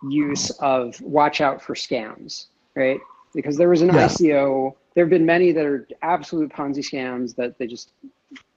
use 0.09 0.51
of 0.51 0.99
watch 1.01 1.41
out 1.41 1.61
for 1.61 1.75
scams, 1.75 2.47
right? 2.75 2.99
Because 3.33 3.57
there 3.57 3.69
was 3.69 3.81
an 3.81 3.89
yeah. 3.89 4.07
ICO. 4.07 4.75
There 4.93 5.03
have 5.03 5.09
been 5.09 5.25
many 5.25 5.51
that 5.51 5.65
are 5.65 5.87
absolute 6.01 6.51
Ponzi 6.51 6.77
scams 6.77 7.35
that 7.35 7.57
they 7.57 7.67
just 7.67 7.91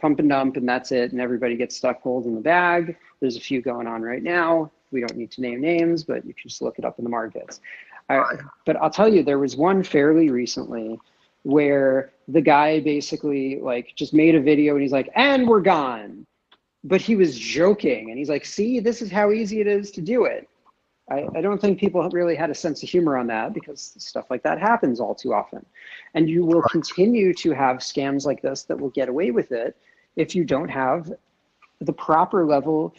pump 0.00 0.20
and 0.20 0.28
dump 0.28 0.56
and 0.56 0.68
that's 0.68 0.92
it, 0.92 1.12
and 1.12 1.20
everybody 1.20 1.56
gets 1.56 1.76
stuck 1.76 2.02
holding 2.02 2.34
the 2.34 2.40
bag. 2.40 2.96
There's 3.20 3.36
a 3.36 3.40
few 3.40 3.62
going 3.62 3.86
on 3.86 4.02
right 4.02 4.22
now. 4.22 4.70
We 4.90 5.00
don't 5.00 5.16
need 5.16 5.30
to 5.32 5.40
name 5.40 5.60
names, 5.60 6.04
but 6.04 6.24
you 6.24 6.34
can 6.34 6.48
just 6.48 6.62
look 6.62 6.78
it 6.78 6.84
up 6.84 6.98
in 6.98 7.04
the 7.04 7.10
markets. 7.10 7.60
Uh, 8.08 8.24
but 8.64 8.76
I'll 8.76 8.90
tell 8.90 9.12
you, 9.12 9.22
there 9.22 9.38
was 9.38 9.56
one 9.56 9.82
fairly 9.82 10.30
recently 10.30 10.98
where 11.42 12.12
the 12.28 12.40
guy 12.40 12.80
basically 12.80 13.60
like 13.60 13.92
just 13.96 14.14
made 14.14 14.34
a 14.34 14.40
video 14.40 14.74
and 14.74 14.82
he's 14.82 14.92
like, 14.92 15.08
and 15.14 15.46
we're 15.46 15.60
gone 15.60 16.26
but 16.86 17.00
he 17.00 17.16
was 17.16 17.36
joking 17.36 18.10
and 18.10 18.18
he's 18.18 18.28
like, 18.28 18.44
see, 18.44 18.78
this 18.78 19.02
is 19.02 19.10
how 19.10 19.32
easy 19.32 19.60
it 19.60 19.66
is 19.66 19.90
to 19.90 20.00
do 20.00 20.24
it. 20.24 20.48
I, 21.10 21.26
I, 21.36 21.40
don't 21.40 21.60
think 21.60 21.78
people 21.78 22.08
really 22.10 22.34
had 22.34 22.50
a 22.50 22.54
sense 22.54 22.82
of 22.82 22.88
humor 22.88 23.16
on 23.16 23.26
that 23.28 23.54
because 23.54 23.94
stuff 23.98 24.26
like 24.28 24.42
that 24.42 24.60
happens 24.60 24.98
all 24.98 25.14
too 25.14 25.34
often. 25.34 25.64
And 26.14 26.28
you 26.28 26.44
will 26.44 26.62
continue 26.62 27.32
to 27.34 27.52
have 27.52 27.78
scams 27.78 28.24
like 28.24 28.42
this 28.42 28.62
that 28.64 28.78
will 28.78 28.90
get 28.90 29.08
away 29.08 29.30
with 29.30 29.52
it 29.52 29.76
if 30.16 30.34
you 30.34 30.44
don't 30.44 30.68
have 30.68 31.12
the 31.80 31.92
proper 31.92 32.44
level 32.44 32.94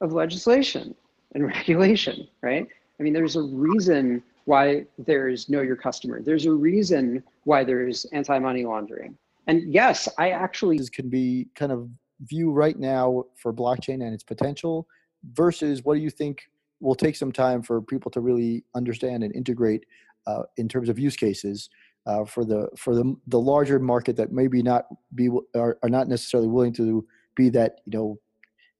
of 0.00 0.12
legislation 0.12 0.94
and 1.34 1.44
regulation, 1.58 2.26
right? 2.42 2.66
I 2.98 3.02
mean, 3.02 3.12
there's 3.12 3.36
a 3.36 3.42
reason 3.42 4.22
why 4.44 4.84
there's 4.98 5.48
know 5.48 5.60
your 5.60 5.76
customer. 5.76 6.20
There's 6.20 6.46
a 6.46 6.52
reason 6.52 7.22
why 7.44 7.64
there's 7.64 8.04
anti-money 8.06 8.64
laundering. 8.64 9.16
And 9.46 9.72
yes, 9.72 10.08
I 10.18 10.30
actually 10.30 10.78
can 10.88 11.08
be 11.08 11.48
kind 11.54 11.72
of 11.72 11.88
view 12.20 12.50
right 12.50 12.78
now 12.78 13.24
for 13.36 13.52
blockchain 13.52 13.94
and 13.94 14.14
its 14.14 14.22
potential 14.22 14.86
versus 15.32 15.84
what 15.84 15.94
do 15.94 16.00
you 16.00 16.10
think 16.10 16.42
will 16.80 16.94
take 16.94 17.16
some 17.16 17.32
time 17.32 17.62
for 17.62 17.80
people 17.80 18.10
to 18.10 18.20
really 18.20 18.64
understand 18.74 19.22
and 19.22 19.34
integrate 19.34 19.84
uh, 20.26 20.42
in 20.56 20.68
terms 20.68 20.88
of 20.88 20.98
use 20.98 21.16
cases 21.16 21.70
uh, 22.06 22.24
for 22.24 22.44
the 22.44 22.68
for 22.76 22.94
the 22.94 23.14
the 23.28 23.38
larger 23.38 23.78
market 23.78 24.16
that 24.16 24.32
maybe 24.32 24.62
not 24.62 24.86
be 25.14 25.28
are, 25.54 25.78
are 25.82 25.88
not 25.88 26.08
necessarily 26.08 26.48
willing 26.48 26.72
to 26.72 27.06
be 27.36 27.48
that 27.48 27.80
you 27.86 27.96
know 27.96 28.18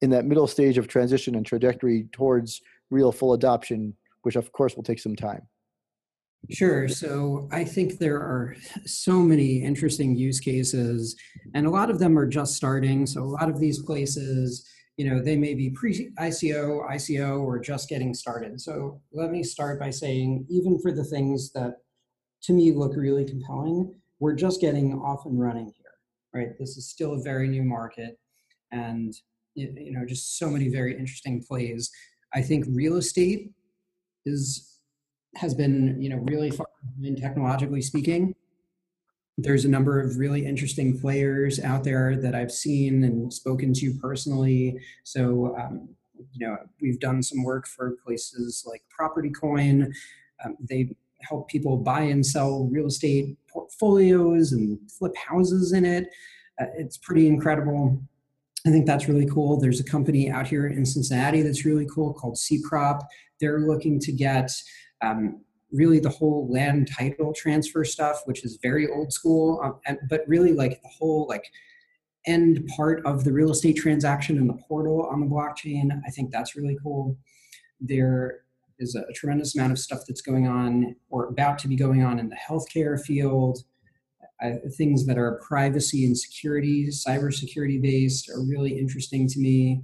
in 0.03 0.11
that 0.11 0.27
middle 0.27 0.47
stage 0.47 0.77
of 0.77 0.89
transition 0.89 1.37
and 1.37 1.47
trajectory 1.47 2.09
towards 2.13 2.61
real 2.91 3.13
full 3.13 3.33
adoption, 3.33 3.97
which 4.23 4.37
of 4.37 4.53
course 4.53 4.77
will 4.77 4.83
take 4.83 4.99
some 4.99 5.17
time? 5.17 5.43
Sure. 6.51 6.89
So 6.89 7.49
I 7.53 7.65
think 7.65 7.99
there 7.99 8.19
are 8.19 8.57
so 8.85 9.21
many 9.21 9.63
interesting 9.63 10.17
use 10.17 10.41
cases, 10.41 11.17
and 11.55 11.67
a 11.67 11.71
lot 11.71 11.89
of 11.89 12.01
them 12.01 12.19
are 12.19 12.27
just 12.27 12.57
starting. 12.57 13.07
So 13.07 13.23
a 13.23 13.25
lot 13.25 13.49
of 13.49 13.61
these 13.61 13.81
places, 13.81 14.67
you 14.97 15.09
know, 15.09 15.23
they 15.23 15.37
may 15.37 15.55
be 15.55 15.71
pre 15.71 16.11
ICO, 16.19 16.91
ICO, 16.91 17.41
or 17.41 17.61
just 17.61 17.89
getting 17.89 18.13
started. 18.13 18.61
So 18.61 19.01
let 19.13 19.31
me 19.31 19.45
start 19.45 19.79
by 19.79 19.91
saying, 19.91 20.45
even 20.51 20.81
for 20.81 20.91
the 20.91 21.05
things 21.05 21.53
that 21.53 21.77
to 22.43 22.53
me 22.53 22.73
look 22.73 22.97
really 22.97 23.25
compelling, 23.25 23.95
we're 24.19 24.35
just 24.35 24.61
getting 24.61 24.95
off 24.95 25.27
and 25.27 25.41
running 25.41 25.73
here, 25.77 25.95
right? 26.35 26.59
This 26.59 26.77
is 26.77 26.89
still 26.89 27.15
a 27.15 27.23
very 27.23 27.47
new 27.47 27.63
market, 27.63 28.19
and 28.73 29.15
you 29.55 29.93
know, 29.93 30.05
just 30.07 30.39
so 30.39 30.49
many 30.49 30.69
very 30.69 30.93
interesting 30.97 31.43
plays. 31.43 31.91
I 32.35 32.43
think 32.43 32.65
real 32.69 32.97
estate 32.97 33.51
is 34.25 34.79
has 35.37 35.55
been 35.55 36.01
you 36.01 36.09
know 36.09 36.17
really 36.25 36.51
far 36.51 36.67
in 37.03 37.17
technologically 37.17 37.83
speaking. 37.83 38.35
There's 39.39 39.65
a 39.65 39.69
number 39.69 40.01
of 40.01 40.19
really 40.19 40.45
interesting 40.45 40.99
players 40.99 41.59
out 41.59 41.85
there 41.85 42.17
that 42.17 42.35
i've 42.35 42.53
seen 42.53 43.03
and 43.05 43.33
spoken 43.33 43.73
to 43.75 43.95
personally. 43.95 44.79
So 45.05 45.57
um, 45.59 45.89
you 46.33 46.47
know 46.47 46.57
we've 46.81 47.01
done 47.01 47.23
some 47.23 47.43
work 47.43 47.67
for 47.67 47.97
places 48.05 48.65
like 48.67 48.83
property 48.91 49.31
coin. 49.31 49.93
Um, 50.45 50.57
they 50.69 50.95
help 51.21 51.49
people 51.49 51.77
buy 51.77 52.01
and 52.01 52.25
sell 52.25 52.69
real 52.71 52.87
estate 52.87 53.37
portfolios 53.49 54.53
and 54.53 54.79
flip 54.91 55.17
houses 55.17 55.73
in 55.73 55.85
it. 55.85 56.09
Uh, 56.61 56.67
it's 56.77 56.97
pretty 56.99 57.27
incredible 57.29 58.03
I 58.67 58.71
think 58.71 58.87
that's 58.87 59.09
really 59.09 59.27
cool. 59.27 59.59
There's 59.59 59.81
a 59.81 59.85
company 59.85 60.31
out 60.31 60.47
here 60.47 60.69
in 60.69 60.87
Cincinnati 60.87 61.43
that's 61.43 61.65
really 61.65 61.87
cool 61.93 62.13
called 62.13 62.37
CPROP. 62.37 63.01
They're 63.41 63.61
looking 63.61 63.99
to 64.01 64.13
get 64.13 64.51
um, 65.01 65.41
really 65.73 65.99
the 65.99 66.11
whole 66.11 66.49
land 66.51 66.89
title 66.97 67.33
transfer 67.35 67.85
stuff, 67.85 68.23
which 68.27 68.45
is 68.45 68.59
very 68.63 68.89
old 68.89 69.13
school, 69.13 69.61
um, 69.65 69.81
and, 69.87 69.99
but 70.09 70.23
really 70.29 70.53
like 70.53 70.81
the 70.83 70.89
whole 70.89 71.27
like 71.29 71.45
end 72.27 72.65
part 72.77 73.05
of 73.05 73.25
the 73.25 73.33
real 73.33 73.51
estate 73.51 73.77
transaction 73.77 74.39
and 74.39 74.49
the 74.49 74.63
portal 74.69 75.09
on 75.11 75.21
the 75.21 75.27
blockchain. 75.27 75.91
I 76.07 76.11
think 76.11 76.31
that's 76.31 76.55
really 76.55 76.79
cool. 76.83 77.17
There 77.81 78.43
is 78.79 78.95
a, 78.95 79.01
a 79.01 79.13
tremendous 79.13 79.57
amount 79.57 79.73
of 79.73 79.79
stuff 79.79 80.03
that's 80.07 80.23
going 80.23 80.47
on 80.47 80.95
or 81.11 81.27
about 81.27 81.59
to 81.61 81.69
be 81.69 81.75
going 81.75 82.05
on 82.05 82.21
in 82.21 82.29
the 82.29 82.37
healthcare 82.37 83.01
field. 83.01 83.65
Uh, 84.43 84.55
things 84.77 85.07
that 85.07 85.19
are 85.19 85.41
privacy 85.47 86.05
and 86.05 86.19
security, 86.19 86.89
cybersecurity 86.89 87.81
based, 87.81 88.29
are 88.29 88.43
really 88.43 88.77
interesting 88.79 89.29
to 89.29 89.39
me. 89.39 89.83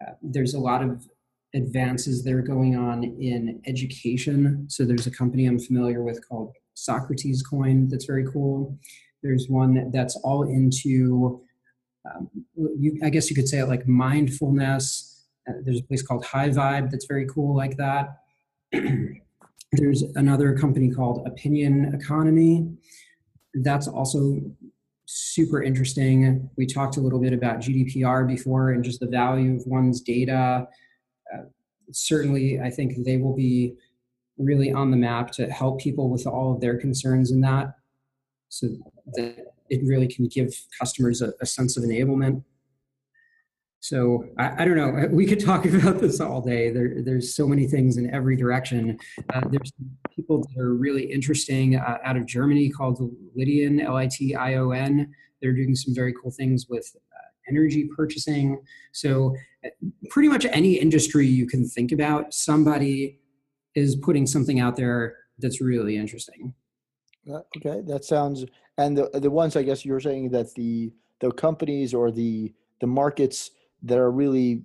Uh, 0.00 0.12
there's 0.22 0.54
a 0.54 0.58
lot 0.58 0.82
of 0.82 1.06
advances 1.54 2.22
that 2.24 2.32
are 2.32 2.42
going 2.42 2.76
on 2.76 3.04
in 3.04 3.60
education. 3.66 4.64
So 4.68 4.84
there's 4.84 5.06
a 5.06 5.10
company 5.10 5.46
I'm 5.46 5.58
familiar 5.58 6.02
with 6.02 6.26
called 6.26 6.54
Socrates 6.74 7.42
Coin 7.42 7.88
that's 7.88 8.06
very 8.06 8.26
cool. 8.32 8.78
There's 9.22 9.48
one 9.48 9.90
that's 9.92 10.16
all 10.16 10.44
into, 10.44 11.42
um, 12.10 12.30
you, 12.56 12.98
I 13.04 13.10
guess 13.10 13.28
you 13.28 13.36
could 13.36 13.48
say 13.48 13.58
it 13.58 13.66
like 13.66 13.86
mindfulness. 13.86 15.26
Uh, 15.48 15.54
there's 15.64 15.80
a 15.80 15.84
place 15.84 16.02
called 16.02 16.24
High 16.24 16.50
Vibe 16.50 16.90
that's 16.90 17.06
very 17.06 17.26
cool 17.26 17.54
like 17.54 17.76
that. 17.76 18.20
there's 19.72 20.02
another 20.14 20.56
company 20.56 20.90
called 20.90 21.26
Opinion 21.26 21.94
Economy. 21.94 22.72
That's 23.54 23.88
also 23.88 24.40
super 25.06 25.62
interesting. 25.62 26.48
We 26.56 26.66
talked 26.66 26.96
a 26.96 27.00
little 27.00 27.18
bit 27.18 27.32
about 27.32 27.58
GDPR 27.58 28.26
before 28.28 28.70
and 28.70 28.84
just 28.84 29.00
the 29.00 29.08
value 29.08 29.56
of 29.56 29.66
one's 29.66 30.00
data 30.00 30.68
uh, 31.32 31.42
certainly, 31.92 32.60
I 32.60 32.70
think 32.70 33.04
they 33.04 33.16
will 33.16 33.34
be 33.34 33.74
really 34.38 34.72
on 34.72 34.90
the 34.90 34.96
map 34.96 35.30
to 35.32 35.50
help 35.50 35.80
people 35.80 36.08
with 36.08 36.26
all 36.26 36.54
of 36.54 36.60
their 36.60 36.78
concerns 36.78 37.30
in 37.30 37.40
that 37.42 37.74
so 38.48 38.68
that 39.14 39.36
it 39.68 39.80
really 39.84 40.08
can 40.08 40.26
give 40.26 40.54
customers 40.78 41.22
a, 41.22 41.32
a 41.40 41.46
sense 41.46 41.76
of 41.76 41.84
enablement. 41.84 42.42
So 43.80 44.26
I, 44.38 44.62
I, 44.62 44.64
don't 44.66 44.76
know. 44.76 45.08
We 45.10 45.26
could 45.26 45.40
talk 45.40 45.64
about 45.66 46.00
this 46.00 46.20
all 46.20 46.40
day. 46.42 46.70
There, 46.70 47.02
there's 47.02 47.34
so 47.34 47.48
many 47.48 47.66
things 47.66 47.96
in 47.96 48.12
every 48.14 48.36
direction. 48.36 48.98
Uh, 49.32 49.40
there's 49.48 49.72
people 50.14 50.42
that 50.42 50.60
are 50.60 50.74
really 50.74 51.10
interesting 51.10 51.76
uh, 51.76 51.98
out 52.04 52.16
of 52.16 52.26
Germany 52.26 52.68
called 52.68 53.00
Lition, 53.34 53.80
L-I-T-I-O-N. 53.80 55.12
They're 55.40 55.54
doing 55.54 55.74
some 55.74 55.94
very 55.94 56.12
cool 56.12 56.30
things 56.30 56.66
with 56.68 56.94
energy 57.48 57.88
purchasing. 57.96 58.62
So, 58.92 59.34
pretty 60.10 60.28
much 60.28 60.46
any 60.46 60.74
industry 60.74 61.26
you 61.26 61.46
can 61.46 61.66
think 61.66 61.92
about, 61.92 62.32
somebody 62.32 63.18
is 63.74 63.96
putting 63.96 64.26
something 64.26 64.60
out 64.60 64.76
there 64.76 65.16
that's 65.38 65.60
really 65.60 65.96
interesting. 65.96 66.54
Uh, 67.30 67.40
okay, 67.56 67.82
that 67.86 68.04
sounds. 68.04 68.44
And 68.78 68.96
the 68.96 69.10
the 69.14 69.30
ones 69.30 69.56
I 69.56 69.62
guess 69.62 69.84
you're 69.84 70.00
saying 70.00 70.30
that 70.30 70.54
the 70.54 70.92
the 71.20 71.30
companies 71.32 71.92
or 71.92 72.10
the 72.10 72.52
the 72.80 72.86
markets 72.86 73.50
that 73.82 73.98
are 73.98 74.10
really 74.10 74.62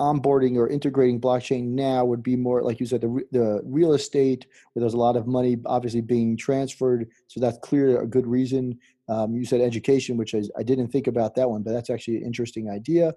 onboarding 0.00 0.56
or 0.56 0.68
integrating 0.68 1.20
blockchain 1.20 1.68
now 1.68 2.04
would 2.04 2.22
be 2.22 2.34
more 2.34 2.62
like 2.62 2.80
you 2.80 2.86
said 2.86 3.00
the 3.00 3.22
the 3.30 3.60
real 3.64 3.92
estate 3.92 4.46
where 4.72 4.80
there's 4.80 4.94
a 4.94 4.98
lot 4.98 5.16
of 5.16 5.26
money 5.26 5.56
obviously 5.66 6.00
being 6.00 6.36
transferred. 6.36 7.08
So 7.28 7.40
that's 7.40 7.58
clear 7.58 8.00
a 8.00 8.06
good 8.06 8.26
reason. 8.26 8.78
Um, 9.08 9.34
you 9.34 9.44
said 9.44 9.60
education 9.60 10.16
which 10.16 10.34
I, 10.34 10.42
I 10.56 10.62
didn't 10.62 10.88
think 10.88 11.06
about 11.06 11.34
that 11.36 11.48
one 11.48 11.62
but 11.62 11.72
that's 11.72 11.90
actually 11.90 12.16
an 12.18 12.24
interesting 12.24 12.70
idea. 12.70 13.14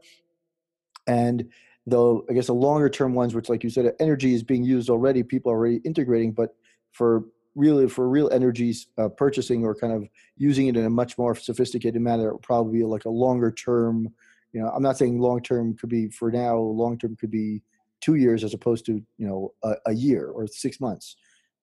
And 1.07 1.49
though 1.87 2.25
i 2.29 2.33
guess 2.33 2.47
the 2.47 2.53
longer 2.53 2.89
term 2.89 3.13
ones 3.13 3.35
which 3.35 3.49
like 3.49 3.63
you 3.63 3.69
said 3.69 3.93
energy 3.99 4.33
is 4.33 4.43
being 4.43 4.63
used 4.63 4.89
already 4.89 5.21
people 5.23 5.51
are 5.51 5.55
already 5.55 5.77
integrating 5.85 6.31
but 6.31 6.55
for 6.91 7.25
really 7.53 7.87
for 7.87 8.09
real 8.09 8.29
energies 8.31 8.87
uh, 8.97 9.07
purchasing 9.07 9.63
or 9.63 9.75
kind 9.75 9.93
of 9.93 10.07
using 10.35 10.67
it 10.67 10.75
in 10.75 10.85
a 10.85 10.89
much 10.89 11.17
more 11.17 11.35
sophisticated 11.35 12.01
manner 12.01 12.29
it 12.29 12.33
would 12.33 12.41
probably 12.41 12.79
be 12.79 12.83
like 12.83 13.05
a 13.05 13.09
longer 13.09 13.51
term 13.51 14.09
you 14.55 14.61
know 14.61 14.69
i'm 14.69 14.81
not 14.81 14.97
saying 14.97 15.19
long 15.19 15.39
term 15.41 15.75
could 15.75 15.89
be 15.89 16.09
for 16.09 16.31
now 16.31 16.57
long 16.57 16.97
term 16.97 17.15
could 17.15 17.29
be 17.29 17.61
two 18.05 18.15
years 18.15 18.43
as 18.43 18.53
opposed 18.53 18.85
to 18.85 18.93
you 19.17 19.27
know 19.27 19.51
a, 19.63 19.73
a 19.87 19.93
year 19.93 20.27
or 20.27 20.47
six 20.47 20.79
months. 20.79 21.15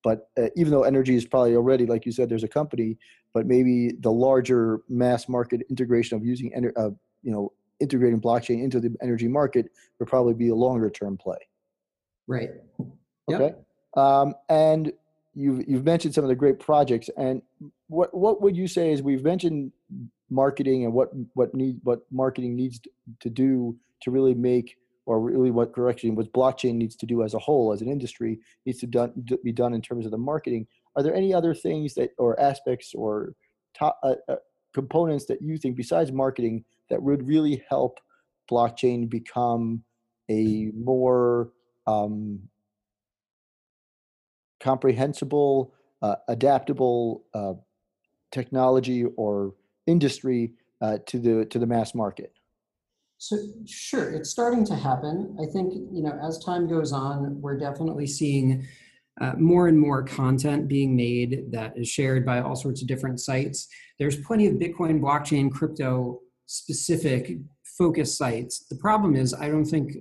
But 0.02 0.28
uh, 0.36 0.48
even 0.56 0.72
though 0.72 0.82
energy 0.82 1.14
is 1.14 1.24
probably 1.24 1.54
already 1.54 1.86
like 1.86 2.04
you 2.04 2.12
said 2.12 2.28
there's 2.28 2.42
a 2.42 2.48
company 2.48 2.98
but 3.32 3.46
maybe 3.46 3.92
the 4.00 4.10
larger 4.10 4.80
mass 4.88 5.28
market 5.28 5.62
integration 5.70 6.16
of 6.16 6.24
using 6.24 6.52
uh, 6.76 6.90
you 7.22 7.32
know 7.32 7.52
integrating 7.80 8.20
blockchain 8.20 8.62
into 8.62 8.80
the 8.80 8.94
energy 9.00 9.28
market 9.28 9.66
would 9.98 10.08
probably 10.08 10.34
be 10.34 10.48
a 10.48 10.54
longer 10.54 10.90
term 10.90 11.16
play. 11.16 11.38
Right. 12.26 12.50
Okay? 13.30 13.54
Yep. 13.54 14.04
um, 14.04 14.34
and 14.48 14.92
you've 15.34 15.66
you've 15.68 15.84
mentioned 15.84 16.14
some 16.14 16.24
of 16.24 16.28
the 16.28 16.34
great 16.34 16.58
projects 16.58 17.08
and 17.16 17.40
what 17.86 18.12
what 18.12 18.42
would 18.42 18.56
you 18.56 18.66
say 18.66 18.92
is 18.92 19.00
we've 19.00 19.22
mentioned 19.22 19.70
marketing 20.32 20.84
and 20.84 20.92
what 20.92 21.10
what 21.34 21.54
need 21.54 21.76
what 21.82 22.00
marketing 22.10 22.56
needs 22.56 22.80
to 23.20 23.30
do 23.30 23.76
to 24.02 24.10
really 24.10 24.34
make 24.34 24.76
or 25.04 25.20
really 25.20 25.50
what 25.50 25.72
correction 25.72 26.14
what 26.14 26.32
blockchain 26.32 26.74
needs 26.74 26.96
to 26.96 27.06
do 27.06 27.22
as 27.22 27.34
a 27.34 27.38
whole 27.38 27.72
as 27.72 27.82
an 27.82 27.88
industry 27.88 28.38
needs 28.64 28.78
to 28.78 28.86
done, 28.86 29.12
be 29.44 29.52
done 29.52 29.74
in 29.74 29.82
terms 29.82 30.04
of 30.04 30.10
the 30.10 30.18
marketing. 30.18 30.66
Are 30.96 31.02
there 31.02 31.14
any 31.14 31.34
other 31.34 31.54
things 31.54 31.94
that 31.94 32.10
or 32.18 32.38
aspects 32.40 32.94
or 32.94 33.34
uh, 33.80 33.90
uh, 34.02 34.36
components 34.72 35.26
that 35.26 35.42
you 35.42 35.58
think 35.58 35.76
besides 35.76 36.12
marketing 36.12 36.64
that 36.88 37.02
would 37.02 37.26
really 37.26 37.62
help 37.68 37.98
blockchain 38.50 39.08
become 39.08 39.82
a 40.30 40.70
more 40.74 41.50
um, 41.86 42.40
comprehensible 44.60 45.74
uh, 46.00 46.16
adaptable 46.28 47.24
uh, 47.34 47.54
technology 48.30 49.04
or 49.16 49.54
industry 49.86 50.52
uh, 50.80 50.98
to 51.06 51.18
the 51.18 51.44
to 51.46 51.58
the 51.58 51.66
mass 51.66 51.94
market? 51.94 52.32
So 53.18 53.36
sure, 53.66 54.10
it's 54.10 54.30
starting 54.30 54.64
to 54.66 54.74
happen. 54.74 55.36
I 55.40 55.46
think 55.52 55.74
you 55.92 56.02
know 56.02 56.18
as 56.22 56.38
time 56.38 56.68
goes 56.68 56.92
on, 56.92 57.40
we're 57.40 57.58
definitely 57.58 58.06
seeing 58.06 58.66
uh, 59.20 59.34
more 59.38 59.68
and 59.68 59.78
more 59.78 60.02
content 60.02 60.68
being 60.68 60.96
made 60.96 61.52
that 61.52 61.76
is 61.76 61.88
shared 61.88 62.24
by 62.26 62.40
all 62.40 62.56
sorts 62.56 62.82
of 62.82 62.88
different 62.88 63.20
sites. 63.20 63.68
There's 63.98 64.16
plenty 64.16 64.46
of 64.46 64.54
Bitcoin, 64.54 65.00
blockchain, 65.00 65.52
crypto 65.52 66.20
specific 66.46 67.38
focus 67.78 68.16
sites. 68.16 68.66
The 68.68 68.76
problem 68.76 69.14
is, 69.14 69.34
I 69.34 69.48
don't 69.48 69.64
think 69.64 69.92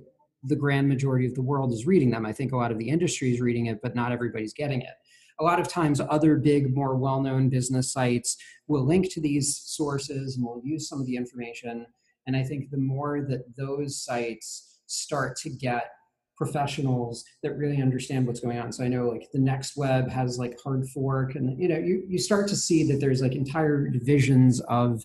the 0.44 0.56
grand 0.56 0.88
majority 0.88 1.26
of 1.26 1.34
the 1.34 1.42
world 1.42 1.72
is 1.72 1.86
reading 1.86 2.10
them. 2.10 2.26
I 2.26 2.32
think 2.32 2.52
a 2.52 2.56
lot 2.56 2.72
of 2.72 2.78
the 2.78 2.88
industry 2.88 3.32
is 3.32 3.40
reading 3.40 3.66
it, 3.66 3.80
but 3.82 3.94
not 3.94 4.10
everybody's 4.10 4.52
getting 4.52 4.82
it 4.82 4.94
a 5.40 5.44
lot 5.44 5.60
of 5.60 5.68
times 5.68 6.00
other 6.00 6.36
big 6.36 6.74
more 6.74 6.96
well-known 6.96 7.48
business 7.48 7.92
sites 7.92 8.36
will 8.66 8.84
link 8.84 9.12
to 9.12 9.20
these 9.20 9.56
sources 9.56 10.36
and 10.36 10.44
will 10.44 10.60
use 10.64 10.88
some 10.88 11.00
of 11.00 11.06
the 11.06 11.16
information 11.16 11.86
and 12.26 12.36
i 12.36 12.42
think 12.42 12.70
the 12.70 12.76
more 12.76 13.22
that 13.22 13.44
those 13.56 14.02
sites 14.02 14.80
start 14.86 15.36
to 15.36 15.50
get 15.50 15.92
professionals 16.36 17.24
that 17.42 17.56
really 17.56 17.80
understand 17.80 18.26
what's 18.26 18.40
going 18.40 18.58
on 18.58 18.72
so 18.72 18.82
i 18.82 18.88
know 18.88 19.08
like 19.08 19.28
the 19.32 19.38
next 19.38 19.76
web 19.76 20.10
has 20.10 20.38
like 20.38 20.58
hard 20.62 20.88
fork 20.88 21.34
and 21.34 21.60
you 21.60 21.68
know 21.68 21.78
you, 21.78 22.02
you 22.08 22.18
start 22.18 22.48
to 22.48 22.56
see 22.56 22.86
that 22.90 23.00
there's 23.00 23.22
like 23.22 23.34
entire 23.34 23.88
divisions 23.88 24.60
of 24.62 25.02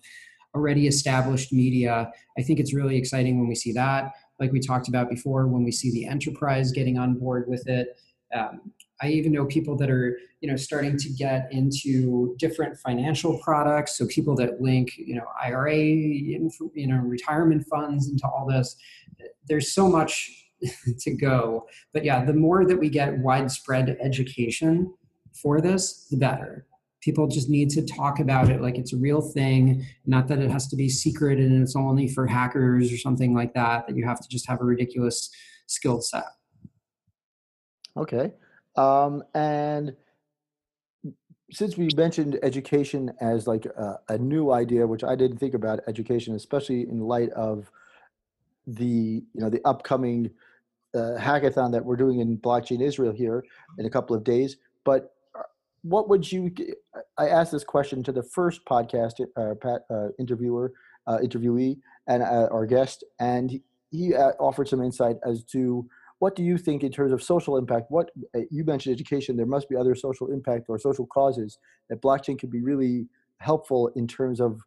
already 0.54 0.86
established 0.86 1.52
media. 1.52 2.10
I 2.38 2.42
think 2.42 2.58
it's 2.58 2.74
really 2.74 2.96
exciting 2.96 3.38
when 3.38 3.48
we 3.48 3.54
see 3.54 3.72
that. 3.72 4.12
Like 4.40 4.52
we 4.52 4.60
talked 4.60 4.88
about 4.88 5.10
before, 5.10 5.46
when 5.46 5.64
we 5.64 5.72
see 5.72 5.90
the 5.90 6.06
enterprise 6.06 6.72
getting 6.72 6.98
on 6.98 7.14
board 7.14 7.46
with 7.48 7.66
it. 7.68 7.98
Um, 8.34 8.72
I 9.00 9.08
even 9.08 9.32
know 9.32 9.44
people 9.44 9.76
that 9.76 9.90
are, 9.90 10.18
you 10.40 10.50
know, 10.50 10.56
starting 10.56 10.96
to 10.98 11.08
get 11.10 11.48
into 11.52 12.34
different 12.38 12.76
financial 12.78 13.38
products. 13.38 13.96
So 13.96 14.06
people 14.06 14.34
that 14.36 14.60
link, 14.60 14.90
you 14.96 15.14
know, 15.14 15.26
IRA, 15.42 15.76
you 15.76 16.50
know, 16.74 16.96
retirement 16.96 17.66
funds 17.70 18.08
into 18.08 18.26
all 18.26 18.46
this. 18.48 18.76
There's 19.46 19.72
so 19.72 19.88
much 19.88 20.46
to 21.00 21.10
go. 21.12 21.66
But 21.92 22.04
yeah, 22.04 22.24
the 22.24 22.34
more 22.34 22.66
that 22.66 22.78
we 22.78 22.88
get 22.88 23.18
widespread 23.18 23.96
education 24.00 24.92
for 25.40 25.60
this, 25.60 26.06
the 26.10 26.16
better. 26.16 26.66
People 27.00 27.28
just 27.28 27.48
need 27.48 27.70
to 27.70 27.86
talk 27.86 28.18
about 28.18 28.50
it 28.50 28.60
like 28.60 28.76
it's 28.76 28.92
a 28.92 28.96
real 28.96 29.22
thing, 29.22 29.86
not 30.04 30.26
that 30.28 30.40
it 30.40 30.50
has 30.50 30.66
to 30.68 30.76
be 30.76 30.88
secret 30.88 31.38
and 31.38 31.62
it's 31.62 31.76
only 31.76 32.08
for 32.08 32.26
hackers 32.26 32.92
or 32.92 32.98
something 32.98 33.34
like 33.34 33.54
that, 33.54 33.86
that 33.86 33.96
you 33.96 34.04
have 34.04 34.20
to 34.20 34.28
just 34.28 34.48
have 34.48 34.60
a 34.60 34.64
ridiculous 34.64 35.30
skill 35.66 36.00
set. 36.00 36.24
Okay. 37.96 38.32
Um, 38.78 39.24
and 39.34 39.96
since 41.50 41.76
we 41.76 41.88
mentioned 41.96 42.38
education 42.44 43.12
as 43.20 43.48
like 43.48 43.66
a, 43.66 43.98
a, 44.08 44.18
new 44.18 44.52
idea, 44.52 44.86
which 44.86 45.02
I 45.02 45.16
didn't 45.16 45.38
think 45.38 45.54
about 45.54 45.80
education, 45.88 46.36
especially 46.36 46.82
in 46.82 47.00
light 47.00 47.30
of 47.30 47.72
the 48.68 49.24
you 49.34 49.40
know 49.40 49.50
the 49.50 49.62
upcoming 49.64 50.30
uh, 50.94 51.16
hackathon 51.18 51.72
that 51.72 51.84
we're 51.84 51.96
doing 51.96 52.20
in 52.20 52.38
blockchain 52.38 52.80
Israel 52.80 53.12
here 53.12 53.44
in 53.78 53.86
a 53.86 53.90
couple 53.90 54.14
of 54.14 54.22
days. 54.22 54.58
But 54.84 55.12
uh, 55.36 55.42
what 55.82 56.08
would 56.08 56.30
you? 56.30 56.54
I 57.16 57.30
asked 57.30 57.50
this 57.50 57.64
question 57.64 58.04
to 58.04 58.12
the 58.12 58.22
first 58.22 58.64
podcast 58.64 59.14
uh, 59.36 59.54
Pat, 59.60 59.86
uh, 59.90 60.10
interviewer, 60.20 60.72
uh, 61.08 61.18
interviewee, 61.18 61.78
and 62.06 62.22
uh, 62.22 62.48
our 62.52 62.64
guest, 62.64 63.02
and 63.18 63.60
he 63.90 64.14
offered 64.14 64.68
some 64.68 64.82
insight 64.82 65.16
as 65.26 65.42
to 65.44 65.88
what 66.18 66.34
do 66.34 66.42
you 66.42 66.58
think 66.58 66.82
in 66.82 66.90
terms 66.90 67.12
of 67.12 67.22
social 67.22 67.56
impact? 67.56 67.86
What 67.90 68.10
you 68.50 68.64
mentioned 68.64 68.94
education. 68.94 69.36
There 69.36 69.46
must 69.46 69.68
be 69.68 69.76
other 69.76 69.94
social 69.94 70.32
impact 70.32 70.66
or 70.68 70.78
social 70.78 71.06
causes 71.06 71.58
that 71.88 72.02
blockchain 72.02 72.38
could 72.38 72.50
be 72.50 72.60
really 72.60 73.06
helpful 73.38 73.88
in 73.94 74.06
terms 74.06 74.40
of 74.40 74.60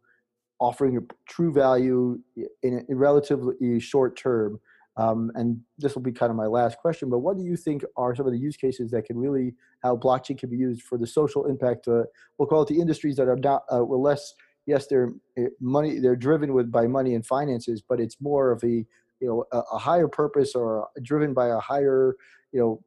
offering 0.58 0.96
a 0.96 1.00
true 1.28 1.52
value 1.52 2.18
in 2.62 2.84
a 2.88 2.94
relatively 2.94 3.80
short 3.80 4.16
term 4.16 4.60
um, 4.96 5.32
and 5.34 5.60
this 5.78 5.94
will 5.94 6.02
be 6.02 6.12
kind 6.12 6.30
of 6.30 6.36
my 6.36 6.46
last 6.46 6.78
question, 6.78 7.08
but 7.08 7.18
what 7.18 7.36
do 7.36 7.42
you 7.42 7.56
think 7.56 7.82
are 7.96 8.14
some 8.14 8.26
of 8.26 8.32
the 8.32 8.38
use 8.38 8.56
cases 8.56 8.90
that 8.90 9.06
can 9.06 9.16
really, 9.16 9.54
how 9.82 9.96
blockchain 9.96 10.38
can 10.38 10.50
be 10.50 10.56
used 10.56 10.82
for 10.82 10.98
the 10.98 11.06
social 11.06 11.46
impact? 11.46 11.88
Uh, 11.88 12.02
we'll 12.36 12.48
call 12.48 12.62
it 12.62 12.68
the 12.68 12.80
industries 12.80 13.16
that 13.16 13.28
are 13.28 13.36
not, 13.36 13.62
uh, 13.74 13.82
were 13.82 13.96
less, 13.96 14.34
yes, 14.66 14.86
they're 14.88 15.12
eh, 15.38 15.46
money, 15.60 15.98
they're 15.98 16.16
driven 16.16 16.52
with 16.52 16.70
by 16.70 16.86
money 16.86 17.14
and 17.14 17.24
finances, 17.24 17.82
but 17.86 18.00
it's 18.00 18.20
more 18.20 18.52
of 18.52 18.62
a, 18.64 18.84
you 19.22 19.28
know, 19.28 19.44
a, 19.52 19.60
a 19.76 19.78
higher 19.78 20.08
purpose 20.08 20.54
or 20.54 20.88
driven 21.02 21.32
by 21.32 21.48
a 21.48 21.60
higher, 21.60 22.16
you 22.52 22.60
know, 22.60 22.82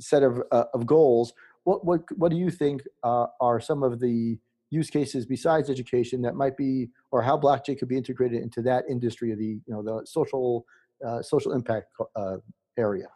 set 0.00 0.22
of, 0.22 0.42
uh, 0.50 0.64
of 0.74 0.86
goals. 0.86 1.34
What, 1.64 1.84
what, 1.84 2.00
what 2.16 2.30
do 2.30 2.38
you 2.38 2.50
think 2.50 2.82
uh, 3.02 3.26
are 3.40 3.60
some 3.60 3.82
of 3.82 4.00
the 4.00 4.38
use 4.70 4.90
cases 4.90 5.26
besides 5.26 5.68
education 5.68 6.22
that 6.22 6.34
might 6.34 6.56
be, 6.56 6.88
or 7.12 7.22
how 7.22 7.36
blockchain 7.38 7.78
could 7.78 7.88
be 7.88 7.96
integrated 7.96 8.42
into 8.42 8.62
that 8.62 8.84
industry 8.90 9.32
of 9.32 9.38
the, 9.38 9.60
you 9.66 9.72
know, 9.74 9.82
the 9.82 10.04
social 10.06 10.64
uh, 11.06 11.20
social 11.20 11.52
impact 11.52 11.86
uh, 12.16 12.36
area? 12.78 13.08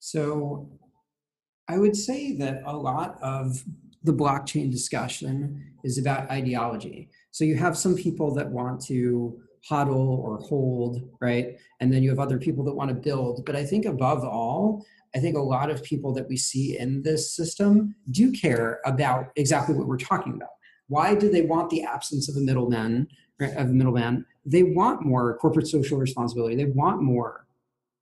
So 0.00 0.68
I 1.68 1.78
would 1.78 1.96
say 1.96 2.36
that 2.36 2.62
a 2.66 2.76
lot 2.76 3.16
of 3.22 3.62
the 4.02 4.12
blockchain 4.12 4.70
discussion 4.70 5.64
is 5.84 5.98
about 5.98 6.30
ideology. 6.30 7.08
So 7.30 7.44
you 7.44 7.56
have 7.56 7.76
some 7.76 7.94
people 7.94 8.34
that 8.34 8.50
want 8.50 8.84
to 8.86 9.40
hodl 9.68 10.18
or 10.18 10.38
hold, 10.38 11.08
right? 11.20 11.56
And 11.80 11.92
then 11.92 12.02
you 12.02 12.10
have 12.10 12.18
other 12.18 12.38
people 12.38 12.64
that 12.64 12.74
want 12.74 12.90
to 12.90 12.94
build. 12.94 13.44
But 13.44 13.56
I 13.56 13.64
think 13.64 13.86
above 13.86 14.24
all, 14.24 14.84
I 15.14 15.20
think 15.20 15.36
a 15.36 15.40
lot 15.40 15.70
of 15.70 15.82
people 15.82 16.12
that 16.14 16.28
we 16.28 16.36
see 16.36 16.78
in 16.78 17.02
this 17.02 17.34
system 17.34 17.94
do 18.10 18.32
care 18.32 18.80
about 18.84 19.28
exactly 19.36 19.74
what 19.74 19.86
we're 19.86 19.96
talking 19.96 20.34
about. 20.34 20.50
Why 20.88 21.14
do 21.14 21.30
they 21.30 21.42
want 21.42 21.70
the 21.70 21.82
absence 21.82 22.28
of 22.28 22.36
a 22.36 22.40
middleman? 22.40 23.08
Of 23.40 23.70
a 23.70 23.72
middleman, 23.72 24.24
they 24.46 24.62
want 24.62 25.04
more 25.04 25.36
corporate 25.38 25.66
social 25.66 25.98
responsibility. 25.98 26.54
They 26.54 26.66
want 26.66 27.02
more 27.02 27.43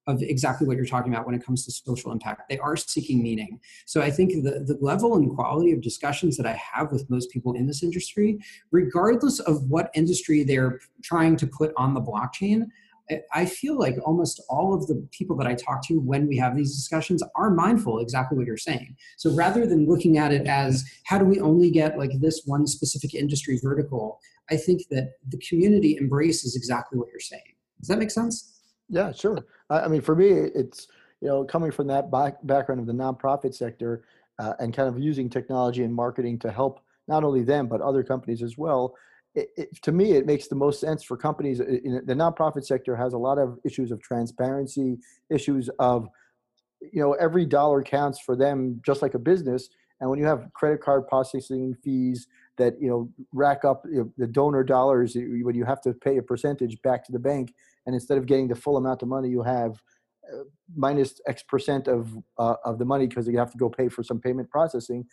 of 0.07 0.23
exactly 0.23 0.67
what 0.67 0.77
you're 0.77 0.87
talking 0.87 1.13
about 1.13 1.27
when 1.27 1.35
it 1.35 1.45
comes 1.45 1.65
to 1.65 1.71
social 1.71 2.11
impact. 2.11 2.49
They 2.49 2.59
are 2.59 2.77
seeking 2.77 3.23
meaning. 3.23 3.61
So 3.87 4.03
I 4.03 4.11
think 4.11 4.33
the, 4.43 4.65
the 4.67 4.79
level 4.81 5.15
and 5.15 5.31
quality 5.35 5.73
of 5.73 5.81
discussions 5.81 6.37
that 6.37 6.47
I 6.47 6.61
have 6.73 6.91
with 6.91 7.09
most 7.09 7.31
people 7.31 7.55
in 7.55 7.67
this 7.67 7.83
industry, 7.83 8.39
regardless 8.71 9.39
of 9.41 9.63
what 9.71 9.91
industry 9.95 10.43
they're 10.43 10.81
trying 11.03 11.37
to 11.37 11.47
put 11.47 11.73
on 11.77 11.95
the 11.95 12.01
blockchain, 12.01 12.67
I 13.33 13.47
feel 13.47 13.79
like 13.79 13.97
almost 14.05 14.41
all 14.49 14.75
of 14.75 14.87
the 14.87 15.07
people 15.11 15.37
that 15.37 15.47
I 15.47 15.55
talk 15.55 15.87
to 15.89 15.99
when 16.01 16.27
we 16.27 16.37
have 16.39 16.57
these 16.57 16.75
discussions 16.75 17.23
are 17.35 17.51
mindful 17.51 17.99
exactly 17.99 18.39
what 18.39 18.47
you're 18.47 18.57
saying. 18.57 18.97
So 19.17 19.35
rather 19.35 19.67
than 19.67 19.87
looking 19.87 20.19
at 20.19 20.33
it 20.33 20.47
as 20.47 20.85
how 21.05 21.19
do 21.19 21.25
we 21.25 21.41
only 21.41 21.71
get 21.71 21.99
like 21.99 22.13
this 22.21 22.43
one 22.47 22.67
specific 22.67 23.15
industry 23.15 23.59
vertical, 23.63 24.21
I 24.51 24.57
think 24.57 24.83
that 24.91 25.15
the 25.29 25.39
community 25.39 25.99
embraces 25.99 26.57
exactly 26.57 26.99
what 26.99 27.09
you're 27.09 27.21
saying. 27.21 27.43
Does 27.81 27.89
that 27.89 27.99
make 27.99 28.11
sense? 28.11 28.61
Yeah, 28.89 29.13
sure. 29.13 29.39
I 29.81 29.89
mean, 29.89 30.01
for 30.01 30.15
me, 30.15 30.29
it's 30.29 30.89
you 31.21 31.29
know 31.29 31.45
coming 31.45 31.71
from 31.71 31.87
that 31.89 32.11
back, 32.11 32.39
background 32.45 32.81
of 32.81 32.87
the 32.87 32.93
nonprofit 32.93 33.55
sector 33.55 34.05
uh, 34.39 34.55
and 34.59 34.75
kind 34.75 34.89
of 34.89 34.99
using 34.99 35.31
technology 35.31 35.83
and 35.85 35.95
marketing 35.95 36.39
to 36.41 36.51
help 36.51 36.81
not 37.09 37.25
only 37.25 37.43
them 37.43 37.67
but 37.67 37.81
other 37.81 38.03
companies 38.03 38.43
as 38.43 38.57
well. 38.57 38.95
It, 39.35 39.49
it, 39.57 39.83
to 39.83 39.93
me, 39.93 40.13
it 40.13 40.27
makes 40.27 40.49
the 40.49 40.55
most 40.55 40.81
sense 40.81 41.03
for 41.03 41.17
companies. 41.17 41.61
In 41.61 42.03
the 42.05 42.15
nonprofit 42.15 42.65
sector 42.65 42.95
has 42.97 43.15
a 43.15 43.19
lot 43.19 43.39
of 43.39 43.59
issues 43.65 43.91
of 43.91 44.03
transparency, 44.03 44.99
issues 45.31 45.71
of 45.79 46.09
you 46.81 47.01
know 47.01 47.13
every 47.15 47.47
dollar 47.47 47.83
counts 47.83 48.21
for 48.21 48.37
them, 48.37 48.81
just 48.85 49.01
like 49.03 49.15
a 49.15 49.19
business. 49.19 49.69
And 50.01 50.11
when 50.11 50.19
you 50.19 50.27
have 50.27 50.53
credit 50.53 50.83
card 50.83 51.07
processing 51.07 51.77
fees, 51.83 52.27
that 52.59 52.81
you 52.81 52.89
know 52.89 53.11
rack 53.33 53.65
up 53.65 53.85
you 53.91 53.99
know, 53.99 54.13
the 54.19 54.27
donor 54.27 54.65
dollars 54.65 55.15
when 55.15 55.55
you 55.55 55.65
have 55.65 55.81
to 55.83 55.95
pay 55.95 56.19
a 56.19 56.23
percentage 56.23 56.81
back 56.83 57.05
to 57.07 57.13
the 57.13 57.19
bank 57.19 57.55
and 57.87 57.95
instead 57.95 58.19
of 58.19 58.27
getting 58.27 58.49
the 58.49 58.55
full 58.55 58.77
amount 58.77 59.03
of 59.03 59.09
money 59.09 59.29
you 59.29 59.43
have 59.43 59.73
uh, 60.33 60.45
minus 60.75 61.21
x 61.27 61.43
percent 61.43 61.89
of 61.89 62.17
uh, 62.39 62.55
of 62.65 62.79
the 62.79 62.85
money 62.85 63.07
because 63.07 63.27
you 63.27 63.39
have 63.39 63.53
to 63.53 63.59
go 63.59 63.69
pay 63.69 63.89
for 63.89 64.03
some 64.03 64.21
payment 64.21 64.49
processing 64.51 65.05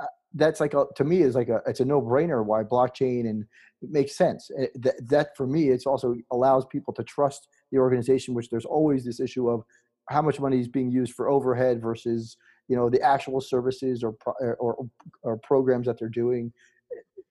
uh, 0.00 0.06
that's 0.34 0.60
like 0.60 0.74
a, 0.74 0.84
to 0.96 1.04
me 1.04 1.22
is 1.22 1.34
like 1.34 1.48
a 1.48 1.60
it's 1.66 1.80
a 1.80 1.84
no 1.84 2.00
brainer 2.00 2.44
why 2.44 2.62
blockchain 2.62 3.28
and 3.28 3.44
it 3.80 3.90
makes 3.90 4.16
sense. 4.16 4.50
It, 4.56 4.70
that, 4.82 5.08
that 5.08 5.36
for 5.36 5.46
me 5.46 5.68
it's 5.68 5.86
also 5.86 6.16
allows 6.32 6.64
people 6.66 6.92
to 6.94 7.04
trust 7.04 7.48
the 7.70 7.78
organization 7.78 8.34
which 8.34 8.50
there's 8.50 8.64
always 8.64 9.04
this 9.04 9.20
issue 9.20 9.48
of 9.48 9.62
how 10.08 10.22
much 10.22 10.40
money 10.40 10.58
is 10.58 10.68
being 10.68 10.90
used 10.90 11.14
for 11.14 11.28
overhead 11.28 11.80
versus 11.80 12.36
you 12.68 12.76
know 12.76 12.90
the 12.90 13.00
actual 13.00 13.40
services 13.40 14.02
or 14.02 14.14
or, 14.58 14.86
or 15.22 15.36
programs 15.38 15.86
that 15.86 15.98
they're 15.98 16.08
doing. 16.08 16.52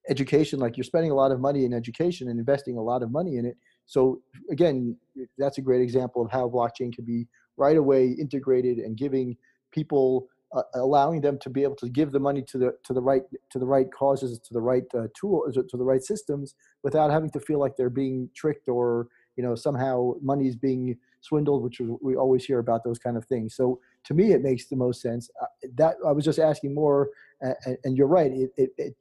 Education 0.10 0.60
like 0.60 0.78
you're 0.78 0.84
spending 0.86 1.12
a 1.12 1.16
lot 1.16 1.32
of 1.32 1.40
money 1.40 1.66
in 1.66 1.74
education 1.74 2.30
and 2.30 2.40
investing 2.40 2.78
a 2.78 2.82
lot 2.82 3.04
of 3.04 3.12
money 3.12 3.38
in 3.38 3.46
it 3.46 3.58
so 3.88 4.22
again 4.52 4.96
that's 5.40 5.58
a 5.58 5.62
great 5.62 5.82
example 5.82 6.24
of 6.24 6.32
how 6.32 6.48
blockchain 6.48 6.94
can 6.94 7.04
be 7.04 7.28
right 7.58 7.78
away 7.78 8.16
integrated 8.20 8.78
and 8.78 8.98
giving 8.98 9.36
people 9.72 10.28
uh, 10.56 10.62
allowing 10.76 11.20
them 11.20 11.38
to 11.40 11.50
be 11.50 11.64
able 11.64 11.76
to 11.76 11.90
give 11.90 12.12
the 12.12 12.20
money 12.20 12.42
to 12.42 12.58
the 12.58 12.72
to 12.84 12.94
the 12.94 13.02
right 13.02 13.24
to 13.50 13.60
the 13.60 13.66
right 13.66 13.88
causes 13.92 14.40
to 14.40 14.54
the 14.54 14.62
right 14.62 14.84
uh, 14.94 15.08
tools 15.20 15.56
to 15.56 15.78
the 15.78 15.84
right 15.84 16.04
systems 16.04 16.56
without 16.84 17.12
having 17.12 17.30
to 17.30 17.40
feel 17.40 17.60
like 17.60 17.76
they're 17.76 17.90
being 17.90 18.30
tricked 18.36 18.70
or 18.70 19.08
you 19.36 19.44
know 19.44 19.56
somehow 19.56 20.14
money 20.22 20.48
is 20.48 20.56
being 20.56 20.96
swindled 21.20 21.64
which 21.64 21.82
we 22.02 22.16
always 22.16 22.46
hear 22.46 22.60
about 22.60 22.84
those 22.84 23.00
kind 23.00 23.18
of 23.18 23.26
things. 23.26 23.56
So 23.56 23.80
to 24.06 24.14
me 24.14 24.32
it 24.32 24.42
makes 24.42 24.68
the 24.68 24.78
most 24.78 25.02
sense. 25.02 25.30
Uh, 25.42 25.48
that 25.76 25.96
i 26.08 26.12
was 26.12 26.24
just 26.24 26.40
asking 26.40 26.74
more 26.74 27.10
uh, 27.46 27.54
and 27.84 27.98
you're 27.98 28.08
right 28.08 28.32
it, 28.32 28.52
it, 28.58 28.70
it 28.78 28.96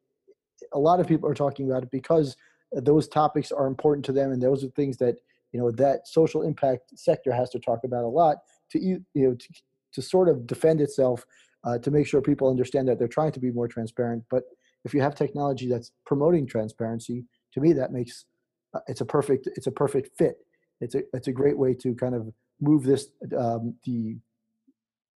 a 0.73 0.79
lot 0.79 1.01
of 1.01 1.07
people 1.07 1.29
are 1.29 1.35
talking 1.35 1.71
about 1.71 1.83
it 1.85 1.91
because 1.91 2.37
those 2.73 3.09
topics 3.09 3.53
are 3.53 3.67
important 3.67 4.05
to 4.05 4.13
them 4.13 4.33
and 4.33 4.43
those 4.43 4.65
are 4.65 4.69
things 4.69 4.97
that 4.97 5.17
you 5.53 5.61
know 5.61 5.71
that 5.71 6.07
social 6.07 6.43
impact 6.43 6.99
sector 6.99 7.33
has 7.33 7.51
to 7.51 7.59
talk 7.59 7.81
about 7.85 8.05
a 8.05 8.09
lot 8.09 8.39
to 8.71 8.79
you 8.79 9.05
know 9.15 9.35
to, 9.35 9.49
to 9.93 10.03
sort 10.03 10.29
of 10.29 10.47
defend 10.47 10.81
itself 10.81 11.25
uh, 11.65 11.79
to 11.79 11.91
make 11.91 12.07
sure 12.07 12.21
people 12.21 12.49
understand 12.49 12.87
that 12.89 12.99
they're 12.99 13.09
trying 13.09 13.33
to 13.33 13.41
be 13.41 13.51
more 13.51 13.69
transparent. 13.69 14.23
But 14.31 14.45
if 14.85 14.95
you 14.95 15.01
have 15.01 15.15
technology 15.15 15.69
that's 15.69 15.91
promoting 16.05 16.47
transparency 16.47 17.25
to 17.55 17.61
me 17.61 17.73
that 17.73 17.93
makes 17.93 18.25
uh, 18.75 18.81
it's 18.87 19.01
a 19.01 19.05
perfect 19.05 19.49
it's 19.57 19.67
a 19.67 19.73
perfect 19.73 20.17
fit. 20.17 20.37
It's 20.81 20.95
a 20.95 21.03
it's 21.13 21.29
a 21.29 21.33
great 21.33 21.59
way 21.59 21.75
to 21.75 21.95
kind 21.95 22.15
of 22.15 22.33
move 22.61 22.85
this 22.85 23.09
um, 23.37 23.75
the, 23.85 24.17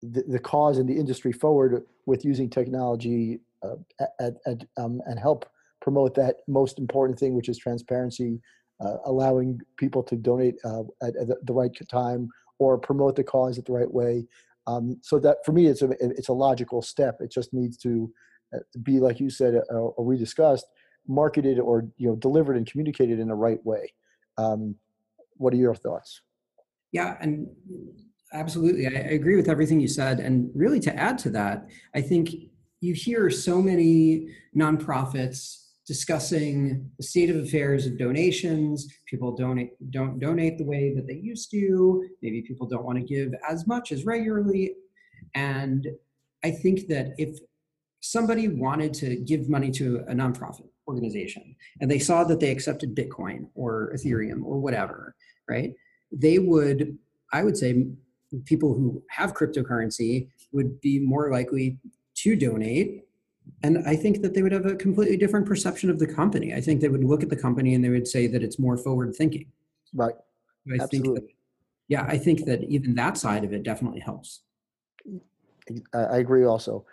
the 0.03 0.23
the 0.27 0.39
cause 0.39 0.79
and 0.79 0.89
the 0.89 0.97
industry 0.97 1.33
forward 1.33 1.85
with 2.07 2.25
using 2.25 2.49
technology 2.49 3.41
uh, 3.63 3.77
at, 4.19 4.35
at, 4.47 4.65
um, 4.79 5.03
and 5.07 5.19
help 5.19 5.45
promote 5.81 6.15
that 6.15 6.37
most 6.47 6.79
important 6.79 7.19
thing, 7.19 7.35
which 7.35 7.49
is 7.49 7.59
transparency, 7.59 8.41
uh, 8.81 8.97
allowing 9.05 9.61
people 9.77 10.03
to 10.03 10.17
donate 10.17 10.57
uh, 10.65 10.83
at, 11.03 11.17
at, 11.17 11.47
the 11.47 11.53
right 11.53 11.77
time 11.89 12.29
or 12.59 12.79
promote 12.79 13.17
the 13.17 13.25
cause 13.25 13.59
at 13.59 13.65
the 13.65 13.73
right 13.73 13.93
way. 13.93 14.27
Um, 14.67 14.99
so 15.03 15.19
that 15.19 15.39
for 15.45 15.53
me, 15.53 15.67
it's 15.67 15.83
a 15.83 15.91
it's 16.01 16.29
a 16.29 16.33
logical 16.33 16.83
step. 16.83 17.19
It 17.21 17.33
just 17.33 17.53
needs 17.53 17.77
to 17.79 18.13
uh, 18.55 18.59
be 18.83 19.01
like 19.01 19.21
you 19.21 19.31
said 19.31 19.55
uh, 19.55 19.75
or 19.75 20.05
we 20.05 20.17
discussed 20.17 20.67
marketed 21.09 21.59
or 21.59 21.89
you 21.97 22.09
know 22.09 22.17
delivered 22.17 22.57
and 22.57 22.71
communicated 22.71 23.19
in 23.19 23.29
the 23.29 23.35
right 23.35 23.65
way. 23.65 23.93
Um, 24.39 24.77
what 25.37 25.53
are 25.53 25.59
your 25.59 25.75
thoughts? 25.75 26.21
Yeah, 26.93 27.17
and 27.21 27.49
absolutely, 28.33 28.87
I, 28.87 28.91
I 28.91 29.13
agree 29.13 29.37
with 29.37 29.49
everything 29.49 29.81
you 29.81 29.89
said. 29.89 30.21
And 30.21 30.51
really, 30.55 30.81
to 30.81 30.95
add 30.95 31.19
to 31.19 31.31
that, 31.31 31.69
I 31.95 32.01
think 32.03 32.31
you 32.81 32.95
hear 32.95 33.31
so 33.31 33.61
many 33.61 34.29
nonprofits 34.57 35.60
discussing 35.91 36.89
the 36.99 37.03
state 37.03 37.31
of 37.31 37.37
affairs 37.45 37.85
of 37.85 37.99
donations. 37.99 38.87
People 39.07 39.35
donate 39.35 39.73
don't 39.91 40.21
donate 40.21 40.57
the 40.57 40.69
way 40.73 40.95
that 40.95 41.09
they 41.09 41.15
used 41.15 41.51
to. 41.51 42.09
Maybe 42.23 42.43
people 42.43 42.69
don't 42.69 42.85
want 42.85 42.99
to 43.01 43.05
give 43.05 43.35
as 43.49 43.67
much 43.67 43.91
as 43.91 44.07
regularly. 44.07 44.77
And 45.35 45.89
I 46.45 46.53
think 46.53 46.87
that 46.87 47.07
if 47.19 47.41
somebody 47.99 48.47
wanted 48.47 48.95
to 49.03 49.17
give 49.17 49.49
money 49.49 49.73
to 49.73 50.05
a 50.07 50.15
nonprofit 50.15 50.69
organization 50.87 51.57
and 51.81 51.91
they 51.91 51.99
saw 51.99 52.23
that 52.23 52.39
they 52.39 52.53
accepted 52.53 52.95
Bitcoin 52.95 53.49
or 53.57 53.93
Ethereum 53.97 54.45
or 54.45 54.61
whatever, 54.61 55.17
right? 55.49 55.73
They 56.13 56.39
would, 56.39 56.97
I 57.33 57.43
would 57.43 57.57
say, 57.57 57.87
people 58.45 58.75
who 58.75 59.03
have 59.11 59.35
cryptocurrency 59.35 60.29
would 60.53 60.81
be 60.81 61.01
more 61.01 61.33
likely 61.33 61.79
to 62.23 62.37
donate. 62.37 63.03
And 63.63 63.87
I 63.87 63.97
think 63.97 64.23
that 64.23 64.35
they 64.35 64.43
would 64.43 64.53
have 64.53 64.67
a 64.67 64.77
completely 64.77 65.17
different 65.17 65.47
perception 65.47 65.91
of 65.91 65.99
the 65.99 66.07
company. 66.07 66.55
I 66.55 66.61
think 66.61 66.81
they 66.81 66.89
would 66.89 67.05
look 67.05 67.23
at 67.23 67.31
the 67.31 67.37
company 67.37 67.75
and 67.75 67.85
they 67.85 67.89
would 67.89 68.09
say 68.09 68.27
that 68.27 68.43
it's 68.43 68.59
more 68.59 68.77
forward 68.77 69.15
thinking. 69.15 69.47
Right. 69.95 70.15
I 70.71 70.83
Absolutely. 70.83 71.01
think 71.01 71.15
that, 71.15 71.35
yeah, 71.89 72.05
I 72.09 72.19
think 72.19 72.45
that 72.47 72.63
even 72.65 72.95
that 72.95 73.17
side 73.19 73.45
of 73.45 73.53
it 73.53 73.63
definitely 73.63 74.01
helps. 74.01 74.43
I 75.95 76.19
agree 76.19 76.45
also. 76.45 76.85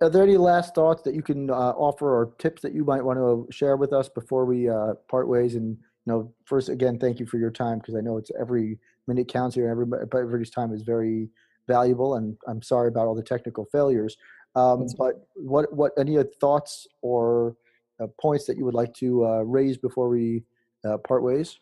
Are 0.00 0.08
there 0.08 0.22
any 0.22 0.36
last 0.36 0.74
thoughts 0.74 1.02
that 1.02 1.14
you 1.14 1.22
can 1.22 1.50
uh, 1.50 1.72
offer 1.76 2.08
or 2.08 2.32
tips 2.38 2.62
that 2.62 2.74
you 2.74 2.84
might 2.84 3.04
want 3.04 3.18
to 3.18 3.46
share 3.50 3.76
with 3.76 3.92
us 3.92 4.08
before 4.08 4.44
we 4.44 4.68
uh, 4.68 4.94
part 5.08 5.28
ways? 5.28 5.56
And 5.56 5.76
you 6.06 6.12
know, 6.12 6.32
first 6.44 6.68
again, 6.68 6.98
thank 6.98 7.20
you 7.20 7.26
for 7.26 7.38
your 7.38 7.50
time 7.50 7.78
because 7.78 7.94
I 7.94 8.00
know 8.00 8.16
it's 8.16 8.30
every 8.38 8.78
minute 9.06 9.28
counts 9.28 9.54
here. 9.54 9.68
Everybody, 9.68 10.04
everybody's 10.12 10.50
time 10.50 10.72
is 10.72 10.82
very 10.82 11.28
valuable, 11.68 12.14
and 12.14 12.36
I'm 12.46 12.62
sorry 12.62 12.88
about 12.88 13.06
all 13.06 13.14
the 13.14 13.22
technical 13.22 13.66
failures. 13.66 14.16
Um, 14.56 14.86
but 14.98 15.26
what 15.34 15.72
what 15.72 15.92
any 15.98 16.16
thoughts 16.40 16.86
or 17.02 17.56
uh, 18.00 18.06
points 18.20 18.46
that 18.46 18.56
you 18.56 18.64
would 18.64 18.74
like 18.74 18.94
to 18.94 19.26
uh, 19.26 19.40
raise 19.40 19.76
before 19.76 20.08
we 20.08 20.44
uh, 20.84 20.98
part 20.98 21.22
ways? 21.22 21.58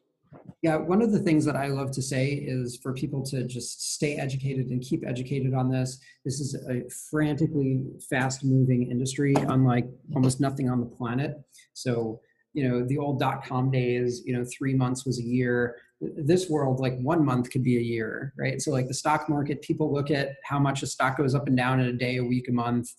Yeah, 0.62 0.76
one 0.76 1.02
of 1.02 1.12
the 1.12 1.18
things 1.18 1.44
that 1.44 1.56
I 1.56 1.66
love 1.66 1.90
to 1.92 2.00
say 2.00 2.28
is 2.28 2.78
for 2.82 2.94
people 2.94 3.22
to 3.24 3.44
just 3.44 3.94
stay 3.94 4.16
educated 4.16 4.68
and 4.68 4.80
keep 4.80 5.06
educated 5.06 5.52
on 5.52 5.70
this. 5.70 6.00
This 6.24 6.40
is 6.40 6.54
a 6.54 6.88
frantically 7.10 7.84
fast 8.08 8.42
moving 8.42 8.90
industry, 8.90 9.34
unlike 9.36 9.86
almost 10.14 10.40
nothing 10.40 10.70
on 10.70 10.80
the 10.80 10.86
planet. 10.86 11.36
So, 11.74 12.20
you 12.54 12.66
know, 12.66 12.82
the 12.86 12.96
old 12.96 13.18
dot 13.18 13.44
com 13.44 13.70
days, 13.70 14.22
you 14.24 14.34
know, 14.34 14.44
three 14.44 14.74
months 14.74 15.04
was 15.04 15.18
a 15.18 15.22
year. 15.22 15.76
This 16.16 16.50
world, 16.50 16.80
like 16.80 16.98
one 16.98 17.24
month 17.24 17.50
could 17.50 17.62
be 17.62 17.76
a 17.76 17.80
year, 17.80 18.34
right? 18.36 18.60
So, 18.60 18.72
like 18.72 18.88
the 18.88 18.94
stock 18.94 19.28
market, 19.28 19.62
people 19.62 19.92
look 19.92 20.10
at 20.10 20.30
how 20.44 20.58
much 20.58 20.82
a 20.82 20.86
stock 20.86 21.16
goes 21.16 21.34
up 21.34 21.46
and 21.46 21.56
down 21.56 21.80
in 21.80 21.86
a 21.86 21.92
day, 21.92 22.16
a 22.16 22.24
week, 22.24 22.48
a 22.48 22.52
month 22.52 22.90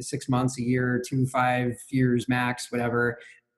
six 0.00 0.28
months, 0.28 0.58
a 0.58 0.62
year, 0.62 1.00
two, 1.06 1.24
five 1.26 1.76
years 1.90 2.28
max, 2.28 2.72
whatever 2.72 3.16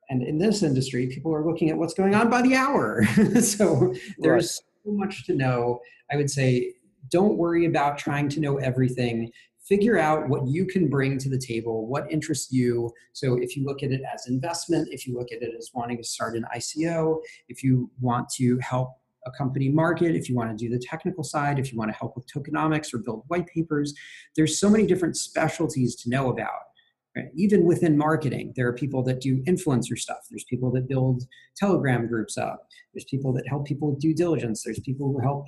and 0.08 0.22
in 0.22 0.38
this 0.38 0.62
industry 0.62 1.06
people 1.06 1.34
are 1.34 1.44
looking 1.44 1.70
at 1.70 1.76
what's 1.76 1.94
going 1.94 2.14
on 2.14 2.30
by 2.30 2.42
the 2.42 2.54
hour 2.54 3.04
so 3.40 3.94
there's 4.18 4.62
right. 4.62 4.84
so 4.84 4.92
much 4.92 5.24
to 5.26 5.34
know 5.34 5.80
i 6.12 6.16
would 6.16 6.30
say 6.30 6.72
don't 7.10 7.36
worry 7.36 7.66
about 7.66 7.98
trying 7.98 8.28
to 8.28 8.40
know 8.40 8.56
everything 8.58 9.30
figure 9.68 9.98
out 9.98 10.28
what 10.28 10.46
you 10.46 10.64
can 10.66 10.88
bring 10.88 11.18
to 11.18 11.28
the 11.28 11.38
table 11.38 11.86
what 11.86 12.10
interests 12.10 12.52
you 12.52 12.90
so 13.12 13.36
if 13.40 13.56
you 13.56 13.64
look 13.64 13.82
at 13.82 13.90
it 13.90 14.00
as 14.12 14.26
investment 14.28 14.88
if 14.90 15.06
you 15.06 15.14
look 15.14 15.32
at 15.32 15.42
it 15.42 15.52
as 15.58 15.70
wanting 15.74 15.96
to 15.96 16.04
start 16.04 16.36
an 16.36 16.44
ico 16.56 17.20
if 17.48 17.62
you 17.62 17.90
want 18.00 18.28
to 18.28 18.58
help 18.58 18.90
a 19.26 19.30
company 19.32 19.68
market 19.68 20.14
if 20.14 20.28
you 20.28 20.36
want 20.36 20.50
to 20.50 20.56
do 20.56 20.70
the 20.70 20.78
technical 20.78 21.24
side 21.24 21.58
if 21.58 21.72
you 21.72 21.78
want 21.78 21.90
to 21.90 21.96
help 21.96 22.14
with 22.16 22.26
tokenomics 22.32 22.94
or 22.94 22.98
build 22.98 23.24
white 23.28 23.46
papers 23.48 23.92
there's 24.36 24.58
so 24.58 24.70
many 24.70 24.86
different 24.86 25.16
specialties 25.16 25.96
to 25.96 26.08
know 26.08 26.30
about 26.30 26.60
Right? 27.16 27.30
Even 27.34 27.64
within 27.64 27.96
marketing, 27.96 28.52
there 28.56 28.68
are 28.68 28.74
people 28.74 29.02
that 29.04 29.22
do 29.22 29.42
influencer 29.44 29.98
stuff. 29.98 30.18
There's 30.28 30.44
people 30.44 30.70
that 30.72 30.86
build 30.86 31.22
Telegram 31.56 32.06
groups 32.06 32.36
up. 32.36 32.68
There's 32.92 33.06
people 33.06 33.32
that 33.32 33.48
help 33.48 33.66
people 33.66 33.90
with 33.90 34.00
due 34.00 34.14
diligence. 34.14 34.62
There's 34.62 34.80
people 34.80 35.10
who 35.10 35.20
help 35.20 35.46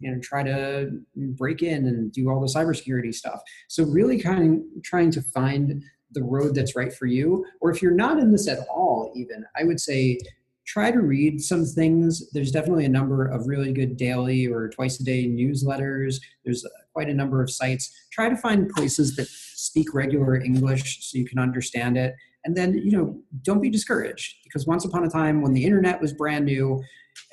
know 0.00 0.18
try 0.20 0.42
to 0.42 0.90
break 1.16 1.62
in 1.62 1.86
and 1.86 2.12
do 2.12 2.28
all 2.28 2.40
the 2.40 2.46
cybersecurity 2.46 3.14
stuff. 3.14 3.40
So 3.68 3.84
really 3.84 4.20
kind 4.20 4.62
of 4.76 4.82
trying 4.82 5.10
to 5.12 5.22
find 5.22 5.82
the 6.12 6.22
road 6.22 6.54
that's 6.54 6.76
right 6.76 6.92
for 6.92 7.06
you. 7.06 7.44
Or 7.60 7.70
if 7.70 7.82
you're 7.82 7.92
not 7.92 8.18
in 8.18 8.32
this 8.32 8.48
at 8.48 8.66
all, 8.68 9.12
even 9.14 9.44
I 9.58 9.64
would 9.64 9.80
say 9.80 10.18
try 10.66 10.90
to 10.90 11.00
read 11.00 11.40
some 11.40 11.64
things. 11.64 12.30
There's 12.32 12.50
definitely 12.50 12.84
a 12.84 12.90
number 12.90 13.26
of 13.26 13.46
really 13.46 13.72
good 13.72 13.96
daily 13.96 14.46
or 14.46 14.68
twice 14.68 15.00
a 15.00 15.04
day 15.04 15.26
newsletters. 15.26 16.16
There's 16.44 16.66
quite 16.92 17.08
a 17.08 17.14
number 17.14 17.42
of 17.42 17.50
sites. 17.50 17.90
Try 18.12 18.28
to 18.28 18.36
find 18.36 18.68
places 18.70 19.16
that 19.16 19.28
speak 19.28 19.94
regular 19.94 20.36
English 20.36 21.10
so 21.10 21.18
you 21.18 21.24
can 21.24 21.38
understand 21.38 21.96
it. 21.96 22.14
And 22.44 22.56
then, 22.56 22.78
you 22.78 22.92
know, 22.92 23.18
don't 23.42 23.60
be 23.60 23.70
discouraged 23.70 24.36
because 24.44 24.66
once 24.66 24.84
upon 24.84 25.04
a 25.04 25.10
time 25.10 25.42
when 25.42 25.54
the 25.54 25.64
internet 25.64 26.00
was 26.00 26.12
brand 26.12 26.44
new, 26.44 26.82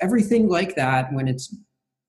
everything 0.00 0.48
like 0.48 0.74
that, 0.76 1.12
when 1.12 1.28
it's 1.28 1.54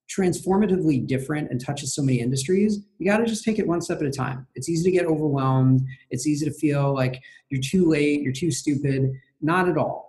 transformatively 0.09 1.05
different 1.05 1.51
and 1.51 1.63
touches 1.63 1.93
so 1.93 2.01
many 2.01 2.19
industries, 2.19 2.79
you 2.97 3.05
got 3.09 3.17
to 3.17 3.25
just 3.25 3.43
take 3.43 3.59
it 3.59 3.67
one 3.67 3.81
step 3.81 3.99
at 3.99 4.07
a 4.07 4.11
time. 4.11 4.47
It's 4.55 4.69
easy 4.69 4.89
to 4.89 4.97
get 4.97 5.05
overwhelmed. 5.05 5.85
It's 6.09 6.25
easy 6.25 6.45
to 6.45 6.53
feel 6.53 6.93
like 6.93 7.21
you're 7.49 7.61
too 7.61 7.89
late, 7.89 8.21
you're 8.21 8.33
too 8.33 8.51
stupid. 8.51 9.11
Not 9.41 9.67
at 9.69 9.77
all 9.77 10.07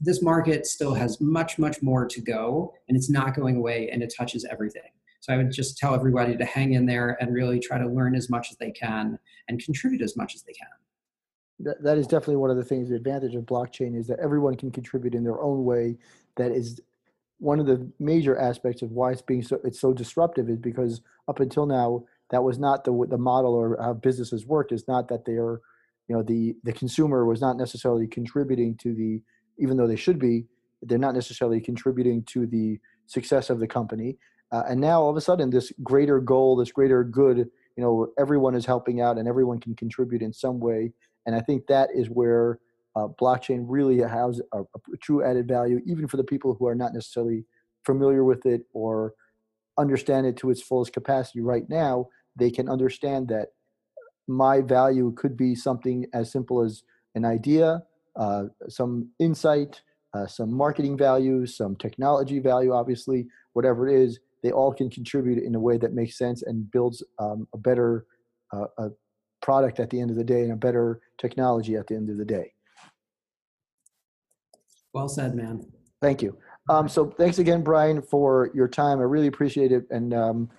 this 0.00 0.22
market 0.22 0.66
still 0.66 0.94
has 0.94 1.20
much, 1.20 1.58
much 1.58 1.82
more 1.82 2.06
to 2.06 2.20
go, 2.20 2.72
and 2.88 2.96
it's 2.96 3.10
not 3.10 3.36
going 3.36 3.56
away, 3.56 3.90
and 3.90 4.02
it 4.02 4.12
touches 4.16 4.44
everything. 4.50 4.90
So 5.20 5.34
I 5.34 5.36
would 5.36 5.52
just 5.52 5.76
tell 5.76 5.94
everybody 5.94 6.36
to 6.36 6.44
hang 6.46 6.72
in 6.72 6.86
there 6.86 7.18
and 7.20 7.34
really 7.34 7.60
try 7.60 7.78
to 7.78 7.86
learn 7.86 8.14
as 8.14 8.30
much 8.30 8.50
as 8.50 8.56
they 8.56 8.70
can 8.70 9.18
and 9.48 9.62
contribute 9.62 10.00
as 10.00 10.16
much 10.16 10.34
as 10.34 10.42
they 10.42 10.52
can. 10.52 11.76
That, 11.82 11.98
is 11.98 12.06
definitely 12.06 12.36
one 12.36 12.48
of 12.48 12.56
the 12.56 12.64
things. 12.64 12.88
The 12.88 12.96
advantage 12.96 13.34
of 13.34 13.44
blockchain 13.44 13.94
is 13.94 14.06
that 14.06 14.18
everyone 14.18 14.56
can 14.56 14.70
contribute 14.70 15.14
in 15.14 15.22
their 15.22 15.38
own 15.42 15.66
way. 15.66 15.98
That 16.36 16.52
is 16.52 16.80
one 17.40 17.58
of 17.58 17.66
the 17.66 17.90
major 17.98 18.38
aspects 18.38 18.82
of 18.82 18.92
why 18.92 19.10
it's 19.10 19.22
being 19.22 19.42
so 19.42 19.58
it's 19.64 19.80
so 19.80 19.92
disruptive 19.92 20.48
is 20.48 20.58
because 20.58 21.00
up 21.26 21.40
until 21.40 21.66
now 21.66 22.04
that 22.30 22.44
was 22.44 22.58
not 22.58 22.84
the 22.84 23.06
the 23.08 23.18
model 23.18 23.54
or 23.54 23.76
how 23.80 23.94
businesses 23.94 24.46
worked. 24.46 24.72
Is 24.72 24.86
not 24.86 25.08
that 25.08 25.24
they 25.24 25.32
are, 25.32 25.60
you 26.08 26.16
know, 26.16 26.22
the 26.22 26.54
the 26.64 26.72
consumer 26.72 27.26
was 27.26 27.40
not 27.40 27.56
necessarily 27.56 28.06
contributing 28.06 28.76
to 28.76 28.94
the 28.94 29.22
even 29.58 29.76
though 29.76 29.86
they 29.86 29.96
should 29.96 30.18
be, 30.18 30.46
they're 30.82 30.98
not 30.98 31.14
necessarily 31.14 31.60
contributing 31.60 32.22
to 32.24 32.46
the 32.46 32.78
success 33.06 33.50
of 33.50 33.58
the 33.58 33.66
company. 33.66 34.16
Uh, 34.52 34.62
and 34.68 34.80
now 34.80 35.02
all 35.02 35.10
of 35.10 35.16
a 35.16 35.20
sudden, 35.20 35.50
this 35.50 35.72
greater 35.82 36.18
goal, 36.18 36.56
this 36.56 36.72
greater 36.72 37.04
good, 37.04 37.38
you 37.38 37.84
know, 37.84 38.08
everyone 38.18 38.54
is 38.54 38.66
helping 38.66 39.00
out 39.00 39.18
and 39.18 39.28
everyone 39.28 39.60
can 39.60 39.74
contribute 39.74 40.22
in 40.22 40.32
some 40.32 40.58
way. 40.58 40.92
And 41.26 41.36
I 41.36 41.40
think 41.40 41.66
that 41.66 41.90
is 41.94 42.08
where 42.08 42.58
uh, 42.96 43.08
blockchain 43.20 43.64
really 43.68 43.98
has 43.98 44.40
a, 44.52 44.60
a, 44.60 44.96
true 45.00 45.24
added 45.24 45.46
value, 45.46 45.80
even 45.86 46.08
for 46.08 46.16
the 46.16 46.24
people 46.24 46.56
who 46.58 46.66
are 46.66 46.74
not 46.74 46.92
necessarily 46.92 47.44
familiar 47.84 48.24
with 48.24 48.44
it 48.46 48.62
or 48.72 49.14
understand 49.78 50.26
it 50.26 50.36
to 50.36 50.50
its 50.50 50.60
fullest 50.60 50.92
capacity 50.92 51.40
right 51.40 51.68
now. 51.68 52.08
They 52.36 52.50
can 52.50 52.68
understand 52.68 53.28
that 53.28 53.48
my 54.26 54.60
value 54.60 55.12
could 55.16 55.36
be 55.36 55.54
something 55.54 56.06
as 56.12 56.30
simple 56.30 56.62
as 56.62 56.82
an 57.14 57.24
idea 57.24 57.82
uh, 58.16 58.44
some 58.68 59.10
insight, 59.18 59.80
uh, 60.14 60.26
some 60.26 60.52
marketing 60.52 60.96
value, 60.96 61.46
some 61.46 61.76
technology 61.76 62.38
value, 62.38 62.72
obviously, 62.72 63.26
whatever 63.52 63.88
it 63.88 63.94
is, 63.94 64.18
they 64.42 64.50
all 64.50 64.72
can 64.72 64.90
contribute 64.90 65.42
in 65.42 65.54
a 65.54 65.60
way 65.60 65.76
that 65.76 65.92
makes 65.92 66.16
sense 66.16 66.42
and 66.42 66.70
builds 66.70 67.02
um, 67.18 67.46
a 67.54 67.58
better 67.58 68.06
uh, 68.52 68.66
a 68.78 68.88
product 69.42 69.78
at 69.78 69.90
the 69.90 70.00
end 70.00 70.10
of 70.10 70.16
the 70.16 70.24
day 70.24 70.42
and 70.42 70.52
a 70.52 70.56
better 70.56 71.00
technology 71.18 71.76
at 71.76 71.86
the 71.86 71.94
end 71.94 72.10
of 72.10 72.16
the 72.16 72.24
day. 72.24 72.52
Well 74.92 75.08
said, 75.08 75.34
man. 75.34 75.66
Thank 76.00 76.22
you. 76.22 76.36
Um, 76.68 76.88
so 76.88 77.06
thanks 77.10 77.38
again, 77.38 77.62
Brian, 77.62 78.02
for 78.02 78.50
your 78.54 78.68
time. 78.68 79.00
I 79.00 79.04
really 79.04 79.26
appreciate 79.26 79.72
it. 79.72 79.86
And 79.90 80.14
um, 80.14 80.50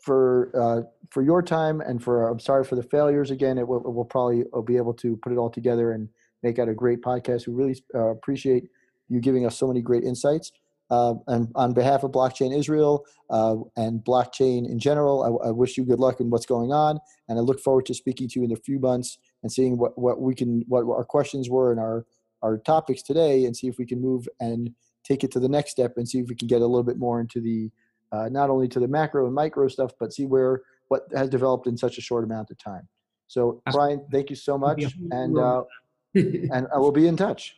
for 0.00 0.50
uh, 0.54 0.82
for 1.10 1.22
your 1.22 1.42
time 1.42 1.80
and 1.80 2.02
for 2.02 2.28
I'm 2.28 2.38
sorry 2.38 2.64
for 2.64 2.76
the 2.76 2.82
failures 2.82 3.30
again. 3.30 3.58
It 3.58 3.66
will, 3.66 3.82
we'll 3.84 4.04
probably 4.04 4.44
be 4.64 4.76
able 4.76 4.94
to 4.94 5.16
put 5.16 5.32
it 5.32 5.36
all 5.36 5.50
together 5.50 5.92
and 5.92 6.08
make 6.42 6.58
out 6.58 6.68
a 6.68 6.74
great 6.74 7.02
podcast. 7.02 7.46
We 7.46 7.54
really 7.54 7.82
uh, 7.94 8.08
appreciate 8.08 8.64
you 9.08 9.20
giving 9.20 9.46
us 9.46 9.56
so 9.56 9.66
many 9.66 9.82
great 9.82 10.04
insights. 10.04 10.52
Uh, 10.90 11.14
and 11.26 11.52
on 11.54 11.74
behalf 11.74 12.02
of 12.02 12.12
Blockchain 12.12 12.56
Israel 12.56 13.04
uh, 13.28 13.56
and 13.76 14.02
blockchain 14.02 14.66
in 14.66 14.78
general, 14.78 15.22
I, 15.22 15.48
I, 15.48 15.50
wish 15.50 15.76
you 15.76 15.84
good 15.84 15.98
luck 16.00 16.18
in 16.20 16.30
what's 16.30 16.46
going 16.46 16.72
on, 16.72 16.98
and 17.28 17.38
I 17.38 17.42
look 17.42 17.60
forward 17.60 17.84
to 17.86 17.94
speaking 17.94 18.26
to 18.30 18.40
you 18.40 18.46
in 18.46 18.52
a 18.52 18.56
few 18.56 18.78
months 18.78 19.18
and 19.42 19.52
seeing 19.52 19.76
what, 19.76 19.98
what 19.98 20.18
we 20.18 20.34
can, 20.34 20.64
what 20.66 20.84
our 20.84 21.04
questions 21.04 21.50
were 21.50 21.72
and 21.72 21.78
our 21.78 22.06
our 22.42 22.58
topics 22.58 23.02
today, 23.02 23.44
and 23.44 23.56
see 23.56 23.68
if 23.68 23.78
we 23.78 23.86
can 23.86 24.00
move 24.00 24.28
and 24.40 24.72
take 25.04 25.24
it 25.24 25.30
to 25.32 25.40
the 25.40 25.48
next 25.48 25.70
step 25.70 25.94
and 25.96 26.08
see 26.08 26.18
if 26.18 26.28
we 26.28 26.34
can 26.34 26.48
get 26.48 26.60
a 26.60 26.66
little 26.66 26.82
bit 26.82 26.98
more 26.98 27.20
into 27.20 27.40
the 27.40 27.70
uh, 28.12 28.28
not 28.30 28.50
only 28.50 28.68
to 28.68 28.80
the 28.80 28.88
macro 28.88 29.26
and 29.26 29.34
micro 29.34 29.68
stuff, 29.68 29.92
but 30.00 30.12
see 30.12 30.24
where 30.24 30.62
what 30.88 31.02
has 31.14 31.28
developed 31.28 31.66
in 31.66 31.76
such 31.76 31.98
a 31.98 32.00
short 32.00 32.24
amount 32.24 32.50
of 32.50 32.58
time. 32.58 32.88
So, 33.26 33.62
Brian, 33.70 34.06
thank 34.10 34.30
you 34.30 34.36
so 34.36 34.56
much, 34.56 34.82
and 35.10 35.38
uh, 35.38 35.62
and 36.14 36.66
I 36.74 36.78
will 36.78 36.92
be 36.92 37.06
in 37.06 37.16
touch. 37.16 37.56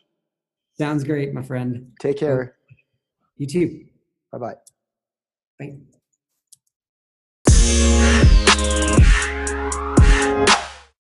Sounds 0.77 1.05
great, 1.05 1.33
my 1.33 1.43
friend. 1.43 1.93
Take 2.01 2.19
care. 2.19 2.57
You 3.37 3.47
too. 3.47 3.87
Bye-bye. 4.33 4.57
Bye. 5.59 5.77